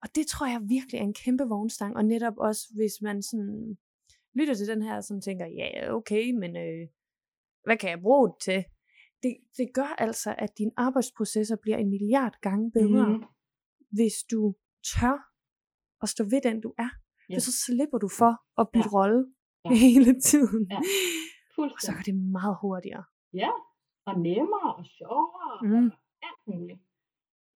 og 0.03 0.09
det 0.15 0.27
tror 0.27 0.47
jeg 0.47 0.61
virkelig 0.69 0.99
er 0.99 1.03
en 1.03 1.15
kæmpe 1.25 1.45
vognstang, 1.45 1.97
og 1.97 2.05
netop 2.05 2.35
også, 2.37 2.63
hvis 2.77 2.95
man 3.03 3.23
sådan 3.23 3.79
lytter 4.35 4.55
til 4.55 4.67
den 4.67 4.83
her, 4.83 5.01
som 5.01 5.21
tænker, 5.21 5.47
ja, 5.47 5.95
okay, 5.95 6.33
men 6.33 6.57
øh, 6.57 6.89
hvad 7.65 7.77
kan 7.77 7.91
jeg 7.91 8.01
bruge 8.01 8.29
det 8.29 8.37
til? 8.43 8.65
Det, 9.23 9.37
det 9.57 9.69
gør 9.75 9.95
altså, 9.99 10.35
at 10.39 10.59
din 10.59 10.71
arbejdsprocesser 10.77 11.57
bliver 11.57 11.77
en 11.77 11.91
milliard 11.91 12.35
gange 12.43 12.71
bedre, 12.71 13.09
mm. 13.09 13.25
Hvis 13.91 14.17
du 14.31 14.55
tør 14.91 15.17
at 16.03 16.09
stå 16.09 16.25
ved 16.25 16.41
den, 16.43 16.61
du 16.61 16.75
er. 16.79 16.91
Ja. 17.29 17.35
For 17.35 17.41
så 17.41 17.53
slipper 17.67 17.99
du 17.99 18.09
for 18.09 18.33
at 18.61 18.67
bytte 18.73 18.91
ja. 18.93 18.97
rolle 18.99 19.21
ja. 19.65 19.75
hele 19.87 20.21
tiden. 20.21 20.67
Ja. 20.71 20.81
Og 21.59 21.81
så 21.81 21.93
går 21.93 22.03
det 22.05 22.15
meget 22.15 22.57
hurtigere. 22.61 23.05
Ja, 23.35 23.51
og 24.07 24.15
nemmere 24.21 24.75
og 24.79 24.85
sjovere 24.99 25.53
mm. 25.63 25.87
og 25.87 25.97
alt 26.29 26.43
muligt. 26.47 26.81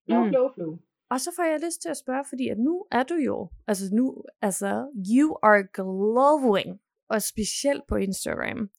Flow, 0.07 0.25
mm. 0.25 0.31
flow, 0.31 0.53
flow. 0.55 0.79
Og 1.11 1.21
så 1.21 1.31
får 1.37 1.43
jeg 1.43 1.61
lyst 1.67 1.83
til 1.83 1.89
at 1.89 1.97
spørge, 1.97 2.25
fordi 2.29 2.49
at 2.49 2.59
nu 2.59 2.87
er 2.91 3.03
du 3.03 3.15
jo, 3.15 3.51
altså 3.67 3.85
nu, 3.93 4.25
altså, 4.43 4.71
you 5.17 5.37
are 5.43 5.65
glowing, 5.75 6.81
og 7.09 7.23
specielt 7.23 7.85
på 7.89 7.97
Instagram. 7.97 8.71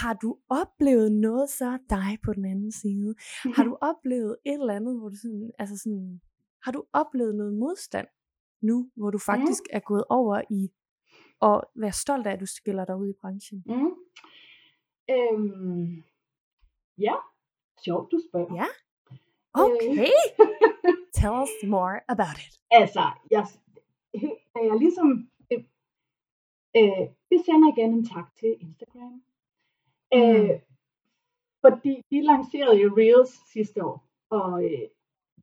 Har 0.00 0.14
du 0.14 0.38
oplevet 0.48 1.12
noget 1.12 1.50
så 1.50 1.78
dig 1.90 2.18
på 2.24 2.32
den 2.32 2.44
anden 2.44 2.72
side? 2.72 3.14
Har 3.54 3.64
du 3.68 3.78
oplevet 3.80 4.36
et 4.46 4.60
eller 4.60 4.74
andet, 4.74 4.98
hvor 4.98 5.08
du 5.08 5.16
sådan, 5.16 5.50
altså 5.58 5.76
sådan, 5.76 6.20
har 6.64 6.72
du 6.72 6.84
oplevet 6.92 7.34
noget 7.34 7.54
modstand 7.54 8.08
nu, 8.62 8.90
hvor 8.96 9.10
du 9.10 9.18
faktisk 9.18 9.62
mm. 9.62 9.76
er 9.76 9.80
gået 9.80 10.04
over 10.08 10.42
i 10.50 10.70
at 11.42 11.64
være 11.74 11.92
stolt 11.92 12.26
af, 12.26 12.32
at 12.32 12.40
du 12.40 12.46
skiller 12.46 12.84
dig 12.84 12.96
ud 12.96 13.08
i 13.08 13.18
branchen? 13.20 13.62
Mm. 13.66 13.94
Øhm, 15.10 16.02
ja, 16.98 17.14
sjovt 17.84 18.12
du 18.12 18.18
spørger. 18.28 18.54
Ja, 18.54 18.66
okay. 19.54 20.06
Tell 21.18 21.34
us 21.44 21.54
more 21.66 22.00
about 22.08 22.38
it. 22.46 22.60
Altså, 22.70 23.02
jeg, 23.30 23.44
er 24.54 24.62
jeg 24.68 24.76
ligesom, 24.78 25.30
øh, 25.52 25.64
øh, 26.76 27.08
vi 27.30 27.36
sender 27.46 27.68
igen 27.72 27.90
en 27.94 28.06
tak 28.06 28.36
til 28.40 28.56
Instagram. 28.60 29.22
Øh, 30.14 30.50
mm. 30.50 30.60
fordi 31.64 32.02
de 32.10 32.22
lancerede 32.22 32.82
jo 32.82 32.88
Reels 32.96 33.50
sidste 33.52 33.84
år, 33.84 33.98
og 34.30 34.64
øh, 34.64 34.88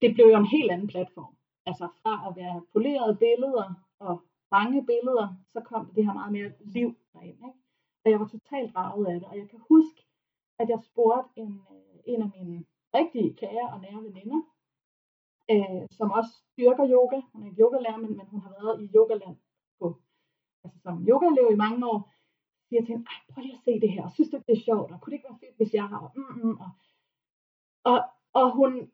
det 0.01 0.13
blev 0.15 0.25
jo 0.33 0.37
en 0.37 0.53
helt 0.55 0.71
anden 0.71 0.87
platform. 0.87 1.33
Altså 1.65 1.87
fra 2.01 2.13
at 2.27 2.35
være 2.35 2.61
polerede 2.73 3.15
billeder 3.15 3.67
og 3.99 4.13
mange 4.51 4.85
billeder, 4.85 5.27
så 5.53 5.59
kom 5.61 5.91
det 5.95 6.05
her 6.05 6.13
meget 6.13 6.31
mere 6.31 6.51
liv 6.59 6.89
derind. 7.13 7.37
Ikke? 7.47 7.59
Og 8.03 8.11
jeg 8.11 8.19
var 8.19 8.27
totalt 8.27 8.73
draget 8.73 9.07
af 9.07 9.19
det, 9.19 9.29
og 9.29 9.37
jeg 9.37 9.49
kan 9.49 9.59
huske, 9.69 9.99
at 10.59 10.69
jeg 10.69 10.79
spurgte 10.89 11.41
en, 11.41 11.61
øh, 11.71 11.99
en 12.05 12.21
af 12.21 12.29
mine 12.35 12.65
rigtige 12.93 13.33
kære 13.33 13.69
og 13.73 13.81
nære 13.81 14.03
veninder, 14.03 14.41
øh, 15.51 15.81
som 15.97 16.11
også 16.11 16.31
styrker 16.51 16.85
yoga. 16.95 17.19
Hun 17.33 17.43
er 17.43 17.47
ikke 17.47 17.61
yogalærer, 17.61 17.97
men, 17.97 18.17
men 18.17 18.27
hun 18.33 18.41
har 18.41 18.51
været 18.59 18.81
i 18.83 18.85
yogaland 18.95 19.37
på, 19.79 19.87
altså 20.63 20.79
som 20.79 21.07
yogaelev 21.09 21.47
i 21.51 21.61
mange 21.65 21.87
år. 21.91 22.13
Så 22.65 22.71
jeg 22.77 22.85
tænkte, 22.87 23.05
Ej, 23.11 23.19
prøv 23.33 23.41
lige 23.41 23.59
at 23.59 23.65
se 23.65 23.79
det 23.83 23.91
her, 23.91 24.03
og 24.03 24.11
synes 24.11 24.29
du, 24.29 24.37
det 24.47 24.55
er 24.57 24.65
sjovt, 24.69 24.91
og 24.91 25.01
kunne 25.01 25.11
det 25.11 25.17
ikke 25.17 25.29
være 25.29 25.41
fedt, 25.43 25.57
hvis 25.57 25.73
jeg 25.73 25.87
har, 25.91 26.11
mm, 26.15 26.33
mm, 26.41 26.57
og, 26.65 26.71
og, 27.91 27.99
og 28.39 28.45
hun, 28.57 28.91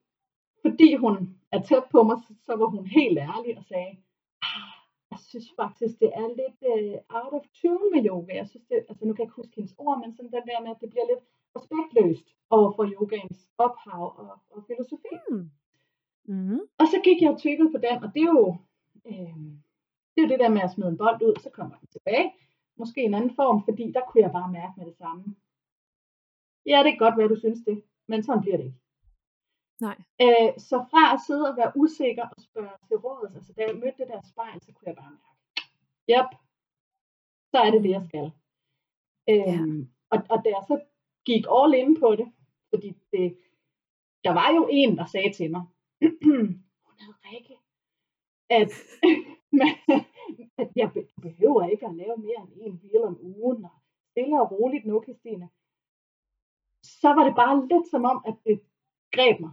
fordi 0.66 0.96
hun 0.96 1.16
er 1.52 1.62
tæt 1.62 1.86
på 1.92 2.00
mig, 2.04 2.18
så, 2.26 2.32
så 2.46 2.54
var 2.56 2.68
hun 2.76 2.86
helt 2.86 3.18
ærlig 3.20 3.58
og 3.60 3.64
sagde, 3.72 3.92
ah, 4.50 4.74
jeg 5.12 5.20
synes 5.30 5.50
faktisk, 5.62 5.94
det 6.04 6.12
er 6.22 6.28
lidt 6.42 6.60
uh, 6.74 6.96
out 7.20 7.34
of 7.38 7.46
tune 7.60 7.88
med 7.94 8.02
yoga. 8.10 8.32
Jeg 8.42 8.48
synes 8.48 8.66
det, 8.70 8.78
altså 8.90 9.06
nu 9.06 9.12
kan 9.14 9.22
jeg 9.22 9.28
ikke 9.28 9.42
huske 9.42 9.56
hendes 9.56 9.76
ord, 9.78 9.98
men 10.02 10.10
sådan 10.16 10.36
den 10.38 10.46
der 10.50 10.60
med, 10.64 10.72
at 10.76 10.82
det 10.82 10.90
bliver 10.94 11.08
lidt 11.12 11.24
respektløst 11.56 12.28
over 12.56 12.70
for 12.76 12.86
yogaens 12.96 13.40
ophav 13.66 14.04
og, 14.22 14.32
og 14.54 14.60
filosofi. 14.70 15.16
Mm. 15.30 15.50
Mm. 16.34 16.62
Og 16.82 16.86
så 16.92 16.98
gik 17.04 17.22
jeg 17.22 17.32
og 17.32 17.40
tykkede 17.46 17.72
på 17.72 17.80
den, 17.88 17.98
og 18.04 18.10
det 18.14 18.22
er 18.22 18.32
jo, 18.38 18.56
øh, 19.10 19.38
det 20.12 20.18
er 20.20 20.26
jo 20.26 20.32
det 20.34 20.40
der 20.44 20.56
med 20.56 20.62
at 20.62 20.72
smide 20.72 20.90
en 20.90 20.98
bold 20.98 21.22
ud, 21.28 21.36
så 21.46 21.50
kommer 21.58 21.76
den 21.80 21.88
tilbage. 21.96 22.28
Måske 22.82 23.02
en 23.02 23.14
anden 23.14 23.36
form, 23.36 23.58
fordi 23.68 23.92
der 23.96 24.02
kunne 24.08 24.24
jeg 24.24 24.32
bare 24.32 24.52
mærke 24.52 24.74
med 24.78 24.86
det 24.86 24.98
samme. 24.98 25.24
Ja, 26.66 26.78
det 26.84 26.92
er 26.92 27.04
godt, 27.04 27.16
hvad 27.16 27.30
du 27.30 27.36
synes 27.36 27.60
det, 27.68 27.84
men 28.08 28.24
sådan 28.24 28.42
bliver 28.42 28.58
det 28.58 28.66
ikke. 28.66 28.83
Nej. 29.82 29.98
Øh, 30.22 30.50
så 30.58 30.86
fra 30.92 31.14
at 31.14 31.20
sidde 31.28 31.50
og 31.50 31.58
være 31.58 31.72
usikker 31.76 32.24
og 32.24 32.42
spørge 32.42 32.78
til 32.88 32.98
råd, 32.98 33.32
altså 33.36 33.54
da 33.54 33.62
jeg 33.68 33.76
mødte 33.76 33.98
det 33.98 34.08
der 34.08 34.22
spejl, 34.32 34.62
så 34.62 34.72
kunne 34.74 34.88
jeg 34.90 34.96
bare 34.96 35.12
mærke, 35.12 35.40
yep, 36.14 36.30
så 37.52 37.58
er 37.58 37.72
det 37.72 37.84
det, 37.84 37.90
jeg 37.90 38.04
skal. 38.10 38.32
Øh, 39.30 39.54
ja. 39.54 39.60
og, 40.12 40.18
og 40.30 40.38
da 40.44 40.50
jeg 40.50 40.64
så 40.68 40.76
gik 41.26 41.46
all 41.58 41.74
in 41.74 42.00
på 42.00 42.16
det, 42.16 42.28
fordi 42.70 42.90
det, 43.12 43.38
der 44.24 44.34
var 44.40 44.50
jo 44.58 44.68
en, 44.72 44.98
der 44.98 45.06
sagde 45.06 45.34
til 45.34 45.52
mig, 45.52 45.64
hun 46.86 46.96
havde 47.00 47.18
Rikke, 47.26 47.58
at, 48.50 48.72
at 50.62 50.70
jeg 50.76 50.92
behøver 51.22 51.68
ikke 51.68 51.86
at 51.86 51.96
lave 51.96 52.18
mere 52.18 52.42
end 52.42 52.52
en 52.62 52.82
reel 52.84 53.04
om 53.04 53.18
ugen, 53.22 53.66
og 53.66 53.72
stille 54.12 54.42
og 54.42 54.52
roligt 54.52 54.86
nu, 54.86 55.04
Christine. 55.04 55.50
Så 56.84 57.08
var 57.08 57.24
det 57.24 57.36
bare 57.36 57.68
lidt 57.68 57.88
som 57.92 58.06
om, 58.06 58.24
at 58.28 58.36
det 58.46 58.62
greb 59.12 59.40
mig. 59.40 59.52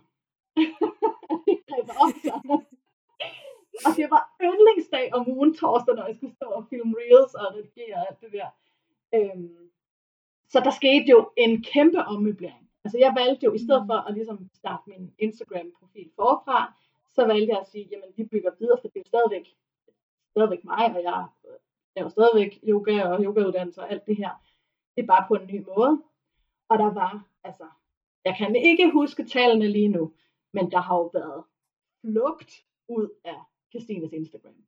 jeg 1.50 1.58
greb 1.68 1.86
mig 1.86 1.96
op 2.34 2.62
Og 3.86 3.90
det 3.96 4.06
var 4.10 4.24
yndlingsdag 4.46 5.14
om 5.14 5.28
ugen 5.28 5.54
torsdag, 5.54 5.94
når 5.94 6.06
jeg 6.06 6.16
skulle 6.16 6.34
stå 6.34 6.46
og 6.46 6.66
filme 6.70 6.94
reels 6.98 7.34
og 7.34 7.54
redigere 7.54 8.08
alt 8.08 8.20
det 8.20 8.32
der. 8.32 8.48
Øhm, 9.14 9.70
så 10.48 10.60
der 10.60 10.70
skete 10.70 11.06
jo 11.10 11.30
en 11.36 11.62
kæmpe 11.62 12.00
ommøblering. 12.04 12.70
Altså 12.84 12.98
jeg 12.98 13.12
valgte 13.16 13.44
jo, 13.44 13.52
i 13.52 13.58
stedet 13.58 13.82
for 13.86 13.98
at 14.08 14.14
ligesom 14.14 14.50
starte 14.54 14.82
min 14.86 15.14
Instagram-profil 15.18 16.10
forfra, 16.16 16.72
så 17.14 17.26
valgte 17.26 17.52
jeg 17.52 17.60
at 17.60 17.68
sige, 17.68 17.88
jamen 17.90 18.10
vi 18.16 18.24
bygger 18.24 18.50
videre, 18.58 18.78
for 18.80 18.88
det 18.88 18.96
er 18.96 19.00
jo 19.00 19.12
stadigvæk, 19.14 19.46
stadigvæk 20.30 20.64
mig, 20.64 20.84
og 20.96 21.02
jeg 21.02 21.26
laver 21.96 22.08
stadigvæk 22.08 22.60
yoga 22.68 23.02
og 23.02 23.24
yogauddannelse 23.24 23.80
og 23.80 23.90
alt 23.90 24.06
det 24.06 24.16
her. 24.16 24.30
Det 24.96 25.02
er 25.02 25.06
bare 25.06 25.24
på 25.28 25.34
en 25.34 25.46
ny 25.46 25.64
måde. 25.66 26.02
Og 26.68 26.78
der 26.78 26.92
var, 26.94 27.24
altså, 27.44 27.66
jeg 28.24 28.34
kan 28.38 28.56
ikke 28.56 28.90
huske 28.90 29.24
tallene 29.24 29.68
lige 29.68 29.88
nu, 29.88 30.12
men 30.52 30.70
der 30.70 30.80
har 30.86 30.96
jo 30.96 31.06
været 31.18 31.44
flugt 32.00 32.52
ud 32.88 33.06
af 33.24 33.38
Christines 33.70 34.12
Instagram. 34.12 34.58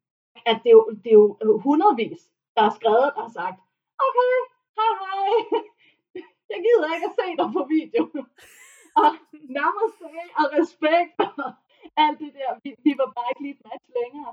At 0.46 0.56
det 0.62 0.68
er 0.70 0.78
jo, 0.80 0.90
det 1.04 1.10
er 1.12 1.18
jo 1.44 1.58
hundredvis, 1.58 2.22
der 2.54 2.62
har 2.62 2.74
skrevet 2.78 3.12
og 3.22 3.30
sagt, 3.38 3.58
okay, 4.06 4.34
hej 4.78 4.92
hej, 5.02 5.28
jeg 6.52 6.58
gider 6.64 6.94
ikke 6.94 7.08
at 7.10 7.16
se 7.20 7.26
dig 7.40 7.48
på 7.56 7.62
video. 7.76 8.02
og 9.00 9.10
namaste 9.58 10.04
og 10.40 10.46
respekt 10.58 11.14
og 11.46 11.50
alt 12.04 12.18
det 12.22 12.32
der. 12.38 12.50
Vi, 12.64 12.70
vi 12.86 12.92
var 13.00 13.08
bare 13.16 13.30
ikke 13.30 13.42
lige 13.44 13.56
et 13.58 13.64
match 13.70 13.88
længere. 14.00 14.32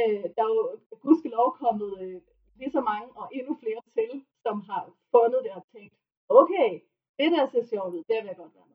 Øh, 0.00 0.24
der 0.34 0.42
er 0.48 0.52
jo 0.58 0.64
gudskelov 1.04 1.48
kommet 1.62 1.90
øh, 2.02 2.20
lige 2.58 2.72
så 2.76 2.80
mange 2.90 3.08
og 3.20 3.26
endnu 3.38 3.52
flere 3.62 3.82
til, 3.96 4.12
som 4.44 4.56
har 4.68 4.82
fundet 5.14 5.40
det 5.44 5.52
og 5.58 5.64
tænkt, 5.74 5.94
okay, 6.28 6.70
det 7.18 7.28
der 7.34 7.46
ser 7.46 7.64
sjovt 7.72 7.94
ud, 7.96 8.02
det 8.08 8.16
vil 8.20 8.32
jeg 8.32 8.40
godt 8.42 8.54
være. 8.54 8.71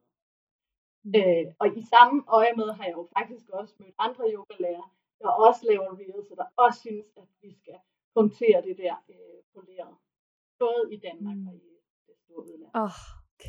Øh, 1.16 1.44
og 1.60 1.66
i 1.80 1.82
samme 1.92 2.16
øje 2.38 2.52
med 2.60 2.68
har 2.76 2.84
jeg 2.84 2.96
jo 3.00 3.08
faktisk 3.18 3.48
også 3.48 3.74
mødt 3.80 3.94
andre 3.98 4.24
yogalærer, 4.36 4.94
der 5.20 5.28
også 5.28 5.60
laver 5.70 5.98
reels, 6.00 6.30
og 6.30 6.36
der 6.36 6.48
også 6.56 6.80
synes, 6.80 7.06
at 7.16 7.28
vi 7.42 7.50
skal 7.60 7.78
punktere 8.14 8.62
det 8.62 8.76
der 8.78 8.94
øh, 9.08 9.38
poleret. 9.54 9.94
Både 10.58 10.94
i 10.94 10.98
Danmark 11.06 11.36
mm. 11.36 11.48
og 11.48 11.54
i 11.54 11.78
Åh, 12.74 12.82
oh, 12.82 12.90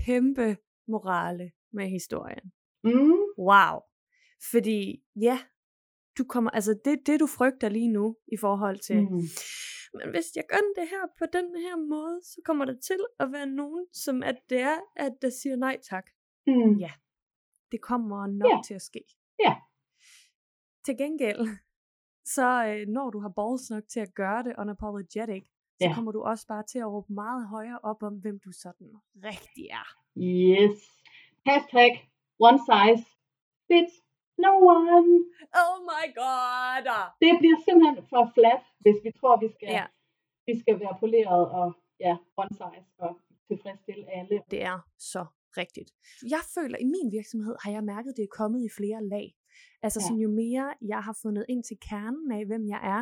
kæmpe 0.06 0.58
morale 0.88 1.52
med 1.72 1.88
historien. 1.88 2.52
Mm. 2.84 3.24
Wow. 3.38 3.76
Fordi 4.52 5.04
ja, 5.16 5.40
du 6.18 6.24
kommer, 6.24 6.52
altså 6.52 6.80
det, 6.86 7.08
det 7.08 7.20
du 7.20 7.28
frygter 7.28 7.70
lige 7.70 7.92
nu 7.92 8.16
i 8.28 8.38
forhold 8.38 8.80
til, 8.80 9.02
Mm. 9.02 9.28
men 9.94 10.10
hvis 10.10 10.36
jeg 10.36 10.44
gør 10.50 10.82
det 10.82 10.90
her 10.90 11.04
på 11.20 11.26
den 11.34 11.56
her 11.56 11.76
måde, 11.94 12.20
så 12.24 12.42
kommer 12.46 12.66
der 12.66 12.76
til 12.90 13.00
at 13.20 13.32
være 13.32 13.46
nogen, 13.46 13.86
som 13.94 14.24
at 14.24 14.38
det 14.50 14.60
er, 14.60 14.78
at 14.96 15.14
der 15.22 15.30
siger 15.30 15.56
nej 15.56 15.78
tak. 15.90 16.06
Mm. 16.48 16.78
Ja. 16.78 16.92
Det 17.72 17.82
kommer 17.82 18.28
nok 18.28 18.50
Ja. 18.52 18.62
til 18.68 18.74
at 18.74 18.82
ske. 18.82 19.04
Ja. 19.46 19.56
Til 20.86 20.98
gengæld, 20.98 21.42
så 22.36 22.66
øh, 22.70 22.88
når 22.88 23.10
du 23.10 23.20
har 23.20 23.30
balls 23.30 23.70
nok 23.70 23.84
til 23.94 24.00
at 24.00 24.14
gøre 24.16 24.44
det 24.44 24.54
unapologetic, 24.58 25.44
så 25.82 25.86
Ja. 25.88 25.94
kommer 25.96 26.12
du 26.12 26.22
også 26.24 26.48
bare 26.48 26.64
til 26.64 26.80
at 26.80 26.88
råbe 26.94 27.14
meget 27.14 27.48
højere 27.48 27.80
op 27.84 28.04
om, 28.04 28.14
hvem 28.24 28.40
du 28.46 28.52
sådan 28.52 28.90
rigtig 29.24 29.66
er. 29.82 29.88
Yes. 30.18 30.78
Hashtag 31.48 31.92
one 32.40 32.60
size 32.70 33.06
fits 33.68 33.94
no 34.38 34.52
one. 34.76 35.12
Oh 35.64 35.76
my 35.92 36.06
god! 36.22 36.86
Det 37.24 37.32
bliver 37.40 37.58
simpelthen 37.66 38.08
for 38.12 38.32
flat, 38.34 38.64
hvis 38.84 38.98
vi 39.04 39.12
tror, 39.20 39.34
vi 39.44 39.50
skal, 39.56 39.68
Ja. 39.78 39.86
vi 40.48 40.60
skal 40.62 40.80
være 40.80 40.96
poleret 41.00 41.44
og 41.60 41.68
ja, 42.00 42.18
one 42.38 42.50
size 42.60 42.90
og 42.98 43.12
tilfredsstille 43.48 44.06
alle. 44.18 44.42
Det 44.52 44.64
er 44.64 44.80
så 44.98 45.26
rigtigt. 45.62 45.90
Jeg 46.36 46.44
føler, 46.56 46.78
i 46.86 46.88
min 46.96 47.08
virksomhed 47.18 47.56
har 47.64 47.72
jeg 47.76 47.84
mærket, 47.94 48.10
at 48.14 48.18
det 48.20 48.24
er 48.30 48.34
kommet 48.42 48.60
i 48.68 48.70
flere 48.80 49.00
lag. 49.14 49.28
Altså 49.86 50.00
Ja. 50.00 50.04
sådan, 50.06 50.22
jo 50.26 50.30
mere 50.44 50.66
jeg 50.94 51.02
har 51.08 51.16
fundet 51.24 51.46
ind 51.54 51.62
til 51.70 51.78
kernen 51.90 52.28
af, 52.38 52.42
hvem 52.50 52.64
jeg 52.74 52.82
er. 52.96 53.02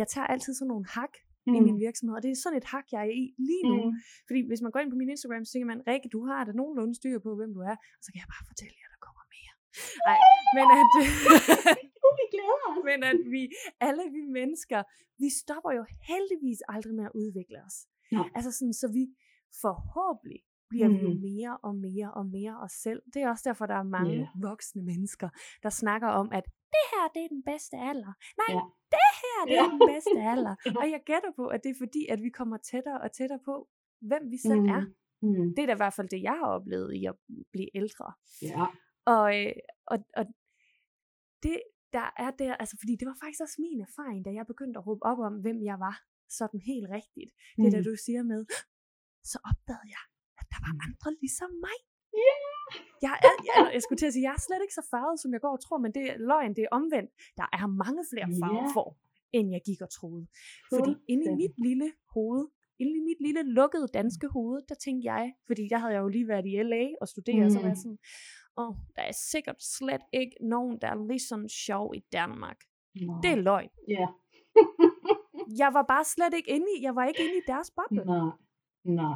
Jeg 0.00 0.06
tager 0.12 0.26
altid 0.34 0.52
sådan 0.54 0.68
nogle 0.72 0.86
hak 0.96 1.14
mm. 1.46 1.54
i 1.56 1.58
Mm. 1.60 1.64
min 1.68 1.78
virksomhed, 1.86 2.14
og 2.18 2.22
det 2.24 2.30
er 2.30 2.38
sådan 2.44 2.58
et 2.62 2.66
hak, 2.74 2.86
jeg 2.94 3.00
er 3.08 3.12
i 3.22 3.24
lige 3.48 3.64
nu. 3.70 3.78
Mm. 3.84 3.92
Fordi 4.28 4.40
hvis 4.50 4.60
man 4.64 4.70
går 4.72 4.80
ind 4.82 4.90
på 4.94 4.98
min 5.02 5.10
Instagram, 5.14 5.44
så 5.44 5.50
tænker 5.52 5.68
man, 5.72 5.80
Rikke, 5.88 6.08
du 6.16 6.20
har 6.30 6.40
da 6.48 6.52
nogenlunde 6.60 6.94
styr 7.00 7.18
på, 7.26 7.30
hvem 7.38 7.50
du 7.56 7.60
er. 7.70 7.76
Og 7.98 8.00
så 8.04 8.08
kan 8.12 8.18
jeg 8.22 8.28
bare 8.34 8.44
fortælle 8.50 8.74
jer, 8.80 8.88
der 8.94 9.00
kommer 9.06 9.24
mere. 9.36 9.52
Nej, 10.08 10.20
men 10.56 10.66
at, 10.78 10.86
Uh, 12.06 12.12
vi 12.20 12.26
glæder 12.34 12.58
os. 12.70 12.76
men 12.90 12.98
at 13.10 13.18
vi, 13.34 13.42
alle 13.88 14.04
vi 14.16 14.22
mennesker, 14.38 14.80
vi 15.22 15.28
stopper 15.42 15.72
jo 15.78 15.82
heldigvis 16.10 16.60
aldrig 16.74 16.94
med 16.98 17.04
at 17.08 17.14
udvikle 17.22 17.58
os. 17.66 17.76
Nej. 18.16 18.28
Altså 18.36 18.50
sådan, 18.58 18.74
så 18.82 18.86
vi 18.98 19.02
forhåbentlig 19.64 20.40
bliver 20.72 20.88
mm. 20.88 20.94
vi 20.94 21.00
jo 21.08 21.12
Mm. 21.14 21.20
mere 21.30 21.52
og 21.68 21.72
mere 21.86 22.08
og 22.18 22.24
mere 22.36 22.54
os 22.64 22.72
selv. 22.86 23.00
Det 23.12 23.18
er 23.22 23.28
også 23.34 23.44
derfor, 23.48 23.64
der 23.72 23.78
er 23.84 23.88
mange 23.98 24.14
Ja. 24.14 24.26
voksne 24.48 24.82
mennesker, 24.90 25.28
der 25.64 25.70
snakker 25.82 26.08
om, 26.20 26.26
at 26.38 26.44
det 26.76 26.84
her, 26.92 27.04
det 27.14 27.20
er 27.26 27.30
den 27.36 27.42
bedste 27.50 27.76
alder. 27.90 28.12
Nej, 28.42 28.50
Ja. 28.56 28.62
det 28.96 29.08
her, 29.22 29.38
det 29.48 29.56
er 29.62 29.64
Ja. 29.64 29.70
den 29.74 29.80
bedste 29.92 30.18
alder. 30.32 30.54
Og 30.80 30.84
jeg 30.94 31.00
gætter 31.10 31.32
på, 31.40 31.44
at 31.54 31.60
det 31.64 31.70
er 31.74 31.78
fordi, 31.84 32.02
at 32.14 32.20
vi 32.26 32.30
kommer 32.38 32.56
tættere 32.70 32.98
og 33.04 33.08
tættere 33.18 33.42
på, 33.50 33.54
hvem 34.10 34.22
vi 34.32 34.38
selv 34.48 34.64
er. 34.76 34.82
Mm. 35.26 35.48
Det 35.54 35.60
er 35.62 35.66
da 35.70 35.74
i 35.78 35.82
hvert 35.82 35.96
fald 35.98 36.08
det, 36.14 36.20
jeg 36.28 36.36
har 36.42 36.48
oplevet 36.56 36.90
i 37.00 37.02
at 37.12 37.16
blive 37.54 37.70
ældre. 37.80 38.06
Ja. 38.52 38.64
Og, 39.14 39.26
øh, 39.40 39.52
og, 39.92 39.98
og 40.18 40.24
det, 41.44 41.56
der 41.96 42.06
er 42.24 42.30
der, 42.42 42.52
altså 42.62 42.76
fordi 42.80 42.92
det 43.00 43.06
var 43.10 43.16
faktisk 43.22 43.40
også 43.46 43.58
min 43.66 43.80
erfaring, 43.88 44.18
da 44.26 44.30
jeg 44.38 44.46
begyndte 44.52 44.78
at 44.78 44.86
råbe 44.86 45.02
op 45.10 45.18
om, 45.28 45.34
hvem 45.44 45.58
jeg 45.70 45.78
var, 45.86 45.96
sådan 46.38 46.60
helt 46.70 46.88
rigtigt. 46.98 47.30
Det 47.56 47.66
er 47.66 47.70
da 47.76 47.78
Mm. 47.80 47.84
du 47.90 47.94
siger 48.06 48.22
med, 48.32 48.40
så 49.32 49.38
opdagede 49.50 49.88
jeg, 49.96 50.04
der 50.52 50.58
var 50.66 50.72
andre 50.86 51.08
ligesom 51.22 51.50
mig. 51.66 51.78
Ja. 52.24 52.34
Jeg, 53.06 53.14
er, 53.28 53.34
jeg, 53.48 53.56
jeg 53.76 53.82
skulle 53.84 54.00
til 54.00 54.08
at 54.10 54.14
sige, 54.16 54.24
jeg 54.28 54.34
er 54.38 54.42
slet 54.48 54.62
ikke 54.64 54.78
så 54.80 54.84
farvet, 54.92 55.16
som 55.22 55.30
jeg 55.34 55.40
går 55.46 55.52
og 55.58 55.62
tror, 55.66 55.78
men 55.84 55.90
det 55.96 56.02
er 56.10 56.16
løgn, 56.30 56.50
det 56.56 56.62
er 56.66 56.72
omvendt. 56.80 57.10
Der 57.40 57.46
er 57.58 57.66
mange 57.84 58.02
flere 58.12 58.28
farver 58.40 58.64
Ja. 58.68 58.74
for, 58.76 58.88
end 59.36 59.46
jeg 59.56 59.62
gik 59.68 59.80
og 59.86 59.90
troede. 59.98 60.24
Fordi 60.74 60.90
inde 61.12 61.24
i 61.30 61.34
mit 61.42 61.54
lille 61.66 61.88
hoved, 62.14 62.44
inde 62.82 62.94
i 63.00 63.02
mit 63.08 63.20
lille 63.26 63.42
lukkede 63.58 63.88
danske 63.98 64.26
hoved, 64.36 64.58
der 64.68 64.76
tænkte 64.84 65.04
jeg, 65.12 65.24
fordi 65.48 65.62
der 65.72 65.78
havde 65.82 65.94
jeg 65.96 66.02
jo 66.06 66.08
lige 66.16 66.28
været 66.32 66.46
i 66.52 66.52
LA 66.72 66.84
og 67.00 67.06
studeret, 67.14 67.46
mm. 67.48 67.54
så 67.54 67.58
var 67.62 67.68
jeg 67.72 67.78
Mm. 67.78 67.84
sådan, 67.84 67.98
åh, 68.60 68.68
oh, 68.68 68.74
der 68.96 69.02
er 69.10 69.16
sikkert 69.32 69.60
slet 69.76 70.04
ikke 70.20 70.36
nogen, 70.54 70.74
der 70.82 70.88
er 70.94 70.98
lige 71.10 71.24
sådan 71.30 71.48
sjov 71.66 71.86
i 72.00 72.00
Danmark. 72.18 72.58
Nå. 72.94 73.12
Det 73.22 73.30
er 73.36 73.40
løgn. 73.48 73.70
Ja. 73.96 74.06
Jeg 75.62 75.70
var 75.76 75.84
bare 75.92 76.04
slet 76.04 76.34
ikke 76.38 76.50
inde 76.50 76.66
i, 76.76 76.82
jeg 76.82 76.94
var 76.96 77.04
ikke 77.04 77.22
inde 77.24 77.36
i 77.36 77.44
deres 77.46 77.70
boble. 77.76 78.04
Nej. 78.04 78.30
Nej. 78.84 79.14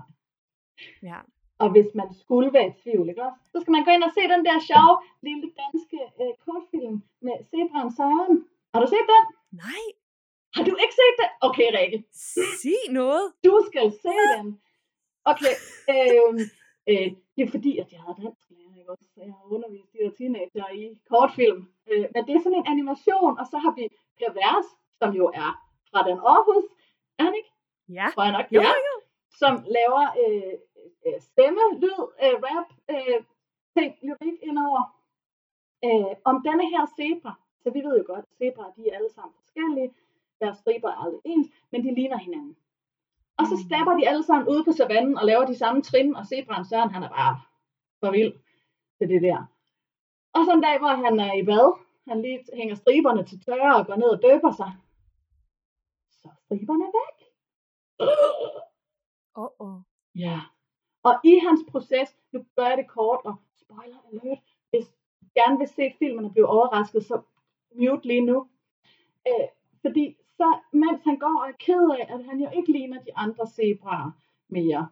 Ja. 1.02 1.18
Og 1.62 1.68
hvis 1.74 1.90
man 2.00 2.08
skulle 2.22 2.52
være 2.56 2.68
i 2.68 2.74
tvivl, 2.82 3.08
ikke 3.08 3.22
også? 3.28 3.40
Så 3.52 3.56
skal 3.60 3.72
man 3.76 3.84
gå 3.84 3.90
ind 3.96 4.04
og 4.08 4.12
se 4.16 4.22
den 4.34 4.42
der 4.48 4.56
sjove 4.70 4.94
lille 5.28 5.46
danske 5.62 5.98
øh, 6.20 6.32
kortfilm 6.44 6.96
med 7.26 7.36
Zebraen 7.50 7.90
Søren. 7.98 8.36
Har 8.72 8.80
du 8.82 8.88
set 8.94 9.06
den? 9.14 9.24
Nej, 9.64 9.84
Har 10.56 10.62
du 10.68 10.72
ikke 10.84 10.96
set 11.00 11.14
den? 11.20 11.30
Okay, 11.48 11.68
Rikke. 11.78 11.98
sig 12.62 12.80
noget. 13.00 13.24
Du 13.46 13.54
skal 13.68 13.86
se 14.04 14.14
den. 14.34 14.46
Okay. 15.32 15.54
Øhm, 15.94 16.40
øh, 16.90 17.08
det 17.34 17.40
er 17.46 17.50
fordi, 17.56 17.72
at 17.82 17.88
jeg 17.92 18.00
havde 18.04 18.18
dansk 18.24 18.46
lærer, 18.50 18.74
ikke 18.80 18.90
også? 18.94 19.04
Så 19.14 19.20
jeg 19.26 19.34
har 19.38 19.46
undervist 19.54 19.92
de 19.92 19.98
her 20.02 20.10
teenager 20.18 20.68
i 20.80 20.82
kortfilm. 21.10 21.60
Øh, 21.90 22.06
men 22.14 22.20
det 22.26 22.32
er 22.34 22.42
sådan 22.44 22.58
en 22.60 22.66
animation, 22.72 23.32
og 23.40 23.46
så 23.52 23.56
har 23.64 23.72
vi 23.78 23.84
Per 24.18 24.32
Vers, 24.40 24.66
som 25.00 25.10
jo 25.20 25.24
er 25.44 25.50
fra 25.90 26.00
den 26.08 26.18
Aarhus. 26.30 26.66
Er 27.18 27.22
han 27.28 27.34
ikke? 27.40 27.50
Ja. 27.98 28.06
Tror 28.14 28.22
jeg 28.28 28.32
nok. 28.38 28.46
Jo, 28.56 28.60
ja. 28.60 28.72
jo. 28.88 28.94
Som 29.40 29.52
laver 29.78 30.02
øh, 30.22 30.54
øh, 31.06 31.18
stemme, 31.20 31.62
lyd, 31.82 32.00
øh, 32.24 32.34
rap, 32.46 32.68
øh, 32.94 33.18
ting, 33.76 33.90
lyrik 34.06 34.38
indover. 34.48 34.82
Øh, 35.86 36.12
om 36.30 36.36
denne 36.48 36.66
her 36.72 36.82
zebra, 36.98 37.32
så 37.62 37.70
vi 37.70 37.80
ved 37.86 37.94
jo 37.98 38.04
godt, 38.12 38.24
at 38.30 38.36
zebraer, 38.38 38.72
de 38.76 38.88
er 38.90 38.96
alle 38.96 39.10
sammen 39.16 39.34
forskellige. 39.40 39.94
Deres 40.40 40.58
striber 40.58 40.88
er 40.88 40.98
aldrig 41.04 41.20
ens, 41.24 41.48
men 41.70 41.84
de 41.84 41.94
ligner 41.94 42.18
hinanden. 42.18 42.56
Og 43.38 43.44
så 43.50 43.54
Mm. 43.56 43.64
stapper 43.66 43.94
de 43.98 44.08
alle 44.08 44.22
sammen 44.22 44.48
ude 44.48 44.64
på 44.64 44.72
savannen 44.72 45.18
og 45.18 45.24
laver 45.26 45.44
de 45.46 45.56
samme 45.62 45.82
trin, 45.82 46.16
og 46.16 46.26
zebraen 46.26 46.64
Søren, 46.64 46.90
han 46.90 47.02
er 47.02 47.08
bare 47.08 47.40
for 48.00 48.10
vild 48.10 48.32
til 48.98 49.08
det 49.08 49.22
der. 49.22 49.40
Og 50.34 50.40
så 50.44 50.52
en 50.52 50.62
dag, 50.62 50.78
hvor 50.78 50.94
han 51.04 51.20
er 51.20 51.32
i 51.40 51.44
bad, 51.44 51.68
han 52.08 52.22
lige 52.22 52.40
hænger 52.54 52.74
striberne 52.74 53.24
til 53.26 53.40
tørre 53.44 53.76
og 53.76 53.86
går 53.86 53.96
ned 53.96 54.08
og 54.16 54.22
døber 54.22 54.52
sig, 54.60 54.72
så 56.10 56.28
er 56.28 56.34
striberne 56.44 56.84
væk. 56.98 57.16
Åh, 59.36 59.48
åh. 59.58 59.80
Ja. 60.14 60.40
Og 61.02 61.14
i 61.24 61.38
hans 61.46 61.60
proces, 61.70 62.16
nu 62.32 62.44
gør 62.56 62.66
jeg 62.66 62.78
det 62.78 62.88
kort, 62.88 63.20
og 63.24 63.34
spoiler 63.56 63.96
alert, 64.12 64.38
hvis 64.70 64.86
du 65.20 65.26
gerne 65.34 65.58
vil 65.58 65.68
se 65.68 65.94
filmen 65.98 66.24
og 66.24 66.32
blive 66.32 66.48
overrasket, 66.48 67.04
så 67.04 67.22
mute 67.74 68.06
lige 68.06 68.20
nu. 68.24 68.48
Øh, 69.28 69.48
fordi 69.80 70.16
så, 70.36 70.58
mens 70.72 71.04
han 71.04 71.18
går 71.18 71.40
og 71.42 71.48
er 71.48 71.52
ked 71.58 71.90
af, 71.98 72.14
at 72.14 72.24
han 72.24 72.40
jo 72.40 72.50
ikke 72.58 72.72
ligner 72.72 73.02
de 73.02 73.16
andre 73.16 73.46
zebraer 73.46 74.10
mere, 74.48 74.88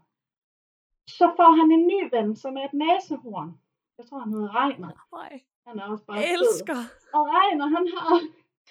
så 1.08 1.32
får 1.36 1.50
han 1.60 1.68
en 1.72 1.86
ny 1.86 2.00
ven, 2.16 2.36
som 2.36 2.56
er 2.56 2.64
et 2.64 2.72
næsehorn. 2.72 3.60
Jeg 3.98 4.06
tror, 4.06 4.18
han 4.18 4.32
hedder 4.32 4.54
Reiner. 4.60 4.90
Nej. 5.12 5.42
Han 5.66 5.78
er 5.78 5.84
også 5.84 6.04
bare 6.04 6.16
Jeg 6.16 6.28
sød. 6.38 6.46
elsker. 6.48 6.76
Og 7.14 7.22
Reiner, 7.34 7.66
han 7.76 7.88
har 7.96 8.18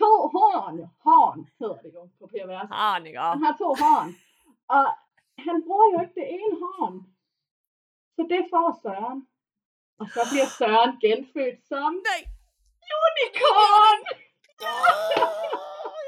to 0.02 0.12
horn. 0.34 0.78
Horn 1.06 1.48
hedder 1.60 1.78
det 1.84 1.92
jo 1.94 2.02
på 2.20 2.28
PRVS. 2.28 2.70
Harninger. 2.72 3.22
Han 3.22 3.44
har 3.44 3.56
to 3.58 3.68
horn. 3.84 4.10
Og 4.76 4.86
han 5.38 5.58
bruger 5.66 5.88
jo 5.94 5.98
ikke 6.04 6.16
det 6.22 6.28
ene 6.38 6.56
horn. 6.64 6.96
Så 8.16 8.22
det 8.32 8.42
får 8.54 8.68
Søren. 8.84 9.20
Og 10.00 10.06
så 10.14 10.22
bliver 10.32 10.48
Søren 10.60 10.92
genfødt 11.06 11.60
som 11.72 11.92
Nej. 12.10 12.22
unicorn. 13.06 14.00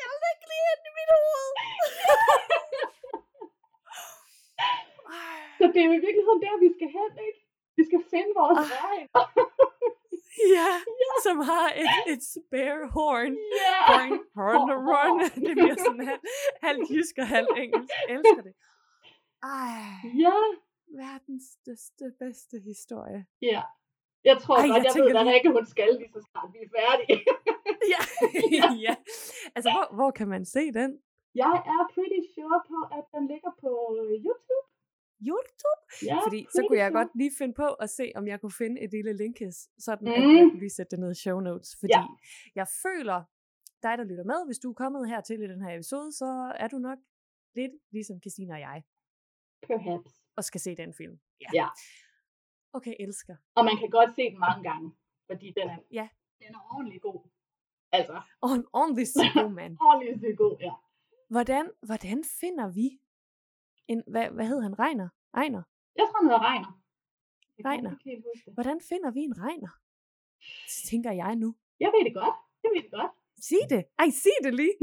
Jeg 0.02 0.10
vil 0.20 0.28
ikke 0.34 0.48
lige 0.54 0.72
i 0.90 0.92
mit 0.98 1.10
hoved. 1.16 1.52
Så 5.58 5.64
det 5.74 5.80
er 5.82 5.86
jo 5.90 5.94
i 6.00 6.04
virkeligheden 6.08 6.42
der, 6.46 6.54
vi 6.66 6.70
skal 6.78 6.90
hen, 6.98 7.12
ikke? 7.28 7.40
Vi 7.78 7.84
skal 7.90 8.02
finde 8.14 8.32
vores 8.42 8.60
Ah. 8.64 8.70
vej. 8.78 8.98
ja, 10.58 10.72
som 11.26 11.38
har 11.52 11.68
et, 11.84 11.94
et 12.14 12.24
spare 12.36 12.82
horn. 12.96 13.34
Ja. 13.64 13.78
Horn, 13.90 14.12
horn, 14.40 14.70
horn. 14.90 15.20
Det 15.46 15.54
bliver 15.58 15.78
sådan 15.86 16.06
halv, 16.12 16.24
halv 16.68 16.80
jysk 16.92 17.16
og 17.24 17.28
halv 17.36 17.48
engelsk. 17.64 17.90
Jeg 18.08 18.16
elsker 18.16 18.42
det. 18.48 18.54
Ej, 19.44 19.82
Ja. 20.24 20.34
verdens 21.04 21.44
største, 21.62 22.06
bedste 22.20 22.60
historie. 22.60 23.26
Ja. 23.42 23.62
Jeg 24.24 24.38
tror 24.44 24.56
Ej, 24.58 24.62
godt, 24.62 24.70
jeg 24.70 24.76
jeg, 24.78 24.84
jeg 24.86 24.94
tænker 24.94 25.06
ved, 25.08 25.16
hvad 25.16 25.24
lige- 25.24 25.34
Rikke 25.36 25.50
hun 25.58 25.66
skal 25.74 25.90
lige 26.00 26.12
så 26.16 26.22
snart 26.32 26.50
vi 26.54 26.60
er 26.66 26.70
færdige. 26.80 27.18
Ja, 28.60 28.68
ja. 28.88 28.94
Altså, 29.56 29.70
hvor, 29.76 29.96
hvor 29.96 30.12
kan 30.12 30.28
man 30.28 30.46
se 30.46 30.64
den? 30.80 30.92
Jeg 31.44 31.54
er 31.74 31.82
pretty 31.94 32.22
sure 32.36 32.60
på, 32.72 32.78
at 32.98 33.06
den 33.16 33.24
ligger 33.34 33.52
på 33.64 33.72
YouTube. 34.28 34.66
YouTube? 35.30 35.82
Ja, 36.10 36.18
Fordi 36.26 36.40
så 36.56 36.60
kunne 36.68 36.80
jeg 36.84 36.92
godt 36.92 37.12
lige 37.16 37.32
finde 37.38 37.54
på 37.54 37.68
at 37.84 37.90
se, 37.90 38.06
om 38.16 38.28
jeg 38.28 38.42
kunne 38.42 38.52
finde 38.64 38.82
et 38.82 38.92
lille 38.92 39.14
linkes, 39.14 39.58
sådan 39.80 40.08
at 40.08 40.20
Mm. 40.24 40.36
jeg 40.36 40.44
kunne 40.52 40.60
lige 40.66 40.76
sætte 40.78 40.92
det 40.92 41.00
ned 41.00 41.12
i 41.12 41.20
show 41.26 41.40
notes. 41.40 41.70
Fordi 41.80 41.94
Ja. 41.98 42.04
jeg 42.56 42.68
føler, 42.86 43.20
dig 43.84 43.98
der 43.98 44.04
lytter 44.04 44.24
med, 44.24 44.40
hvis 44.48 44.60
du 44.60 44.70
er 44.70 44.74
kommet 44.84 45.10
hertil 45.10 45.42
i 45.44 45.48
den 45.54 45.62
her 45.66 45.74
episode, 45.76 46.12
så 46.12 46.30
er 46.64 46.68
du 46.68 46.78
nok 46.78 47.00
lidt 47.56 47.72
ligesom 47.92 48.16
Christine 48.22 48.54
og 48.54 48.60
jeg, 48.60 48.84
Perhaps. 49.68 50.12
og 50.38 50.44
skal 50.44 50.62
se 50.62 50.76
den 50.76 50.94
film. 50.94 51.20
Ja. 51.42 51.48
Ja. 51.54 51.68
Okay, 52.74 52.94
elsker. 53.00 53.36
Og 53.56 53.66
man 53.66 53.78
kan 53.78 53.90
godt 53.90 54.16
se 54.16 54.22
den 54.32 54.40
mange 54.40 54.64
gange, 54.70 54.96
fordi 55.30 55.48
den 55.58 55.70
er, 55.70 55.78
Ja. 55.92 56.08
den 56.40 56.56
er 56.56 56.62
ordentlig 56.76 57.02
god. 57.02 57.20
Altså, 57.92 58.22
Og 58.42 58.50
en 58.52 58.66
ordentlig 58.74 59.06
psykoman. 59.06 59.78
ordentlig 59.90 60.38
god, 60.38 60.58
ja. 60.60 60.74
Hvordan, 61.30 61.72
hvordan 61.82 62.24
finder 62.42 62.68
vi 62.78 63.00
en, 63.88 64.04
hvad, 64.08 64.30
hvad 64.30 64.46
hedder 64.48 64.64
han, 64.64 64.80
Regner? 64.80 65.10
Ejner? 65.34 65.64
Jeg 65.98 66.06
tror, 66.10 66.18
han 66.22 66.30
hedder 66.30 66.44
huske 68.32 68.46
det. 68.46 68.54
Hvordan 68.54 68.80
finder 68.90 69.12
vi 69.12 69.20
en 69.20 69.36
Regner? 69.46 69.74
Så 70.74 70.80
tænker 70.90 71.12
jeg 71.12 71.36
nu. 71.36 71.56
Jeg 71.80 71.90
ved 71.96 72.06
det 72.08 72.14
godt. 72.22 72.36
Jeg 72.64 72.70
ved 72.76 72.82
det 72.84 72.92
godt. 73.00 73.12
Sig 73.48 73.64
det. 73.70 73.82
Ej, 74.02 74.10
sig 74.24 74.38
det 74.46 74.54
lige. 74.62 74.76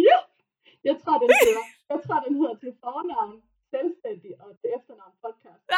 Jeg 0.88 0.96
tror, 1.02 1.16
den 1.22 1.28
hedder, 1.44 1.64
jeg 1.92 2.00
tror, 2.06 2.18
den 2.26 2.34
hedder 2.40 2.56
til 2.62 2.72
fornavn 2.80 3.42
selvstændig 3.74 4.32
og 4.40 4.48
til 4.60 4.68
efternavn 4.76 5.14
podcast. 5.24 5.62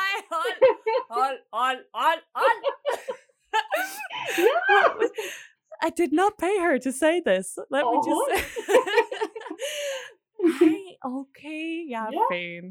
Ej, 0.00 0.14
hold, 0.32 0.58
hold, 1.16 1.38
hold, 1.52 1.80
hold, 1.94 2.22
hold. 2.40 2.60
I 5.86 5.90
did 6.00 6.12
not 6.12 6.32
pay 6.38 6.54
her 6.64 6.78
to 6.78 6.92
say 7.02 7.14
this. 7.28 7.46
Let 7.74 7.84
me 7.92 7.98
just. 8.08 8.28
Ej, 10.62 10.96
okay, 11.18 11.64
jeg 11.94 12.02
er 12.08 12.12
fan. 12.32 12.64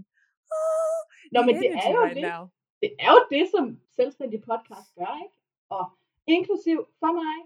Oh, 0.57 0.99
Nå, 1.34 1.39
men 1.47 1.55
det 1.62 1.70
er 1.72 1.91
jo 1.91 2.01
right 2.03 2.16
det. 2.16 2.24
now. 2.32 2.41
Det 2.82 2.91
er 2.99 3.12
jo 3.16 3.22
det, 3.30 3.45
som 3.55 3.64
selvstændig 3.95 4.39
podcast 4.51 4.89
gør, 4.95 5.14
ikke? 5.24 5.36
Og 5.70 5.86
inklusiv 6.28 6.78
for 6.99 7.12
mig. 7.22 7.38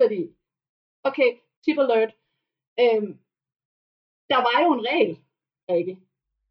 Fordi, 0.00 0.20
okay, 1.04 1.30
tip 1.64 1.78
alert. 1.78 2.12
Øhm, 2.82 3.12
der 4.32 4.40
var 4.48 4.56
jo 4.64 4.68
en 4.76 4.82
regel, 4.90 5.12
ikke? 5.78 5.94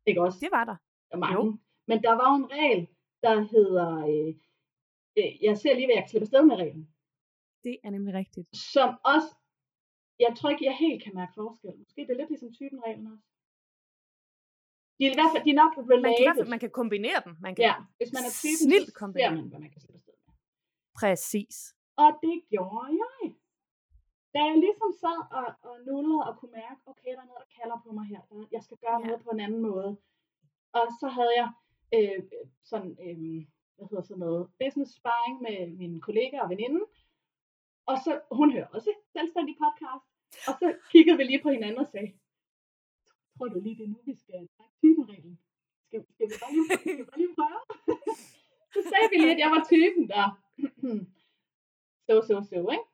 Ikke 0.08 0.22
også? 0.22 0.40
Det 0.46 0.52
var 0.52 0.64
der. 0.72 0.78
Der 1.10 1.16
er 1.18 1.20
mange. 1.26 1.36
Jo. 1.38 1.58
Men 1.90 1.98
der 2.06 2.14
var 2.20 2.26
jo 2.32 2.36
en 2.44 2.52
regel, 2.58 2.82
der 3.24 3.36
hedder, 3.54 3.88
øh, 4.12 4.32
øh, 5.20 5.44
jeg 5.44 5.58
ser 5.58 5.74
lige, 5.76 5.88
hvad 5.88 5.96
jeg 5.96 6.04
kan 6.04 6.10
slippe 6.10 6.26
afsted 6.28 6.44
med 6.46 6.56
reglen. 6.56 6.86
Det 7.64 7.76
er 7.86 7.90
nemlig 7.90 8.14
rigtigt. 8.14 8.48
Som 8.74 8.90
også, 9.14 9.30
jeg 10.20 10.32
tror 10.38 10.50
ikke, 10.50 10.66
jeg 10.70 10.78
helt 10.86 11.04
kan 11.04 11.14
mærke 11.20 11.34
forskel. 11.42 11.72
Måske 11.82 12.02
det 12.02 12.12
er 12.14 12.20
lidt 12.22 12.30
ligesom 12.30 12.52
typen 12.60 12.80
reglen 12.88 13.08
også. 13.14 13.26
De 14.98 15.02
er 15.08 15.12
i 15.12 15.18
hvert 15.20 15.32
fald, 15.34 15.44
de 15.48 15.52
er 15.56 15.60
nok 15.64 15.74
Man 15.78 15.86
kan, 15.86 16.00
hvert 16.02 16.06
related. 16.06 16.36
fald, 16.40 16.50
man 16.56 16.60
kan 16.66 16.72
kombinere 16.82 17.20
dem. 17.26 17.34
Man 17.46 17.52
kan 17.56 17.64
Ja, 17.70 17.76
hvis 18.00 18.12
man 18.16 18.24
er 18.30 18.34
typen, 18.44 18.58
snilt 18.66 18.88
så 18.90 18.94
kombinere. 19.02 19.36
man, 19.36 19.46
hvad 19.52 19.60
man 19.66 19.72
kan 19.74 19.82
slippe 19.82 19.98
afsted 20.00 20.14
med. 20.28 20.34
Præcis. 21.00 21.56
Og 22.04 22.10
det 22.26 22.36
gjorde 22.52 22.92
jeg. 23.04 23.24
Da 24.34 24.40
jeg 24.50 24.58
ligesom 24.66 24.92
sad 25.04 25.20
og, 25.40 25.48
og 25.70 25.76
nullede 25.88 26.22
og 26.28 26.34
kunne 26.40 26.52
mærke, 26.52 26.82
okay, 26.86 27.12
der 27.16 27.22
er 27.22 27.30
noget, 27.32 27.44
der 27.46 27.56
kalder 27.60 27.78
på 27.86 27.90
mig 27.98 28.06
her. 28.14 28.22
Jeg 28.52 28.64
skal 28.64 28.78
gøre 28.78 29.00
Ja. 29.00 29.06
noget 29.08 29.22
på 29.24 29.30
en 29.30 29.40
anden 29.40 29.62
måde. 29.62 29.90
Og 30.80 30.86
så 31.00 31.08
havde 31.18 31.34
jeg 31.42 31.50
øh, 31.98 32.20
sådan, 32.72 32.92
øh, 33.06 33.18
hvad 33.76 33.86
hedder 33.90 34.04
sådan 34.04 34.20
noget, 34.26 34.50
business 34.64 34.92
sparring 35.00 35.36
med 35.42 35.58
min 35.82 36.02
kollega 36.02 36.38
og 36.42 36.50
veninde. 36.50 36.82
Og 37.86 37.98
så, 38.06 38.12
hun 38.32 38.52
hører 38.56 38.68
også 38.68 38.92
selvstændig 39.16 39.56
podcast. 39.64 40.06
Og 40.48 40.54
så 40.60 40.68
kiggede 40.92 41.18
vi 41.18 41.24
lige 41.24 41.44
på 41.44 41.50
hinanden 41.50 41.80
og 41.86 41.88
sagde, 41.88 42.10
tror 43.38 43.48
du 43.48 43.60
lige, 43.60 43.78
det 43.82 43.90
nu, 43.90 43.98
vi 44.06 44.16
skal 44.16 44.48
trække 44.58 44.76
typereglen? 44.82 45.40
Skal, 45.88 46.06
skal, 46.14 46.26
vi 46.30 46.36
bare 46.44 46.52
lige, 46.56 46.68
skal 46.82 46.98
vi 46.98 47.04
bare 47.10 47.20
lige 47.24 47.36
prøve? 47.40 47.62
så 48.74 48.80
sagde 48.92 49.08
vi 49.12 49.18
lige, 49.18 49.34
at 49.36 49.40
jeg 49.44 49.52
var 49.56 49.62
typen, 49.72 50.04
der 50.14 50.26
så, 52.08 52.14
så, 52.28 52.36
så, 52.50 52.60
ikke? 52.76 52.88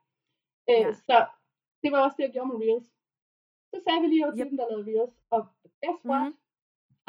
Øh, 0.72 0.86
Ja. 0.86 0.94
Så 1.08 1.18
det 1.84 1.90
var 1.94 2.00
også 2.06 2.16
det, 2.18 2.24
jeg 2.28 2.34
gjorde 2.36 2.50
med 2.52 2.58
Reels. 2.64 2.88
Så 3.72 3.78
sagde 3.86 4.00
vi 4.02 4.08
lige, 4.08 4.20
jeg 4.22 4.28
var 4.30 4.36
Yep. 4.38 4.46
typen, 4.46 4.58
der 4.62 4.68
lavede 4.72 4.86
Reels. 4.92 5.16
Og 5.36 5.42
guess 5.84 6.02
what? 6.10 6.24
Mhm. 6.26 6.34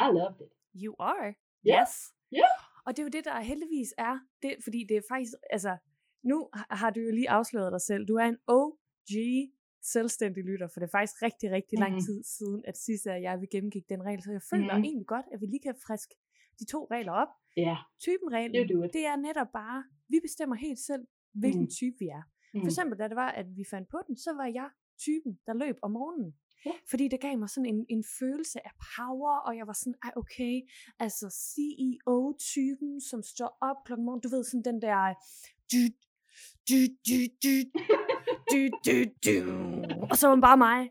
I 0.04 0.06
loved 0.18 0.38
it. 0.46 0.52
You 0.84 0.92
are. 1.10 1.30
Ja. 1.70 1.80
Yes. 1.82 1.92
Ja. 2.40 2.48
Og 2.86 2.90
det 2.92 2.98
er 3.02 3.06
jo 3.08 3.14
det, 3.16 3.24
der 3.24 3.40
heldigvis 3.52 3.90
er. 4.08 4.14
Det, 4.42 4.50
fordi 4.66 4.80
det 4.88 4.96
er 4.96 5.04
faktisk, 5.12 5.32
altså, 5.56 5.72
nu 6.30 6.36
har- 6.70 6.90
du 6.94 7.00
jo 7.00 7.10
lige 7.18 7.30
afsløret 7.38 7.72
dig 7.72 7.80
selv. 7.90 8.02
Du 8.10 8.14
er 8.22 8.26
en 8.34 8.38
OG 8.46 9.12
selvstændig 9.94 10.42
lytter, 10.44 10.68
for 10.72 10.80
det 10.80 10.86
er 10.86 10.90
faktisk 10.98 11.22
rigtig, 11.22 11.50
rigtig 11.50 11.78
lang 11.78 11.92
Mhm. 11.92 12.00
tid 12.00 12.22
siden, 12.22 12.60
at 12.70 12.76
sidste 12.78 13.12
at 13.12 13.22
jeg 13.22 13.40
vi 13.40 13.46
gennemgik 13.54 13.88
den 13.88 14.02
regel. 14.06 14.22
Så 14.22 14.30
jeg 14.32 14.42
føler 14.52 14.74
Mhm. 14.76 14.84
egentlig 14.84 15.06
godt, 15.06 15.26
at 15.32 15.40
vi 15.40 15.46
lige 15.46 15.60
kan 15.68 15.74
friske 15.86 16.14
de 16.58 16.64
to 16.74 16.80
regler 16.90 17.12
op. 17.12 17.28
Ja, 17.56 17.76
Typen 18.00 18.28
reglen, 18.32 18.68
do 18.68 18.82
it. 18.82 18.92
det 18.92 19.04
er 19.06 19.16
netop 19.16 19.46
bare, 19.52 19.84
vi 20.08 20.18
bestemmer 20.22 20.56
helt 20.56 20.78
selv, 20.78 21.04
hvilken 21.40 21.62
Mhm. 21.62 21.70
type 21.78 21.96
vi 21.98 22.06
er. 22.18 22.22
Mm. 22.54 22.60
For 22.60 22.66
eksempel, 22.66 22.98
da 22.98 23.08
det 23.08 23.16
var, 23.16 23.30
at 23.30 23.46
vi 23.56 23.64
fandt 23.70 23.88
på 23.88 23.98
den, 24.06 24.16
så 24.16 24.32
var 24.32 24.46
jeg 24.46 24.68
typen, 24.98 25.38
der 25.46 25.54
løb 25.54 25.76
om 25.82 25.90
morgenen. 25.90 26.34
Ja. 26.66 26.72
Fordi 26.90 27.08
det 27.08 27.20
gav 27.20 27.38
mig 27.38 27.48
sådan 27.50 27.66
en, 27.74 27.86
en 27.88 28.04
følelse 28.18 28.66
af 28.66 28.70
power, 28.96 29.36
og 29.46 29.56
jeg 29.56 29.66
var 29.66 29.72
sådan, 29.72 29.94
ej 30.04 30.12
okay, 30.16 30.60
altså 30.98 31.26
CEO-typen, 31.44 33.00
som 33.00 33.22
står 33.22 33.58
op 33.60 33.76
klokken 33.84 34.04
morgen, 34.04 34.20
du 34.20 34.28
ved 34.28 34.44
sådan 34.44 34.64
den 34.64 34.82
der, 34.82 35.14
dy, 35.72 35.82
dy, 36.68 36.80
dy, 37.06 37.20
dy, 37.42 37.56
dy, 38.50 38.62
dy, 38.86 38.98
dy, 39.24 39.36
og 40.10 40.16
så 40.16 40.26
var 40.26 40.34
man 40.34 40.40
bare 40.40 40.56
mig. 40.56 40.90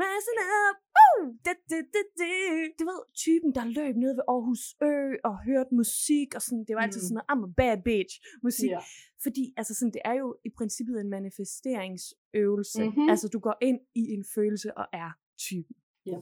Rising 0.00 0.40
up, 0.62 0.76
uh, 1.02 1.24
da, 1.46 1.52
da, 1.70 1.78
da, 1.94 2.00
da. 2.20 2.30
Du 2.78 2.84
ved, 2.90 3.00
typen, 3.24 3.50
der 3.58 3.64
løb 3.78 3.94
ned 4.04 4.12
ved 4.18 4.24
Aarhus 4.34 4.62
Ø 4.90 4.94
og 5.28 5.34
hørte 5.48 5.74
musik, 5.82 6.28
og 6.36 6.42
sådan, 6.42 6.64
det 6.68 6.74
var 6.76 6.82
altid 6.86 7.00
Mm. 7.02 7.08
sådan 7.08 7.18
noget, 7.18 7.30
I'm 7.32 7.42
a 7.48 7.50
bad 7.60 7.78
bitch 7.88 8.14
musik. 8.46 8.70
Ja. 8.70 8.80
Fordi 9.24 9.44
altså 9.56 9.72
sådan, 9.78 9.92
det 9.96 10.02
er 10.04 10.12
jo 10.22 10.28
i 10.48 10.50
princippet 10.58 10.94
en 11.00 11.10
manifesteringsøvelse. 11.16 12.80
Mhm. 12.84 12.88
Mm-hmm. 12.88 13.08
Altså 13.12 13.26
du 13.34 13.38
går 13.38 13.56
ind 13.68 13.80
i 13.94 14.04
en 14.16 14.24
følelse 14.34 14.68
og 14.80 14.86
er 14.92 15.10
typen. 15.46 15.76
Ja. 16.06 16.18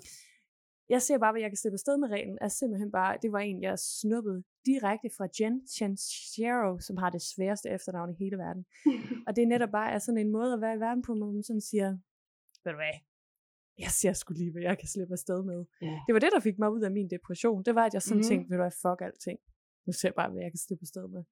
Jeg 0.94 1.02
ser 1.02 1.18
bare, 1.18 1.32
hvad 1.32 1.40
jeg 1.40 1.50
kan 1.50 1.56
slippe 1.56 1.74
afsted 1.74 1.96
med 1.98 2.08
reglen, 2.08 2.38
er 2.40 2.48
simpelthen 2.48 2.90
bare, 2.92 3.18
det 3.22 3.32
var 3.32 3.38
en, 3.38 3.62
jeg 3.62 3.78
snuppede 3.78 4.42
direkte 4.66 5.08
fra 5.16 5.26
Jen 5.40 5.56
Chanchero, 5.76 6.78
som 6.86 6.96
har 6.96 7.10
det 7.10 7.22
sværeste 7.22 7.68
efternavn 7.68 8.10
i 8.14 8.16
hele 8.24 8.36
verden. 8.44 8.64
Og 9.26 9.36
det 9.36 9.42
er 9.42 9.46
netop 9.46 9.70
bare 9.78 9.90
er 9.92 9.98
sådan 9.98 10.18
en 10.24 10.32
måde 10.32 10.52
at 10.52 10.60
være 10.60 10.76
i 10.76 10.80
verden 10.80 11.02
på, 11.02 11.14
hvor 11.14 11.32
man 11.32 11.42
sådan 11.42 11.60
siger, 11.70 11.88
ved 12.64 12.72
du 12.72 12.78
hvad, 12.82 12.96
jeg 13.84 13.92
ser 14.00 14.12
sgu 14.12 14.30
lige, 14.34 14.52
hvad 14.52 14.62
jeg 14.68 14.76
kan 14.80 14.88
slippe 14.88 15.12
afsted 15.18 15.40
med. 15.50 15.60
Ja. 15.82 15.96
Det 16.06 16.12
var 16.14 16.20
det, 16.24 16.32
der 16.34 16.40
fik 16.48 16.58
mig 16.58 16.70
ud 16.76 16.82
af 16.88 16.92
min 16.98 17.10
depression. 17.10 17.64
Det 17.66 17.74
var, 17.74 17.84
at 17.88 17.94
jeg 17.94 18.02
sådan 18.02 18.22
mm. 18.22 18.28
tænkte, 18.28 18.46
ved 18.50 18.56
du 18.56 18.62
hvad, 18.62 18.74
fuck 18.82 19.00
alting. 19.06 19.38
Nu 19.86 19.92
ser 19.92 20.08
jeg 20.08 20.18
bare, 20.20 20.30
hvad 20.30 20.42
jeg 20.42 20.52
kan 20.54 20.62
slippe 20.66 20.82
afsted 20.86 21.06
med. 21.14 21.22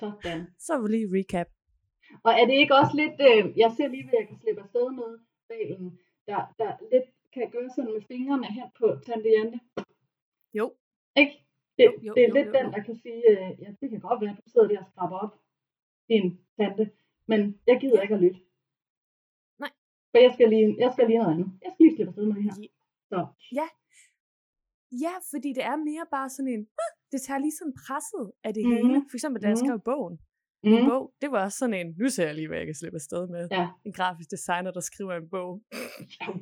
Sådan. 0.00 0.40
Så 0.66 0.72
vil 0.80 0.90
lige 0.90 1.08
recap. 1.16 1.48
Og 2.26 2.32
er 2.40 2.44
det 2.48 2.56
ikke 2.62 2.74
også 2.80 2.94
lidt, 3.02 3.18
øh, 3.28 3.42
jeg 3.62 3.70
ser 3.76 3.88
lige, 3.94 4.04
hvad 4.06 4.18
jeg 4.20 4.28
kan 4.30 4.38
slippe 4.42 4.62
afsted 4.64 4.86
med, 5.00 5.10
reglen, 5.52 5.88
der, 6.28 6.40
der 6.60 6.70
lidt 6.92 7.08
kan 7.34 7.46
gøre 7.54 7.70
sådan 7.74 7.92
med 7.96 8.02
fingrene 8.10 8.48
her 8.58 8.66
på 8.78 8.86
Tante 9.06 9.28
Jante? 9.36 9.58
Jo. 10.58 10.66
Ikke? 11.20 11.34
Det, 11.78 11.84
Jo, 11.84 11.92
jo, 12.06 12.12
det 12.14 12.22
er 12.24 12.28
jo, 12.28 12.34
lidt 12.38 12.48
jo, 12.50 12.52
den, 12.58 12.66
der 12.74 12.82
kan 12.86 12.96
sige, 13.04 13.22
øh, 13.32 13.50
ja, 13.62 13.68
det 13.80 13.86
kan 13.90 14.00
godt 14.00 14.20
være, 14.20 14.30
at 14.30 14.40
du 14.44 14.50
sidder 14.52 14.68
der 14.68 14.78
og 14.84 14.88
skraber 14.92 15.18
op 15.24 15.34
din 16.10 16.26
tante, 16.56 16.84
men 17.30 17.40
jeg 17.66 17.76
gider 17.80 18.00
ikke 18.02 18.14
at 18.14 18.20
lytte. 18.20 18.40
For 20.18 20.22
jeg 20.26 20.32
skal 20.36 20.48
lige, 20.54 20.68
jeg 20.84 20.90
skal 20.94 21.04
lige 21.10 21.18
noget 21.22 21.32
andet. 21.34 21.48
Jeg 21.64 21.70
skal 21.72 21.82
lige 21.84 21.94
slippe 21.96 22.10
afsted 22.10 22.24
med 22.30 22.34
det 22.38 22.44
her. 22.48 22.54
Ja. 22.62 22.68
Så, 23.12 23.18
Ja, 25.04 25.14
fordi 25.32 25.48
det 25.58 25.64
er 25.72 25.76
mere 25.90 26.06
bare 26.16 26.28
sådan 26.36 26.52
en, 26.56 26.62
"Ah, 26.82 26.92
det 27.12 27.20
tager 27.26 27.40
lige 27.44 27.56
sådan 27.60 27.76
presset 27.86 28.24
af 28.46 28.50
det 28.54 28.62
Mhm. 28.64 28.72
mm-hmm. 28.74 28.88
hele. 28.88 29.04
For 29.10 29.16
eksempel, 29.18 29.38
da 29.42 29.46
jeg 29.48 29.56
Mhm. 29.58 29.64
skrev 29.66 29.78
bogen. 29.90 30.16
Min 30.72 30.82
mm, 30.82 30.88
bog, 30.90 31.04
det 31.22 31.28
var 31.32 31.40
også 31.46 31.58
sådan 31.62 31.78
en, 31.80 31.88
nu 32.02 32.06
ser 32.14 32.26
jeg 32.28 32.34
lige, 32.34 32.48
hvad 32.48 32.58
jeg 32.58 32.66
kan 32.70 32.74
slippe 32.80 32.96
afsted 33.02 33.22
med. 33.34 33.42
ja, 33.58 33.64
En 33.86 33.92
grafisk 33.98 34.30
designer, 34.36 34.70
der 34.76 34.80
skriver 34.90 35.14
en 35.22 35.28
bog. 35.36 35.52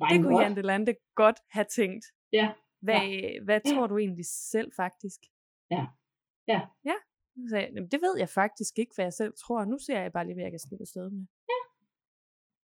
why 0.01 0.09
Det 0.12 0.18
kunne? 0.24 0.41
Jan 0.43 0.57
Delande 0.57 0.95
godt 1.22 1.39
have 1.57 1.66
tænkt. 1.79 2.05
Ja. 2.33 2.47
Hvad, 2.87 3.01
hvad 3.47 3.61
tror 3.70 3.87
du 3.87 3.97
egentlig 3.99 4.27
selv 4.55 4.70
faktisk? 4.83 5.20
Ja. 5.70 5.83
Ja. 6.53 6.61
Ja. 6.91 6.97
Så 7.37 7.43
sagde 7.51 7.64
jeg, 7.64 7.72
"Jamen, 7.74 7.91
det 7.91 8.01
ved 8.07 8.14
jeg 8.18 8.29
faktisk 8.29 8.79
ikke, 8.79 8.93
hvad 8.95 9.05
jeg 9.05 9.12
selv 9.12 9.33
tror. 9.43 9.64
Nu 9.64 9.79
ser 9.87 10.01
jeg 10.01 10.12
bare 10.12 10.24
lige, 10.27 10.35
hvad 10.35 10.45
jeg 10.45 10.53
kan 10.53 10.59
slippe 10.66 10.83
afsted 10.83 11.11
med. 11.11 11.27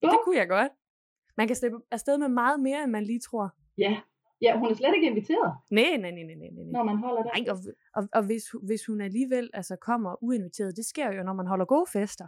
Jo. 0.04 0.08
Det 0.12 0.20
kunne 0.24 0.38
jeg 0.38 0.48
godt. 0.48 0.72
Man 1.38 1.48
kan 1.48 1.56
slippe 1.56 1.78
afsted 1.92 2.18
med 2.18 2.28
meget 2.30 2.60
mere, 2.60 2.84
end 2.84 2.92
man 2.92 3.04
lige 3.04 3.20
tror. 3.20 3.50
Ja. 3.78 3.98
ja, 4.42 4.60
hun 4.60 4.70
er 4.72 4.76
slet 4.76 4.94
ikke 4.96 5.08
inviteret, 5.08 5.54
Nej, 5.72 5.84
nej, 5.98 6.12
nej, 6.12 6.24
nej, 6.24 6.36
nej, 6.36 6.50
nej. 6.54 6.64
når 6.72 6.84
man 6.84 6.98
holder 6.98 7.24
der. 7.24 7.32
Nej, 7.38 7.46
og, 7.50 7.58
og, 7.96 8.10
og 8.14 8.26
hvis, 8.26 8.44
hvis 8.64 8.86
hun 8.86 9.02
alligevel 9.02 9.50
altså, 9.54 9.76
kommer 9.76 10.24
uinviteret, 10.24 10.78
det 10.78 10.86
sker 10.86 11.14
jo, 11.14 11.24
når 11.24 11.34
man 11.34 11.48
holder 11.48 11.66
gode 11.66 11.86
fester. 11.94 12.28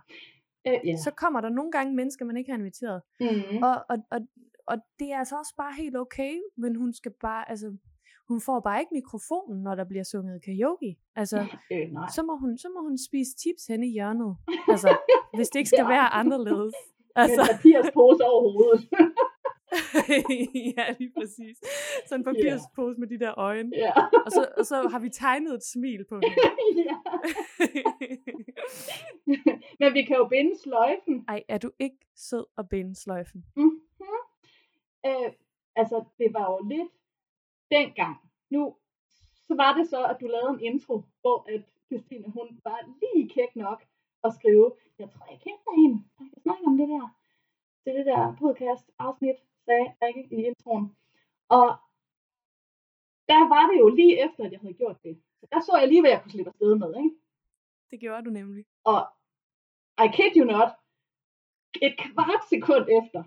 Øh, 0.67 0.73
ja. 0.85 0.95
Så 1.03 1.11
kommer 1.11 1.41
der 1.41 1.49
nogle 1.49 1.71
gange 1.71 1.95
mennesker, 1.95 2.25
man 2.25 2.37
ikke 2.37 2.51
har 2.51 2.57
inviteret. 2.57 3.01
Mm. 3.19 3.63
Og, 3.63 3.75
og, 3.89 3.97
og, 4.11 4.19
og 4.67 4.77
det 4.99 5.11
er 5.11 5.17
altså 5.17 5.35
også 5.35 5.53
bare 5.57 5.73
helt 5.77 5.97
okay, 5.97 6.33
men 6.57 6.75
hun 6.75 6.93
skal 6.93 7.11
bare, 7.21 7.49
altså, 7.49 7.77
hun 8.27 8.41
får 8.41 8.59
bare 8.59 8.79
ikke 8.79 8.89
mikrofonen, 8.93 9.63
når 9.63 9.75
der 9.75 9.83
bliver 9.83 10.03
sunget 10.03 10.41
karaoke. 10.43 10.97
Altså, 11.15 11.37
Øh, 11.71 11.91
nej. 11.91 12.07
så 12.15 12.23
må 12.23 12.37
hun, 12.37 12.57
så 12.57 12.67
må 12.75 12.81
hun 12.81 12.97
spise 12.97 13.31
chips 13.41 13.67
hen 13.67 13.83
i 13.83 13.91
hjørnet. 13.91 14.37
Altså, 14.73 14.97
hvis 15.35 15.49
det 15.49 15.59
ikke 15.59 15.69
skal 15.69 15.83
Ja. 15.83 15.87
være 15.87 16.09
anderledes. 16.13 16.73
Altså. 17.23 17.41
Med 17.41 17.47
papirspose 17.55 18.23
over 18.23 18.41
hovedet. 18.51 18.81
ja, 20.77 20.85
lige 20.99 21.11
præcis. 21.17 21.57
Sådan 22.07 22.19
en 22.19 22.23
papirspose 22.23 22.99
med 22.99 23.07
de 23.07 23.19
der 23.19 23.39
øjne. 23.39 23.71
ja. 23.75 23.93
Og 24.25 24.31
så, 24.31 24.47
og 24.57 24.65
så 24.65 24.87
har 24.91 24.99
vi 24.99 25.09
tegnet 25.09 25.53
et 25.53 25.63
smil 25.63 26.05
på 26.09 26.15
hende. 26.15 26.35
Men 29.79 29.93
vi 29.93 30.03
kan 30.03 30.15
jo 30.17 30.27
binde 30.27 30.59
sløjfen. 30.63 31.25
Ej, 31.27 31.43
er 31.47 31.57
du 31.57 31.71
ikke 31.79 31.97
sød 32.15 32.45
at 32.57 32.69
binde 32.69 32.95
sløjfen? 32.95 33.45
Mm-hmm. 33.55 33.79
Øh, 35.05 35.31
altså, 35.75 36.03
det 36.17 36.33
var 36.33 36.51
jo 36.51 36.67
lidt 36.67 36.91
dengang. 37.71 38.15
Nu, 38.49 38.75
så 39.47 39.55
var 39.55 39.73
det 39.77 39.89
så, 39.89 40.05
at 40.05 40.17
du 40.21 40.27
lavede 40.27 40.53
en 40.53 40.73
intro, 40.73 41.03
hvor 41.21 41.45
at 41.49 41.63
Christine, 41.85 42.27
hun 42.27 42.59
var 42.63 42.79
lige 43.01 43.29
kæk 43.29 43.55
nok 43.55 43.83
at 44.23 44.33
skrive, 44.37 44.67
jeg 44.99 45.09
tror, 45.11 45.25
jeg 45.31 45.39
kender 45.45 45.81
hende, 45.81 45.97
der 46.17 46.25
kan 46.31 46.41
snakke 46.45 46.63
om 46.69 46.77
det 46.77 46.87
der. 46.95 47.05
Det 47.83 47.95
det 47.95 48.05
der 48.05 48.35
podcast 48.43 48.85
afsnit, 48.99 49.37
sagde 49.65 49.87
Rikke 50.01 50.23
i 50.35 50.37
introen. 50.49 50.85
Og 51.49 51.67
der 53.31 53.41
var 53.53 53.63
det 53.69 53.79
jo 53.79 53.87
lige 53.99 54.15
efter, 54.25 54.41
at 54.45 54.51
jeg 54.51 54.59
havde 54.59 54.73
gjort 54.81 55.03
det. 55.03 55.21
Så 55.39 55.45
der 55.51 55.59
så 55.59 55.77
jeg 55.79 55.87
lige, 55.87 56.01
hvad 56.01 56.11
jeg 56.11 56.21
kunne 56.21 56.31
slippe 56.31 56.49
afsted 56.49 56.75
med, 56.75 56.91
ikke? 57.03 57.15
Det 57.91 57.99
gjorde 57.99 58.25
du 58.25 58.29
nemlig. 58.29 58.65
Og 58.83 58.99
I 60.05 60.07
kid 60.15 60.33
you 60.37 60.45
not, 60.45 60.71
et 61.81 61.95
kvart 61.97 62.43
sekund 62.49 62.85
efter, 62.99 63.23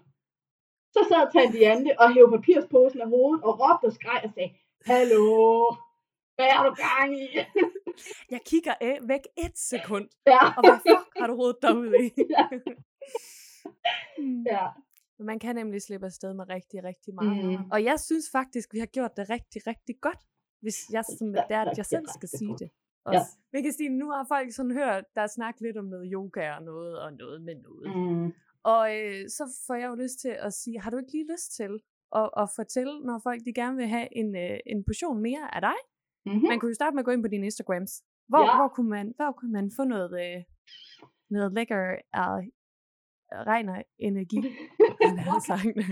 så 0.95 1.01
sad 1.09 1.32
Tante 1.32 1.59
Jante 1.59 2.01
og 2.01 2.14
hævde 2.14 2.32
papirsposen 2.36 3.01
af 3.01 3.09
hovedet 3.09 3.45
og 3.45 3.53
råbte 3.61 3.86
og 3.86 3.93
skreg 3.93 4.20
og 4.24 4.30
sagde, 4.30 4.51
Hallo, 4.90 5.22
hvad 6.36 6.46
er 6.46 6.62
du 6.66 6.74
gang 6.74 7.10
i? 7.22 7.28
Jeg 8.30 8.40
kigger 8.46 8.74
af 8.80 8.98
væk 9.02 9.24
et 9.44 9.58
sekund, 9.58 10.08
ja. 10.26 10.42
og 10.56 10.60
hvad 10.68 10.78
fuck 10.88 11.08
har 11.18 11.26
du 11.26 11.34
rodet 11.34 11.56
derude 11.62 12.06
i? 12.06 12.10
Ja. 12.36 12.48
Mm. 14.18 14.42
ja. 14.46 14.66
Man 15.18 15.38
kan 15.38 15.54
nemlig 15.56 15.82
slippe 15.82 16.06
afsted 16.06 16.34
med 16.34 16.48
rigtig, 16.48 16.84
rigtig 16.84 17.14
meget. 17.14 17.60
Mm. 17.60 17.70
Og 17.70 17.84
jeg 17.84 18.00
synes 18.00 18.26
faktisk, 18.32 18.74
vi 18.74 18.78
har 18.78 18.86
gjort 18.86 19.16
det 19.16 19.30
rigtig, 19.30 19.66
rigtig 19.66 19.94
godt, 20.00 20.18
hvis 20.60 20.76
jeg, 20.92 21.04
som 21.18 21.34
Ja, 21.34 21.42
det 21.48 21.54
er, 21.54 21.60
at 21.60 21.66
ja, 21.66 21.72
jeg 21.76 21.86
selv 21.86 22.06
skal 22.16 22.28
sige 22.28 22.54
det. 22.58 22.70
Ja. 23.06 23.18
Også. 23.18 23.30
Vi 23.52 23.62
kan 23.62 23.72
sige, 23.72 23.88
nu 23.88 24.10
har 24.10 24.24
folk 24.28 24.52
sådan 24.52 24.72
hørt, 24.72 25.04
der 25.14 25.20
er 25.20 25.26
snakket 25.26 25.60
lidt 25.60 25.76
om 25.76 25.84
noget 25.84 26.10
yoga 26.12 26.54
og 26.56 26.62
noget, 26.62 26.98
og 27.02 27.12
noget 27.12 27.42
med 27.42 27.54
noget. 27.54 27.96
Mm. 27.96 28.32
Og 28.64 28.96
øh, 28.98 29.28
så 29.28 29.44
får 29.66 29.74
jeg 29.74 29.88
jo 29.88 29.94
lyst 29.94 30.18
til 30.20 30.34
at 30.46 30.52
sige, 30.52 30.80
har 30.80 30.90
du 30.90 30.96
ikke 30.96 31.12
lige 31.12 31.32
lyst 31.32 31.56
til 31.56 31.72
at, 32.16 32.30
at 32.36 32.48
fortælle, 32.56 33.00
når 33.00 33.20
folk 33.22 33.40
de 33.44 33.54
gerne 33.54 33.76
vil 33.76 33.86
have 33.86 34.08
en, 34.16 34.36
øh, 34.36 34.58
en 34.66 34.84
portion 34.84 35.18
mere 35.22 35.54
af 35.54 35.60
dig? 35.60 35.78
Mm-hmm. 36.26 36.48
Man 36.48 36.58
kunne 36.60 36.70
jo 36.70 36.74
starte 36.74 36.94
med 36.94 37.02
at 37.02 37.04
gå 37.04 37.10
ind 37.10 37.22
på 37.22 37.28
dine 37.28 37.46
Instagrams. 37.46 37.92
Hvor, 38.28 38.44
Ja. 38.44 38.56
hvor, 38.56 38.68
kunne, 38.68 38.90
man, 38.96 39.06
hvor 39.16 39.32
kunne 39.32 39.52
man 39.52 39.70
få 39.76 39.84
noget, 39.84 40.12
øh, 40.24 40.42
noget 41.30 41.52
lækker 41.52 41.80
øh, 41.92 42.42
regner 43.50 43.82
energi? 43.98 44.38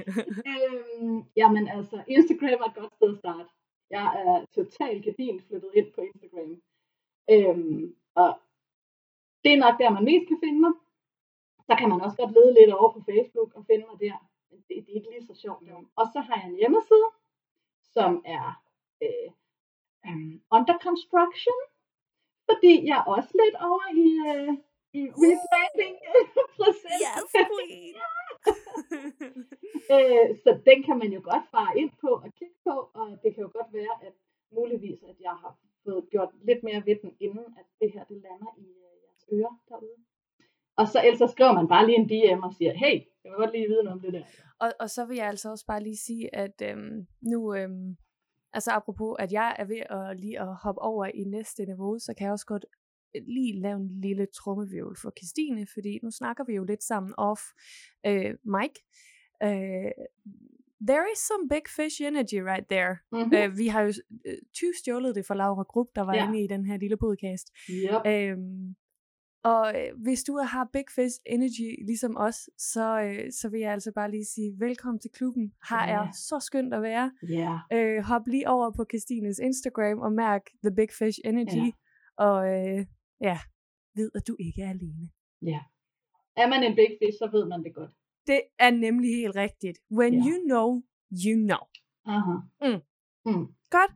øhm, 0.52 1.18
jamen 1.36 1.68
altså, 1.68 1.96
Instagram 2.08 2.60
er 2.64 2.68
et 2.68 2.74
godt 2.80 2.94
sted 2.94 3.10
at 3.12 3.18
starte. 3.18 3.50
Jeg 3.90 4.06
er 4.26 4.34
totalt 4.58 5.04
gedin 5.04 5.40
flyttet 5.46 5.70
ind 5.74 5.88
på 5.94 6.00
Instagram. 6.00 6.50
Øhm, 7.34 7.94
og 8.14 8.30
det 9.44 9.50
er 9.52 9.62
nok 9.64 9.76
der, 9.80 9.90
man 9.90 10.04
mest 10.10 10.28
kan 10.28 10.38
finde 10.44 10.60
mig. 10.60 10.72
Så 11.68 11.72
kan 11.78 11.88
man 11.88 12.00
også 12.04 12.16
godt 12.22 12.32
lede 12.36 12.54
lidt 12.58 12.72
over 12.78 12.90
på 12.92 13.00
Facebook 13.10 13.50
og 13.56 13.62
finde 13.70 13.84
mig 13.90 13.98
der. 14.06 14.16
Men 14.50 14.58
det, 14.66 14.74
det 14.84 14.90
er 14.92 14.98
ikke 15.00 15.10
lige 15.14 15.26
så 15.30 15.34
sjovt. 15.44 15.62
Jo. 15.70 15.76
Og 16.00 16.06
så 16.12 16.18
har 16.26 16.34
jeg 16.40 16.46
en 16.50 16.56
hjemmeside, 16.60 17.08
som 17.94 18.10
er 18.36 18.46
øh, 19.04 19.28
um, 20.08 20.40
under 20.56 20.76
construction. 20.86 21.58
Fordi 22.48 22.72
jeg 22.88 22.96
er 23.02 23.06
også 23.16 23.32
lidt 23.42 23.56
over 23.68 23.86
i, 24.06 24.08
øh, 24.30 24.52
i 25.00 25.02
rebranding 25.22 25.96
processen. 26.56 27.44
queen! 27.50 27.94
Øh, 29.96 30.28
så 30.44 30.50
den 30.68 30.78
kan 30.86 30.96
man 31.02 31.10
jo 31.16 31.20
godt 31.30 31.46
fare 31.54 31.72
ind 31.80 31.90
på 32.00 32.10
og 32.24 32.30
kigge 32.38 32.58
på, 32.66 32.74
og 33.00 33.08
det 33.22 33.34
kan 33.34 33.42
jo 33.46 33.50
godt 33.58 33.70
være, 33.72 33.94
at 34.06 34.14
muligvis, 34.52 34.98
at 35.10 35.16
jeg 35.20 35.34
har 35.42 35.52
fået 35.84 36.04
gjort 36.10 36.30
lidt 36.48 36.62
mere 36.62 36.82
ved 36.86 36.96
den, 37.02 37.10
inden 37.20 37.46
at 37.60 37.66
det 37.80 37.92
her 37.94 38.04
det 38.04 38.16
lander 38.26 38.50
i 38.58 38.66
øh, 38.86 38.94
jeres 39.04 39.24
ører 39.32 39.54
derude. 39.68 39.98
Og 40.76 40.88
så 40.88 40.98
ellers 41.04 41.18
så 41.18 41.26
skriver 41.34 41.52
man 41.52 41.68
bare 41.68 41.86
lige 41.86 41.98
en 42.02 42.08
DM 42.12 42.42
og 42.48 42.52
siger, 42.58 42.72
hey, 42.72 42.96
jeg 43.22 43.28
vil 43.30 43.40
godt 43.42 43.52
lige 43.52 43.68
vide 43.68 43.84
noget 43.84 43.96
om 43.96 44.00
det 44.00 44.12
der. 44.12 44.24
og, 44.64 44.70
og 44.80 44.90
så 44.90 45.06
vil 45.06 45.16
jeg 45.16 45.26
altså 45.26 45.50
også 45.50 45.66
bare 45.66 45.82
lige 45.82 45.96
sige, 45.96 46.34
at 46.34 46.62
øhm, 46.68 47.06
nu, 47.32 47.54
øhm, 47.54 47.96
altså 48.52 48.70
apropos, 48.70 49.16
at 49.18 49.32
jeg 49.32 49.56
er 49.58 49.64
ved 49.64 49.82
at 49.90 50.20
lige 50.20 50.40
at 50.40 50.54
hoppe 50.62 50.80
over 50.82 51.06
i 51.06 51.24
næste 51.24 51.64
niveau, 51.64 51.98
så 51.98 52.14
kan 52.18 52.24
jeg 52.24 52.32
også 52.32 52.46
godt 52.46 52.64
øh, 53.16 53.22
lige 53.26 53.60
lave 53.60 53.76
en 53.76 54.00
lille 54.00 54.26
trommevirvel 54.26 54.96
for 55.02 55.12
Christine, 55.18 55.66
fordi 55.74 55.98
nu 56.02 56.10
snakker 56.10 56.44
vi 56.44 56.54
jo 56.54 56.64
lidt 56.64 56.82
sammen 56.82 57.14
off 57.18 57.40
øh, 58.06 58.34
mic. 58.44 58.74
Øh, 59.42 59.90
there 60.90 61.06
is 61.14 61.18
some 61.18 61.48
big 61.48 61.62
fish 61.76 62.02
energy 62.02 62.38
right 62.52 62.66
there. 62.70 62.96
Mm-hmm. 63.12 63.34
Øh, 63.36 63.58
vi 63.58 63.66
har 63.66 63.80
jo 63.82 63.92
øh, 64.26 64.38
tyvstjålet 64.54 65.14
det 65.14 65.26
fra 65.26 65.34
Laura 65.34 65.62
Grupp, 65.62 65.90
der 65.94 66.02
var 66.02 66.14
Ja. 66.14 66.28
inde 66.28 66.44
i 66.44 66.46
den 66.46 66.64
her 66.66 66.76
lille 66.76 66.96
podcast. 66.96 67.46
Yep. 67.70 68.06
Øhm, 68.06 68.74
og 69.44 69.74
øh, 69.80 70.02
hvis 70.02 70.22
du 70.22 70.36
har 70.36 70.68
Big 70.72 70.84
Fish 70.94 71.16
Energy 71.26 71.84
ligesom 71.86 72.16
os, 72.16 72.50
så, 72.58 73.00
øh, 73.00 73.32
så 73.32 73.48
vil 73.48 73.60
jeg 73.60 73.72
altså 73.72 73.92
bare 73.94 74.10
lige 74.10 74.24
sige, 74.24 74.52
velkommen 74.58 74.98
til 75.00 75.10
klubben. 75.10 75.52
Ja. 75.70 75.76
er 75.86 76.08
så 76.12 76.40
skønt 76.40 76.74
at 76.74 76.82
være. 76.82 77.12
Ja. 77.28 77.58
Øh, 77.72 78.02
hop 78.04 78.26
lige 78.26 78.48
over 78.48 78.70
på 78.76 78.84
Christines 78.90 79.38
Instagram 79.38 79.98
og 79.98 80.12
mærk 80.12 80.42
The 80.64 80.74
Big 80.76 80.88
Fish 80.98 81.18
Energy. 81.24 81.66
Ja. 81.66 81.72
Og 82.16 82.38
øh, 82.54 82.86
ja, 83.20 83.38
ved 83.94 84.10
at 84.14 84.28
du 84.28 84.36
ikke 84.38 84.62
er 84.62 84.70
alene. 84.70 85.10
Ja. 85.42 85.60
Er 86.36 86.48
man 86.48 86.62
en 86.62 86.74
big 86.76 86.90
fish, 87.02 87.18
så 87.18 87.28
ved 87.32 87.44
man 87.48 87.64
det 87.64 87.74
godt. 87.74 87.90
Det 88.26 88.40
er 88.58 88.70
nemlig 88.70 89.10
helt 89.16 89.36
rigtigt. 89.36 89.78
When 89.98 90.14
Ja. 90.14 90.20
you 90.20 90.36
know, 90.48 90.68
you 91.24 91.34
know. 91.48 91.62
Aha. 92.06 92.34
Mm. 92.62 92.80
Mm. 93.26 93.46
Godt. 93.70 93.92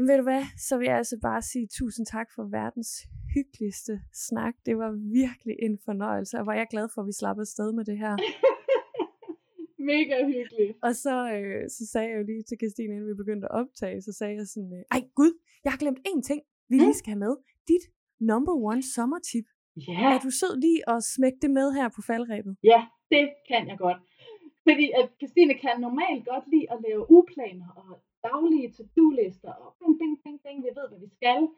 Men 0.00 0.08
ved 0.08 0.16
du 0.16 0.22
hvad, 0.22 0.42
så 0.68 0.78
vil 0.78 0.84
jeg 0.86 0.96
altså 0.96 1.16
bare 1.22 1.42
sige 1.42 1.66
tusind 1.78 2.06
tak 2.06 2.28
for 2.34 2.42
verdens 2.60 2.90
hyggeligste 3.34 4.00
snak. 4.28 4.54
Det 4.66 4.74
var 4.78 4.90
virkelig 5.22 5.56
en 5.62 5.78
fornøjelse, 5.84 6.38
og 6.38 6.46
var 6.46 6.54
jeg 6.54 6.66
glad 6.70 6.88
for, 6.94 7.00
at 7.02 7.06
vi 7.06 7.12
slapper 7.20 7.40
afsted 7.40 7.72
med 7.72 7.84
det 7.84 7.98
her. 7.98 8.14
Mega 9.92 10.16
hyggeligt. 10.34 10.72
Og 10.86 10.92
så, 11.04 11.14
øh, 11.36 11.62
så 11.76 11.82
sagde 11.92 12.08
jeg 12.10 12.18
jo 12.20 12.24
lige 12.30 12.42
til 12.48 12.56
Christine, 12.60 12.92
inden 12.94 13.08
vi 13.10 13.14
begyndte 13.22 13.46
at 13.50 13.54
optage, 13.60 14.02
så 14.06 14.12
sagde 14.18 14.34
jeg 14.40 14.46
sådan, 14.54 14.72
øh, 14.78 14.82
ej 14.96 15.02
gud, 15.20 15.32
jeg 15.64 15.70
har 15.72 15.78
glemt 15.84 16.00
én 16.12 16.20
ting, 16.30 16.40
vi 16.70 16.76
Mm. 16.76 16.82
lige 16.84 16.94
skal 17.00 17.10
have 17.14 17.24
med. 17.26 17.34
Dit 17.72 17.84
number 18.30 18.54
one 18.70 18.82
sommertip. 18.94 19.46
Ja. 19.88 20.00
Er 20.14 20.18
du 20.26 20.30
sød 20.40 20.54
lige 20.66 20.80
at 20.92 20.98
smække 21.14 21.38
det 21.44 21.50
med 21.58 21.66
her 21.78 21.88
på 21.96 22.00
faldrebet? 22.10 22.52
Ja, 22.72 22.80
det 23.12 23.24
kan 23.50 23.62
jeg 23.70 23.78
godt. 23.86 24.00
Fordi 24.68 24.86
at 25.00 25.06
Christine 25.18 25.54
kan 25.64 25.74
normalt 25.86 26.22
godt 26.32 26.44
lide 26.52 26.66
at 26.74 26.78
lave 26.86 27.02
uplaner 27.18 27.68
og 27.82 27.90
daglige 28.28 28.72
to-do-lister 28.72 29.52
og 29.52 29.76
bing, 29.78 29.98
bing, 29.98 30.22
bing, 30.22 30.42
bing, 30.42 30.58
vi 30.64 30.70
ved, 30.78 30.88
hvad 30.88 31.00
vi 31.00 31.08
skal. 31.18 31.48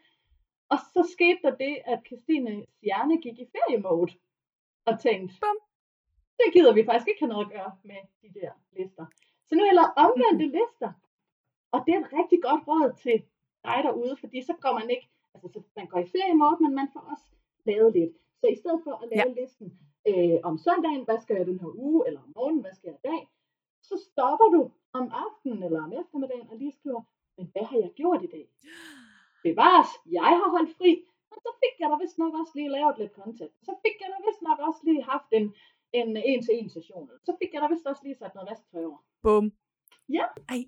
Og 0.73 0.79
så 0.93 1.01
skete 1.15 1.41
der 1.43 1.55
det, 1.65 1.75
at 1.85 1.99
Christines 2.07 2.67
hjerne 2.83 3.17
gik 3.25 3.39
i 3.39 3.47
feriemode 3.55 4.13
og 4.89 5.01
tænkte, 5.01 5.35
Bum. 5.41 5.57
det 6.39 6.49
gider 6.55 6.73
vi 6.75 6.85
faktisk 6.85 7.09
ikke 7.09 7.23
have 7.25 7.35
noget 7.35 7.47
at 7.47 7.53
gøre 7.53 7.73
med 7.91 8.01
de 8.23 8.41
der 8.41 8.53
lister. 8.77 9.07
Så 9.49 9.53
nu 9.55 9.63
lavet 9.65 9.87
omvendte 10.05 10.47
lister. 10.59 10.93
Og 11.73 11.79
det 11.87 11.95
er 11.95 12.01
et 12.01 12.13
rigtig 12.19 12.43
godt 12.43 12.63
råd 12.69 12.93
til 13.05 13.19
dig 13.67 13.79
derude, 13.87 14.17
fordi 14.17 14.39
så 14.43 14.55
går 14.63 14.73
man 14.81 14.91
ikke, 14.91 15.09
altså 15.35 15.49
så 15.53 15.61
man 15.77 15.87
går 15.87 15.99
i 15.99 16.13
feriemode, 16.15 16.57
men 16.65 16.75
man 16.75 16.89
får 16.93 17.01
også 17.13 17.27
lavet 17.65 17.93
lidt. 17.93 18.15
Så 18.41 18.47
i 18.47 18.57
stedet 18.63 18.81
for 18.85 18.93
at 19.03 19.09
lave 19.13 19.35
ja. 19.37 19.41
listen 19.41 19.69
øh, 20.11 20.39
om 20.49 20.59
søndagen, 20.59 21.05
hvad 21.05 21.19
skal 21.21 21.37
jeg 21.37 21.47
den 21.47 21.61
her 21.61 21.73
uge, 21.87 22.07
eller 22.07 22.21
om 22.27 22.33
morgenen, 22.37 22.63
hvad 22.65 22.75
skal 22.75 22.89
jeg 22.89 22.99
i 22.99 23.09
dag, 23.11 23.23
så 23.83 23.95
stopper 24.09 24.49
du 24.57 24.71
om 24.99 25.05
aftenen 25.24 25.61
eller 25.66 25.80
om 25.86 25.93
eftermiddagen 26.01 26.49
og 26.53 26.57
lige 26.62 26.72
skriver, 26.78 27.03
men 27.36 27.47
hvad 27.53 27.64
har 27.70 27.78
jeg 27.84 27.90
gjort 28.01 28.20
i 28.26 28.30
dag? 28.36 28.47
Bevares, 29.47 29.90
jeg 30.18 30.28
har 30.40 30.49
holdt 30.57 30.72
fri, 30.78 30.93
men 31.30 31.38
så 31.47 31.51
fik 31.62 31.74
jeg 31.80 31.88
da 31.93 31.97
vist 32.05 32.18
nok 32.22 32.32
også 32.40 32.53
lige 32.59 32.70
lavet 32.76 32.95
lidt 33.01 33.12
content. 33.20 33.53
Så 33.68 33.72
fik 33.84 33.97
jeg 34.03 34.09
da 34.14 34.18
vist 34.28 34.43
nok 34.49 34.59
også 34.68 34.80
lige 34.88 35.03
haft 35.12 35.30
en 35.38 35.47
en 36.01 36.09
en-til-en 36.30 36.68
session. 36.76 37.05
Så 37.26 37.32
fik 37.40 37.51
jeg 37.55 37.61
da 37.62 37.68
vist 37.74 37.86
også 37.93 38.03
lige 38.07 38.16
sat 38.20 38.34
noget 38.34 38.49
vasketøj 38.51 38.84
over. 38.90 39.01
Bum. 39.24 39.45
Ja. 40.18 40.26
Ej, 40.55 40.61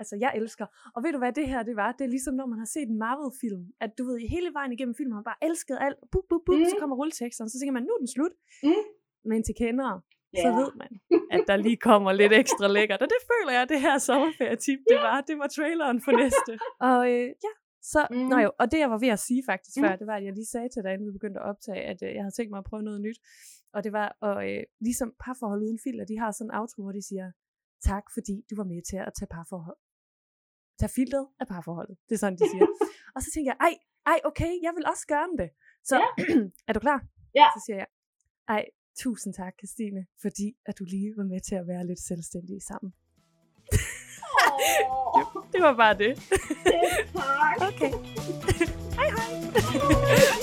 altså 0.00 0.14
jeg 0.24 0.32
elsker. 0.40 0.66
Og 0.94 1.02
ved 1.04 1.12
du 1.12 1.18
hvad 1.18 1.32
det 1.32 1.46
her 1.52 1.62
det 1.62 1.76
var? 1.76 1.92
Det 1.92 2.04
er 2.04 2.08
ligesom 2.16 2.34
når 2.34 2.46
man 2.46 2.58
har 2.58 2.70
set 2.74 2.88
en 2.88 2.98
Marvel-film. 3.04 3.62
At 3.84 3.90
du 3.98 4.02
ved, 4.08 4.18
hele 4.36 4.50
vejen 4.58 4.72
igennem 4.72 4.94
filmen 4.94 5.12
har 5.12 5.20
man 5.22 5.24
bare 5.30 5.42
elsket 5.48 5.78
alt. 5.80 5.98
Bup, 6.12 6.24
bup, 6.28 6.42
bup, 6.46 6.58
Mm. 6.58 6.64
så 6.64 6.76
kommer 6.80 6.96
rulleteksterne. 6.96 7.50
Så 7.50 7.58
tænker 7.58 7.72
man, 7.72 7.82
nu 7.82 7.92
er 7.96 7.98
den 8.04 8.12
slut. 8.16 8.34
Mm. 8.62 8.82
Men 9.30 9.38
til 9.46 9.54
kendere, 9.62 10.00
Ja. 10.34 10.42
så 10.42 10.48
ved 10.60 10.70
man, 10.82 10.90
at 11.34 11.42
der 11.48 11.56
lige 11.66 11.76
kommer 11.76 12.12
lidt 12.12 12.32
ekstra 12.42 12.66
lækkert. 12.76 13.00
Og 13.04 13.08
det 13.14 13.20
føler 13.30 13.52
jeg, 13.58 13.68
det 13.68 13.80
her 13.86 13.98
sommerferie-tip, 13.98 14.80
det 14.90 14.98
var. 15.06 15.20
Det 15.20 15.36
var 15.38 15.46
traileren 15.56 15.98
for 16.04 16.12
næste. 16.22 16.52
Og 16.90 17.00
øh, 17.14 17.26
ja, 17.46 17.52
så, 17.92 18.00
mm. 18.10 18.16
Nå 18.30 18.36
jo, 18.46 18.50
og 18.60 18.66
det 18.72 18.78
jeg 18.84 18.90
var 18.94 18.98
ved 19.04 19.08
at 19.08 19.22
sige 19.28 19.42
faktisk 19.50 19.76
Mm. 19.76 19.82
før, 19.84 19.96
det 20.00 20.06
var, 20.10 20.16
at 20.16 20.24
jeg 20.24 20.32
lige 20.38 20.50
sagde 20.54 20.68
til 20.68 20.82
dig, 20.84 20.92
inden 20.92 21.06
vi 21.08 21.12
begyndte 21.18 21.40
at 21.40 21.46
optage, 21.52 21.82
at 21.92 21.98
øh, 22.06 22.10
jeg 22.16 22.22
havde 22.24 22.36
tænkt 22.38 22.50
mig 22.52 22.58
at 22.58 22.68
prøve 22.70 22.82
noget 22.82 23.00
nyt. 23.06 23.18
Og 23.74 23.80
det 23.84 23.92
var, 23.98 24.08
og 24.28 24.36
øh, 24.50 24.62
ligesom 24.86 25.08
parforhold 25.24 25.60
uden 25.66 25.78
filter, 25.84 26.04
de 26.12 26.16
har 26.22 26.30
sådan 26.30 26.50
en 26.50 26.56
outro, 26.60 26.80
hvor 26.82 26.92
de 26.98 27.02
siger, 27.10 27.26
tak 27.90 28.04
fordi 28.16 28.34
du 28.50 28.54
var 28.60 28.64
med 28.72 28.80
til 28.90 28.96
at 29.08 29.12
tage 29.18 29.30
parforhold. 29.36 29.78
Tag 30.80 30.90
filteret 30.98 31.26
af 31.40 31.46
parforholdet. 31.54 31.96
Det 32.08 32.14
er 32.14 32.18
sådan, 32.24 32.38
de 32.42 32.46
siger. 32.52 32.66
og 33.14 33.20
så 33.24 33.28
tænker 33.34 33.48
jeg, 33.52 33.58
ej, 33.68 33.74
ej, 34.12 34.18
okay, 34.30 34.52
jeg 34.66 34.72
vil 34.76 34.84
også 34.92 35.04
gøre 35.14 35.28
det. 35.42 35.50
Så 35.90 35.96
er 36.68 36.72
du 36.76 36.80
klar? 36.86 36.98
Ja. 37.40 37.46
Så 37.56 37.58
siger 37.66 37.76
jeg, 37.82 37.88
ej, 38.48 38.62
tusind 38.98 39.34
tak, 39.34 39.54
Christine, 39.58 40.06
fordi 40.22 40.56
at 40.66 40.78
du 40.78 40.84
lige 40.84 41.12
var 41.16 41.24
med 41.24 41.40
til 41.40 41.54
at 41.54 41.66
være 41.66 41.86
lidt 41.86 42.00
selvstændige 42.00 42.60
sammen. 42.60 42.92
Åh, 44.90 45.24
Det 45.52 45.62
var 45.62 45.76
bare 45.76 45.98
det. 45.98 46.16
tak. 47.12 47.68
Okay. 47.68 47.90
hej 48.98 49.08
hej. 49.10 50.39